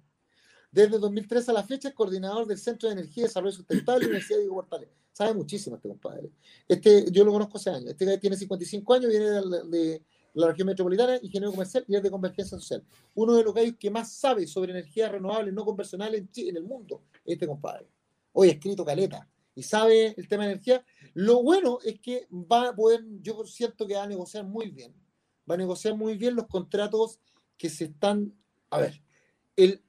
[0.71, 4.05] Desde 2003 a la fecha es coordinador del Centro de Energía y Desarrollo Sustentable de
[4.05, 4.89] la Universidad de Diego Portales.
[5.13, 6.31] Sabe muchísimo este compadre.
[6.67, 7.91] Este, yo lo conozco hace años.
[7.91, 10.01] Este tiene 55 años, viene de,
[10.33, 12.83] la- región metropolitana, ingeniero comercial y es de convergencia social.
[13.13, 17.03] Uno de los gallos que más sabe sobre energías renovables no convencionales en el mundo,
[17.23, 17.87] este compadre.
[18.31, 20.83] Hoy ha escrito caleta y sabe el tema de energía.
[21.13, 24.95] Lo bueno es que va a poder, yo siento que va a negociar muy bien.
[25.49, 27.19] Va a negociar muy bien los contratos
[27.55, 28.33] que se están.
[28.71, 28.99] A ver,
[29.55, 29.83] el,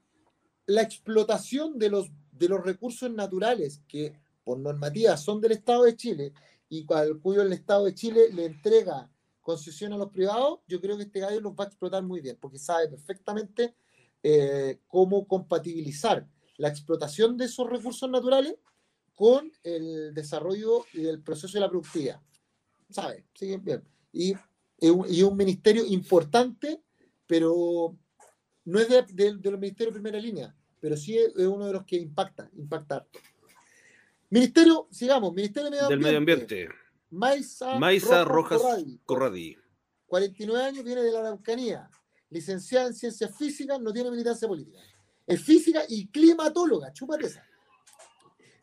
[0.66, 5.96] la explotación de los, de los recursos naturales que por normativa son del Estado de
[5.96, 6.32] Chile
[6.68, 9.10] y al cuyo el Estado de Chile le entrega
[9.40, 12.38] concesión a los privados, yo creo que este gallo los va a explotar muy bien,
[12.40, 13.74] porque sabe perfectamente
[14.22, 16.26] eh, cómo compatibilizar
[16.56, 18.56] la explotación de esos recursos naturales
[19.14, 22.20] con el desarrollo y el proceso de la productividad.
[22.90, 23.26] ¿Sabe?
[23.34, 23.82] Sí, bien.
[24.12, 24.34] Y,
[24.80, 26.82] y un, ministerio importante,
[27.26, 27.96] pero
[28.64, 31.72] no es de, de- de los ministerios de primera línea, pero sí es uno de
[31.74, 33.18] los que impacta, impacta harto.
[34.38, 36.68] Ministerio, sigamos, Ministerio de Medio Del medio Ambiente.
[37.10, 39.00] Maiza, Maiza Rojas Corradi.
[39.04, 39.56] Corradi.
[40.06, 41.88] 49 años, viene de la Araucanía,
[42.30, 44.80] licenciada en ciencias físicas, no tiene militancia política.
[45.24, 47.46] Es física y climatóloga, chúpate esa.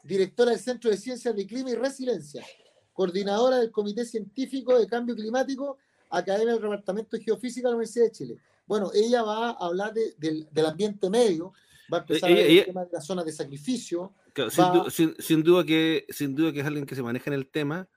[0.04, 2.46] Directora del Centro de Ciencias de Clima y Resiliencia,
[2.92, 5.78] coordinadora del Comité Científico de Cambio Climático,
[6.10, 8.38] Academia del Departamento de Geofísica de la Universidad de Chile.
[8.68, 11.54] Bueno, ella va a hablar de- del, del ambiente medio,
[11.92, 14.14] va a empezar Ella- a ver ella- el tema de las zonas de sacrificio.
[14.34, 17.04] Claro, sin, Va- du- sin- sin duda que, sin duda que es alguien que se
[17.04, 17.88] maneja en el tema,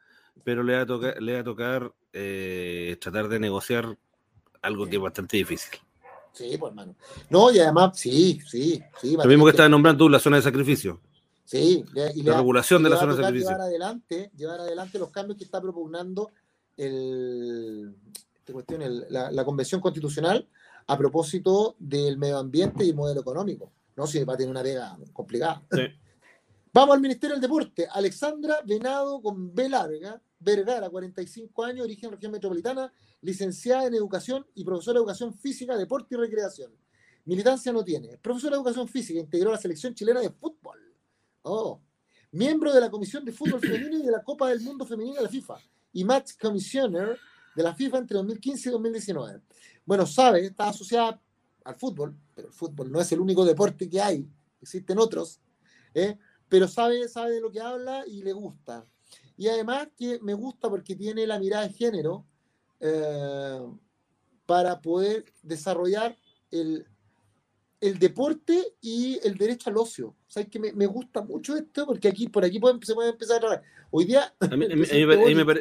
[0.42, 3.96] pero le va a tocar, le va a tocar eh, tratar de negociar
[4.62, 5.78] algo que es bastante difícil.
[6.32, 6.96] Sí, pues hermano.
[7.30, 9.16] No, y además, sí, sí, sí.
[9.16, 11.00] Lo mismo que estabas nombrando tú, la zona de sacrificio.
[11.44, 11.84] Sí,
[12.14, 13.50] y la regulación de la zona de sacrificio.
[13.50, 16.30] Llevar adelante, llevar adelante los cambios que está propugnando
[16.76, 17.94] el,
[18.50, 20.48] cuestión, la, Convención Constitucional
[20.86, 23.70] a propósito del medio ambiente y el modelo económico.
[23.96, 25.62] No, si va a tener una vega complicada.
[26.74, 27.86] Vamos al Ministerio del Deporte.
[27.88, 34.64] Alexandra Venado con B larga, Vergara, 45 años, origen región metropolitana, licenciada en Educación y
[34.64, 36.72] profesora de Educación Física, Deporte y Recreación.
[37.26, 38.18] Militancia no tiene.
[38.18, 40.80] Profesora de Educación Física, integró la selección chilena de fútbol.
[41.42, 41.80] Oh.
[42.32, 45.22] Miembro de la Comisión de Fútbol Femenino y de la Copa del Mundo Femenino de
[45.22, 45.54] la FIFA.
[45.92, 47.16] Y Match Commissioner
[47.54, 49.42] de la FIFA entre 2015 y 2019.
[49.86, 51.20] Bueno, sabe, está asociada
[51.62, 54.28] al fútbol, pero el fútbol no es el único deporte que hay,
[54.60, 55.40] existen otros,
[55.94, 56.18] ¿eh?
[56.54, 58.86] Pero sabe, sabe de lo que habla y le gusta.
[59.36, 62.24] Y además que me gusta porque tiene la mirada de género
[62.78, 63.58] eh,
[64.46, 66.16] para poder desarrollar
[66.52, 66.86] el,
[67.80, 70.06] el, deporte y el derecho al ocio.
[70.10, 73.44] O sea, que me, me, gusta mucho esto porque aquí por aquí se puede empezar
[73.44, 73.60] a.
[73.90, 74.32] Hoy día...
[74.38, 74.68] A mí,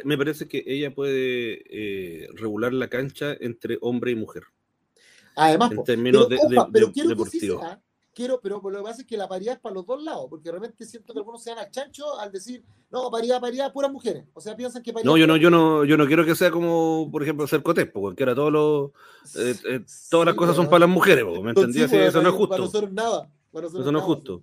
[0.04, 4.44] me, parece que ella puede eh, regular la cancha entre hombre y mujer.
[5.34, 6.38] Además, en términos de,
[6.72, 7.82] pero deportivos quiero,
[8.42, 10.84] pero lo que pasa es que la paridad es para los dos lados, porque realmente
[10.84, 14.24] siento que algunos se dan al chancho al decir, no, paridad, paridad, puras mujeres.
[14.34, 15.10] O sea, piensan que paridad.
[15.10, 18.00] No, yo no, yo no, yo no quiero que sea como, por ejemplo, ser cotepo,
[18.00, 18.90] porque era todos los,
[19.36, 19.80] eh, eh,
[20.10, 21.90] todas las cosas son para las mujeres, ¿me entendías?
[21.90, 22.50] Sí, eso no es justo.
[22.50, 23.30] Para nosotros nada.
[23.52, 24.42] eso no es justo.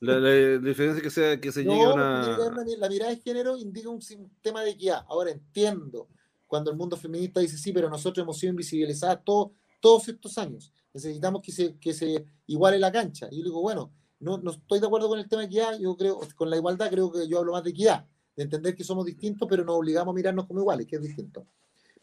[0.00, 0.20] La,
[0.60, 2.38] diferencia es que, sea, que se llegue a una...
[2.78, 4.00] La mirada de género indica un
[4.40, 5.04] tema de equidad.
[5.08, 6.06] Ahora entiendo
[6.46, 9.50] cuando el mundo feminista dice, sí, pero nosotros hemos sido invisibilizadas todos,
[9.80, 13.28] todos estos años necesitamos que se, que se iguale la cancha.
[13.30, 15.96] Y yo digo, bueno, no, no estoy de acuerdo con el tema de equidad, yo
[15.96, 19.04] creo, con la igualdad creo que yo hablo más de equidad, de entender que somos
[19.04, 21.46] distintos, pero nos obligamos a mirarnos como iguales, que es distinto.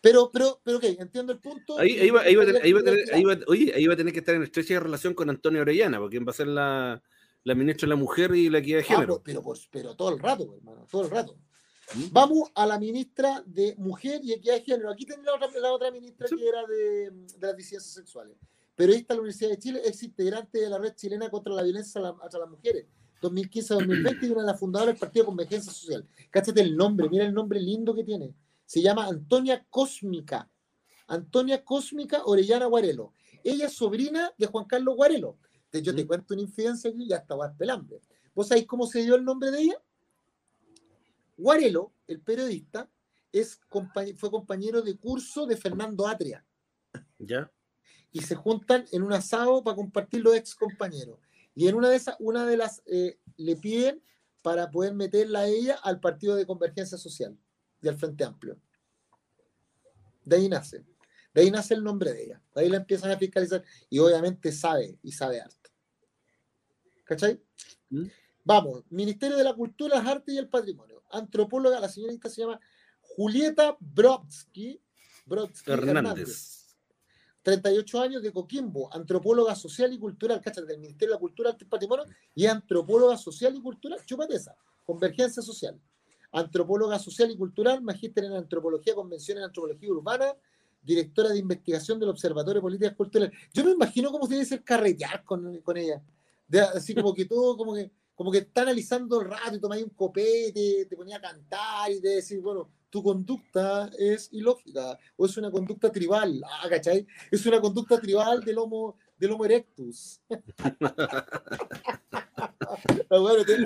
[0.02, 1.80] Pero, pero, pero, ok, entiendo el punto.
[1.80, 2.82] Ahí, ahí, va, ahí, va, ahí, va,
[3.12, 5.98] ahí, va, oye, ahí va a tener que estar en estrecha relación con Antonio Orellana,
[6.00, 7.02] porque va a ser la,
[7.44, 9.22] la ministra de la Mujer y la Equidad de ah, Género.
[9.24, 11.38] pero, pero, pero, todo el rato, hermano, todo el rato.
[11.96, 12.04] ¿Mm?
[12.12, 14.92] Vamos a la ministra de Mujer y Equidad de Género.
[14.92, 17.10] Aquí tenemos la otra, la otra ministra que era de,
[17.40, 18.38] de las disidencias sexuales
[18.76, 22.02] periodista de la Universidad de Chile, ex integrante de la red chilena contra la violencia
[22.02, 22.86] contra las mujeres,
[23.22, 26.08] 2015-2020, y una de las fundadoras del Partido Convergencia Social.
[26.30, 28.36] Cáchate el nombre, mira el nombre lindo que tiene.
[28.66, 30.50] Se llama Antonia Cósmica.
[31.08, 33.14] Antonia Cósmica Orellana Guarelo.
[33.44, 35.38] Ella es sobrina de Juan Carlos Guarelo.
[35.72, 36.08] Yo te mm.
[36.08, 38.02] cuento una infidencia aquí, ya estaba pelambre.
[38.34, 39.82] ¿Vos sabéis cómo se dio el nombre de ella?
[41.38, 42.90] Guarelo, el periodista,
[43.32, 43.60] es,
[44.18, 46.46] fue compañero de curso de Fernando Atria.
[47.20, 47.52] ¿Ya?
[48.16, 51.20] Y se juntan en un asado para compartir los ex compañeros.
[51.54, 54.02] Y en una de esas, una de las eh, le piden
[54.42, 57.38] para poder meterla a ella al partido de convergencia social
[57.82, 58.58] y al Frente Amplio.
[60.24, 60.86] De ahí nace.
[61.34, 62.42] De ahí nace el nombre de ella.
[62.56, 65.70] De ahí la empiezan a fiscalizar y obviamente sabe y sabe harto.
[67.04, 67.44] ¿Cachai?
[67.90, 68.06] ¿Mm?
[68.46, 71.04] Vamos, Ministerio de la Cultura, las Artes y el Patrimonio.
[71.12, 72.62] Antropóloga, la señorita se llama
[73.02, 74.82] Julieta Brodsky,
[75.26, 76.65] Brodsky Hernández.
[77.46, 80.66] 38 años de Coquimbo, antropóloga social y cultural, ¿cachai?
[80.66, 82.04] Del Ministerio de la Cultura, Arte y Patrimonio,
[82.34, 85.80] y antropóloga social y cultural, chupateza, convergencia social.
[86.32, 90.34] Antropóloga social y cultural, magíster en antropología, convención en antropología urbana,
[90.82, 93.38] directora de investigación del Observatorio de Políticas Culturales.
[93.54, 96.02] Yo me imagino cómo se debe ser carretear con, con ella.
[96.74, 99.92] así como que todo, como que, como que está analizando el rato y tomáis un
[99.92, 105.36] copete, te ponía a cantar y te decir, bueno, tu conducta es ilógica o es
[105.36, 106.42] una conducta tribal.
[106.46, 107.06] Ah, ¿cachai?
[107.30, 110.22] Es una conducta tribal del Homo, del homo erectus.
[113.10, 113.22] Ah,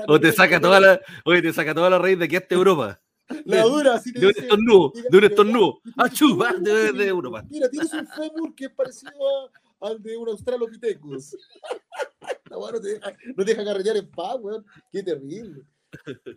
[0.08, 3.02] o te saca toda la, oye, te saca toda la raíz de que esta Europa.
[3.46, 5.82] La dura, así te de un estornudo, de un estornudo.
[5.98, 6.40] ¡Achú!
[6.60, 7.44] De, de Europa.
[7.50, 9.12] Mira, tienes un fémur que es parecido
[9.82, 11.36] al de un Australopithecus.
[12.52, 14.66] no, te deja, no te deja carretear en paz, weón.
[14.92, 15.64] Qué terrible.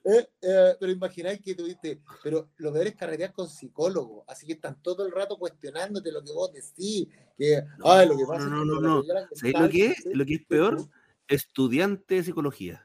[0.05, 4.55] Eh, eh, pero imagináis que tuviste, pero lo peor es carretear con psicólogo, así que
[4.55, 8.65] están todo el rato cuestionándote lo que vos decís, que, no, lo que pasa no,
[8.65, 9.05] no, no,
[9.35, 10.05] ¿Sabes lo que es?
[10.07, 10.89] Lo que es peor,
[11.29, 12.83] estudiante de psicología.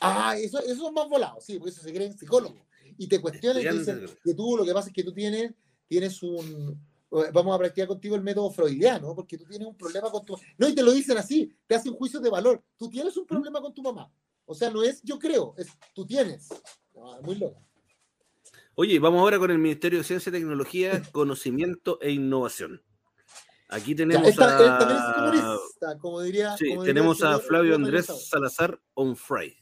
[0.00, 2.62] Ah, eso, eso son más volados, sí, porque eso se creen psicólogos.
[2.98, 5.52] Y te cuestionan y dicen que tú lo que pasa es que tú tienes,
[5.88, 6.80] tienes un,
[7.32, 10.36] vamos a practicar contigo el método freudiano, porque tú tienes un problema con tu...
[10.58, 12.62] No, y te lo dicen así, te hacen juicio de valor.
[12.76, 13.26] Tú tienes un ¿Mm?
[13.26, 14.10] problema con tu mamá.
[14.46, 16.48] O sea, no es yo creo, es tú tienes.
[17.22, 17.62] muy loco.
[18.76, 22.82] Oye, vamos ahora con el Ministerio de Ciencia y Tecnología, Conocimiento e Innovación.
[23.68, 25.58] Aquí tenemos a...
[25.98, 29.56] como diría, sí, tenemos a Flavio Andrés Salazar Onfray.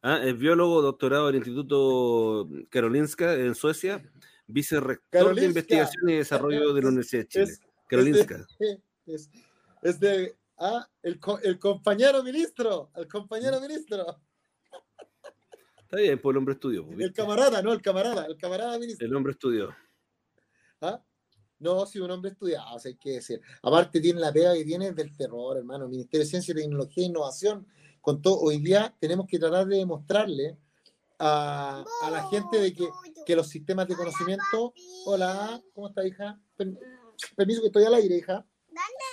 [0.00, 0.20] ¿Ah?
[0.24, 4.02] Es biólogo, doctorado del Instituto Karolinska en Suecia,
[4.46, 7.58] vicerrector de Investigación y Desarrollo de la Universidad de Chile.
[7.88, 8.46] Karolinska.
[9.82, 14.20] Es de ah, el, el compañero ministro, el compañero ministro.
[15.92, 16.86] Está bien, pues el hombre estudió.
[16.86, 19.06] Pues, el camarada, no, el camarada, el camarada ministro.
[19.06, 19.76] El hombre estudió.
[20.80, 21.04] ¿Ah?
[21.58, 23.42] No, si un hombre estudiado, hay que decir.
[23.62, 25.88] Aparte tiene la pega que tiene del terror, hermano.
[25.88, 27.66] Ministerio de Ciencia, Tecnología e Innovación.
[28.00, 30.58] Con todo, hoy día tenemos que tratar de demostrarle
[31.18, 32.88] a, la gente de que,
[33.26, 34.72] que, los sistemas de conocimiento.
[35.04, 36.40] Hola, ¿cómo está, hija?
[37.36, 38.46] Permiso que estoy al aire, hija.
[38.66, 39.11] ¿Dónde?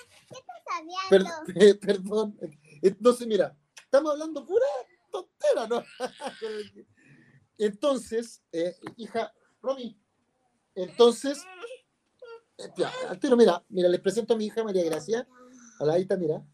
[1.09, 1.79] ¿Qué estás hablando?
[1.81, 2.37] perdón.
[2.81, 4.65] Entonces, mira, estamos hablando pura
[5.11, 5.83] tontera, ¿no?
[7.57, 9.99] entonces, eh, hija, Romy,
[10.75, 11.43] entonces,
[12.57, 12.69] eh,
[13.07, 15.27] al tiro, mira, mira, les presento a mi hija María Gracia.
[15.79, 16.45] Hola, ahí está, mira.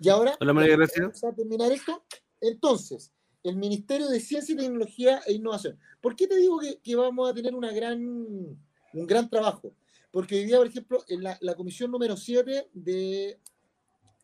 [0.00, 1.04] Y ahora, Hola, María Gracia.
[1.04, 2.04] Vamos a terminar esto.
[2.40, 3.12] Entonces,
[3.42, 5.78] el Ministerio de Ciencia y Tecnología e Innovación.
[6.00, 9.74] ¿Por qué te digo que, vamos a tener una gran, un gran trabajo?
[10.10, 13.40] Porque hoy día, por ejemplo, en la, la comisión número 7 de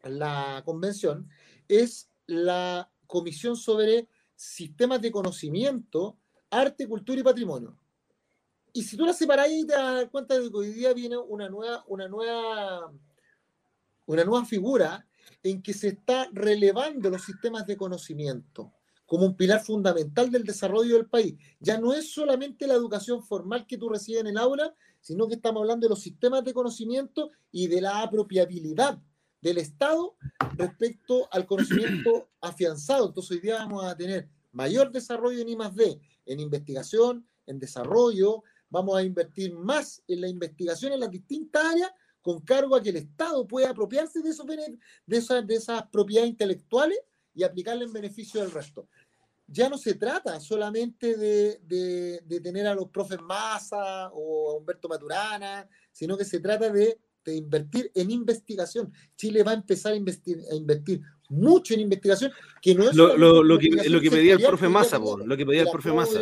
[0.09, 1.29] la convención
[1.69, 6.19] es la comisión sobre sistemas de conocimiento,
[6.51, 7.77] arte, cultura y patrimonio.
[8.73, 11.49] Y si tú la separas y te das cuenta de que hoy día viene una
[11.49, 12.93] nueva, una nueva,
[14.07, 15.07] una nueva figura
[15.43, 18.73] en que se está relevando los sistemas de conocimiento
[19.09, 21.35] como un pilar fundamental del desarrollo del país.
[21.61, 25.37] Ya no es solamente la educación formal que tú recibes en el aula, sino que
[25.37, 29.01] estamos hablando de los sistemas de conocimiento y de la apropiabilidad
[29.41, 30.17] del Estado
[30.57, 33.09] respecto al conocimiento afianzado.
[33.09, 38.97] Entonces hoy día vamos a tener mayor desarrollo en I+D, en investigación, en desarrollo, vamos
[38.97, 41.91] a invertir más en la investigación en las distintas áreas
[42.21, 46.31] con cargo a que el Estado pueda apropiarse de, esos, de, esas, de esas propiedades
[46.31, 46.99] intelectuales
[47.35, 48.89] y aplicarle en beneficio del resto.
[49.47, 51.61] Ya no se trata solamente de,
[52.23, 57.01] de tener a los profes Massa o a Humberto Maturana, sino que se trata de
[57.31, 58.93] de invertir en investigación.
[59.17, 63.17] Chile va a empezar a invertir, a invertir mucho en investigación, que no es lo,
[63.17, 66.21] lo, que, lo que pedía el profe Massa, lo que pedía el profe Massa.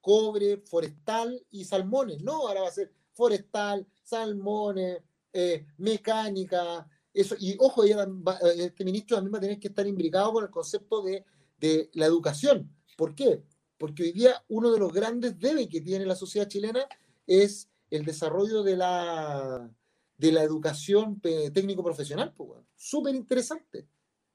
[0.00, 2.20] Cobre, forestal y salmones.
[2.22, 4.98] No, ahora va a ser forestal, salmones,
[5.32, 6.86] eh, mecánica.
[7.12, 11.02] Eso, y ojo, este ministro también va a tener que estar imbricado con el concepto
[11.02, 11.24] de,
[11.58, 12.70] de la educación.
[12.96, 13.42] ¿Por qué?
[13.78, 16.86] Porque hoy día uno de los grandes debes que tiene la sociedad chilena
[17.26, 19.70] es el desarrollo de la,
[20.16, 23.88] de la educación técnico-profesional, pues, súper interesante,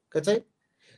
[0.09, 0.45] ¿cachai?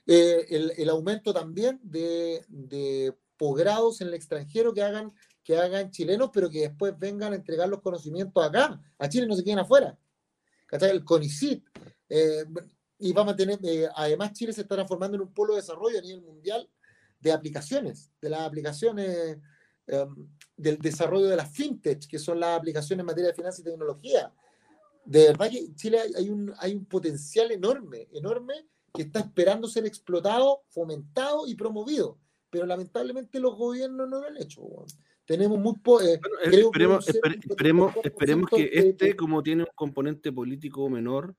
[0.08, 5.14] Eh, el, aumento también de, de, posgrados en el extranjero que hagan,
[5.44, 9.36] que hagan chilenos, pero que después vengan a entregar los conocimientos acá, a Chile no
[9.36, 9.98] se queden afuera,
[10.66, 10.90] ¿cachai?
[10.90, 11.64] El CONICIT,
[12.10, 12.46] eh,
[12.98, 15.98] y vamos a tener, eh, además Chile se está transformando en un polo de desarrollo
[15.98, 16.70] a nivel mundial
[17.20, 19.38] de aplicaciones, de las aplicaciones
[19.88, 23.64] em, del desarrollo de las fintech, que son las aplicaciones en materia de finanzas y
[23.64, 24.32] tecnología,
[25.06, 28.54] de verdad que Chile hay un, hay un potencial enorme, enorme,
[28.94, 32.18] que está esperando ser explotado, fomentado y promovido.
[32.50, 34.62] Pero lamentablemente los gobiernos no lo han hecho.
[35.26, 41.34] Tenemos muy eh, esperemos, esperemos, esperemos que este, como tiene un componente político menor,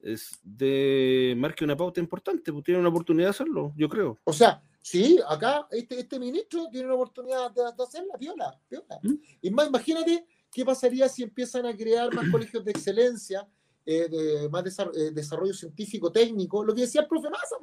[0.00, 4.18] es de marque una pauta importante, pues tiene una oportunidad de hacerlo, yo creo.
[4.24, 8.98] O sea, sí, acá este, este ministro tiene una oportunidad de, hacerla, piola, piola.
[9.02, 9.14] ¿Mm?
[9.42, 13.48] Y más, imagínate ¿Qué pasaría si empiezan a crear más colegios de excelencia,
[13.86, 14.64] eh, de más
[14.94, 16.64] eh, desarrollo científico, técnico?
[16.64, 17.56] Lo que decía el profe Massa,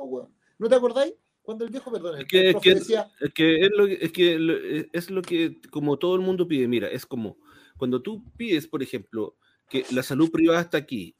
[0.57, 1.13] ¿no te acordáis?
[1.41, 4.89] Cuando el viejo, perdón, es que, es, que, es, que es, lo, es que eh,
[4.91, 7.37] es lo que como todo el mundo pide, mira, es como
[7.77, 9.35] cuando tú pides, por ejemplo,
[9.69, 11.15] que la salud privada está aquí,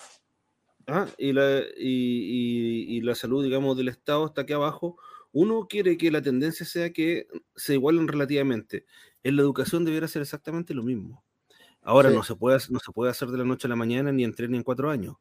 [0.87, 1.07] ¿ah?
[1.17, 4.97] y, la, y, y, la salud, digamos, del Estado está aquí abajo,
[5.31, 8.85] uno quiere que la tendencia sea que se igualen relativamente.
[9.23, 11.23] En la educación debiera ser exactamente lo mismo.
[11.81, 14.23] Ahora no, se puede, no se puede hacer de la noche a la mañana ni
[14.23, 15.15] en tres ni en cuatro años,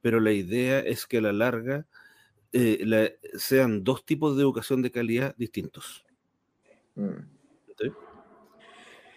[0.00, 1.86] pero la idea es que a la larga
[2.52, 6.04] eh, sean dos tipos de educación de calidad distintos.
[6.94, 7.38] Mm.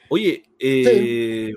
[0.10, 1.54] Oye, eh,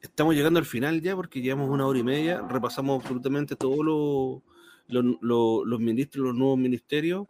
[0.00, 3.84] estamos llegando al final ya porque llevamos una hora y media, repasamos absolutamente todos
[4.88, 7.26] los ministros, los nuevos ministerios.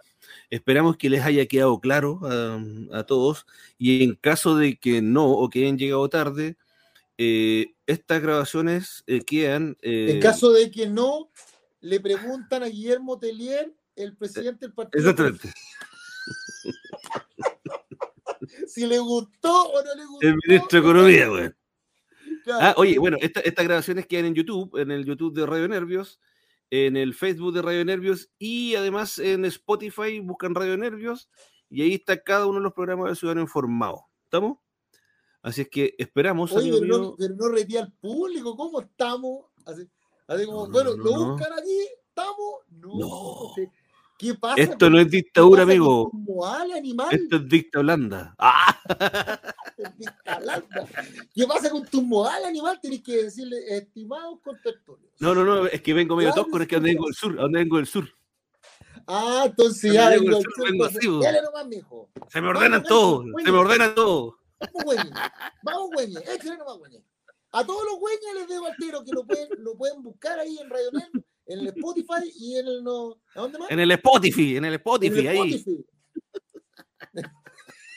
[0.51, 2.63] Esperamos que les haya quedado claro a,
[2.93, 3.47] a, todos
[3.79, 6.59] y en caso de que no o que hayan llegado tarde,
[7.23, 9.77] eh, estas grabaciones eh, quedan...
[9.83, 11.31] en eh, caso de que no,
[11.83, 15.03] le preguntan a Guillermo Tellier, el presidente del partido.
[15.03, 15.53] Exactamente.
[18.67, 20.27] si le gustó o no le gustó.
[20.27, 21.51] El ministro de Economía, güey.
[22.59, 26.23] Ah, oye, bueno, estas grabaciones quedan en YouTube, en el YouTube de Radio Nervios,
[26.71, 31.29] en el Facebook de Radio Nervios y además en Spotify buscan Radio Nervios
[31.69, 34.07] y ahí está cada uno de los programas de Ciudadano Informado.
[34.25, 34.57] ¿Estamos?
[35.43, 36.53] Así es que esperamos.
[36.53, 37.49] Oye, pero, no, pero no
[37.81, 39.47] al público, ¿cómo estamos?
[39.65, 39.89] Así,
[40.27, 41.33] Así como, No, bueno, no, ¿lo no.
[41.33, 41.79] buscan aquí?
[42.09, 42.55] ¿Estamos?
[42.71, 42.99] No.
[42.99, 43.53] No.
[43.57, 43.71] ¿qué-
[44.19, 44.61] ¿Qué pasa?
[44.61, 46.11] Esto con- no es qué dictadura, amigo.
[46.13, 47.09] tu Moal animal.
[47.11, 48.35] Esto es dicta blanda.
[48.39, 48.79] ¡Ah!
[51.35, 52.79] ¿Qué pasa con tu moal animal?
[52.81, 55.11] Tenés que decirle, estimados contertulios.
[55.21, 57.31] No, no, no, es que vengo medio Claro, tosco, es que ando vengo del sur,
[57.41, 58.09] ando vengo del sur.
[59.07, 62.11] Ah, entonces ya vengo sur, sur, vengo así, dale nomás, mijo.
[62.29, 64.37] Se me ordenan todo, se me ordenan todo.
[64.61, 65.11] Vamos, güeñe.
[65.63, 66.19] Vamos, güeñe.
[66.21, 67.05] Échale nomás, güeñe.
[67.53, 70.57] A todos los güeñes les debo al tiro que lo pueden, lo pueden buscar ahí
[70.59, 72.85] en Radio Net, en el Spotify y en el...
[72.85, 73.71] No, ¿A dónde más?
[73.71, 75.55] En el Spotify, en el En Spotify, el ahí.
[75.55, 75.87] Spotify.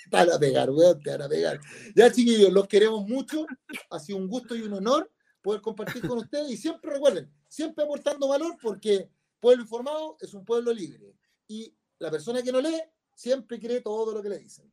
[0.09, 1.59] Te van a pegar, weón, te van a pegar.
[1.95, 3.47] Ya, chiquillos, los queremos mucho.
[3.89, 5.11] Ha sido un gusto y un honor
[5.41, 6.51] poder compartir con ustedes.
[6.51, 9.09] Y siempre recuerden, siempre aportando valor, porque
[9.39, 11.15] pueblo informado es un pueblo libre.
[11.47, 12.79] Y la persona que no lee
[13.15, 14.71] siempre cree todo lo que le dicen.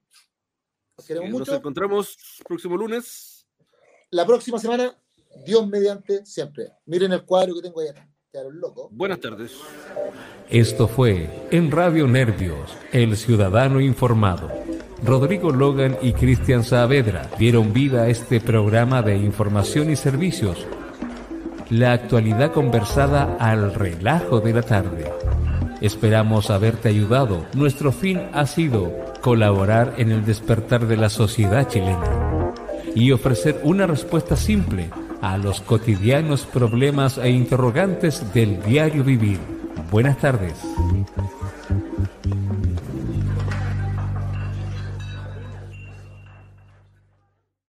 [1.01, 1.55] Los queremos Nos mucho.
[1.55, 3.47] encontramos próximo lunes.
[4.11, 4.95] La próxima semana,
[5.47, 6.73] Dios mediante, siempre.
[6.85, 8.07] Miren el cuadro que tengo ahí atrás.
[8.31, 8.89] Quedaron locos.
[8.91, 9.53] Buenas tardes.
[10.51, 14.51] Esto fue en Radio Nervios, El Ciudadano Informado.
[15.03, 20.67] Rodrigo Logan y Cristian Saavedra dieron vida a este programa de información y servicios.
[21.71, 25.11] La actualidad conversada al relajo de la tarde.
[25.81, 27.47] Esperamos haberte ayudado.
[27.55, 28.93] Nuestro fin ha sido
[29.23, 32.53] colaborar en el despertar de la sociedad chilena
[32.95, 34.91] y ofrecer una respuesta simple
[35.23, 39.39] a los cotidianos problemas e interrogantes del diario vivir.
[39.91, 40.55] Buenas tardes.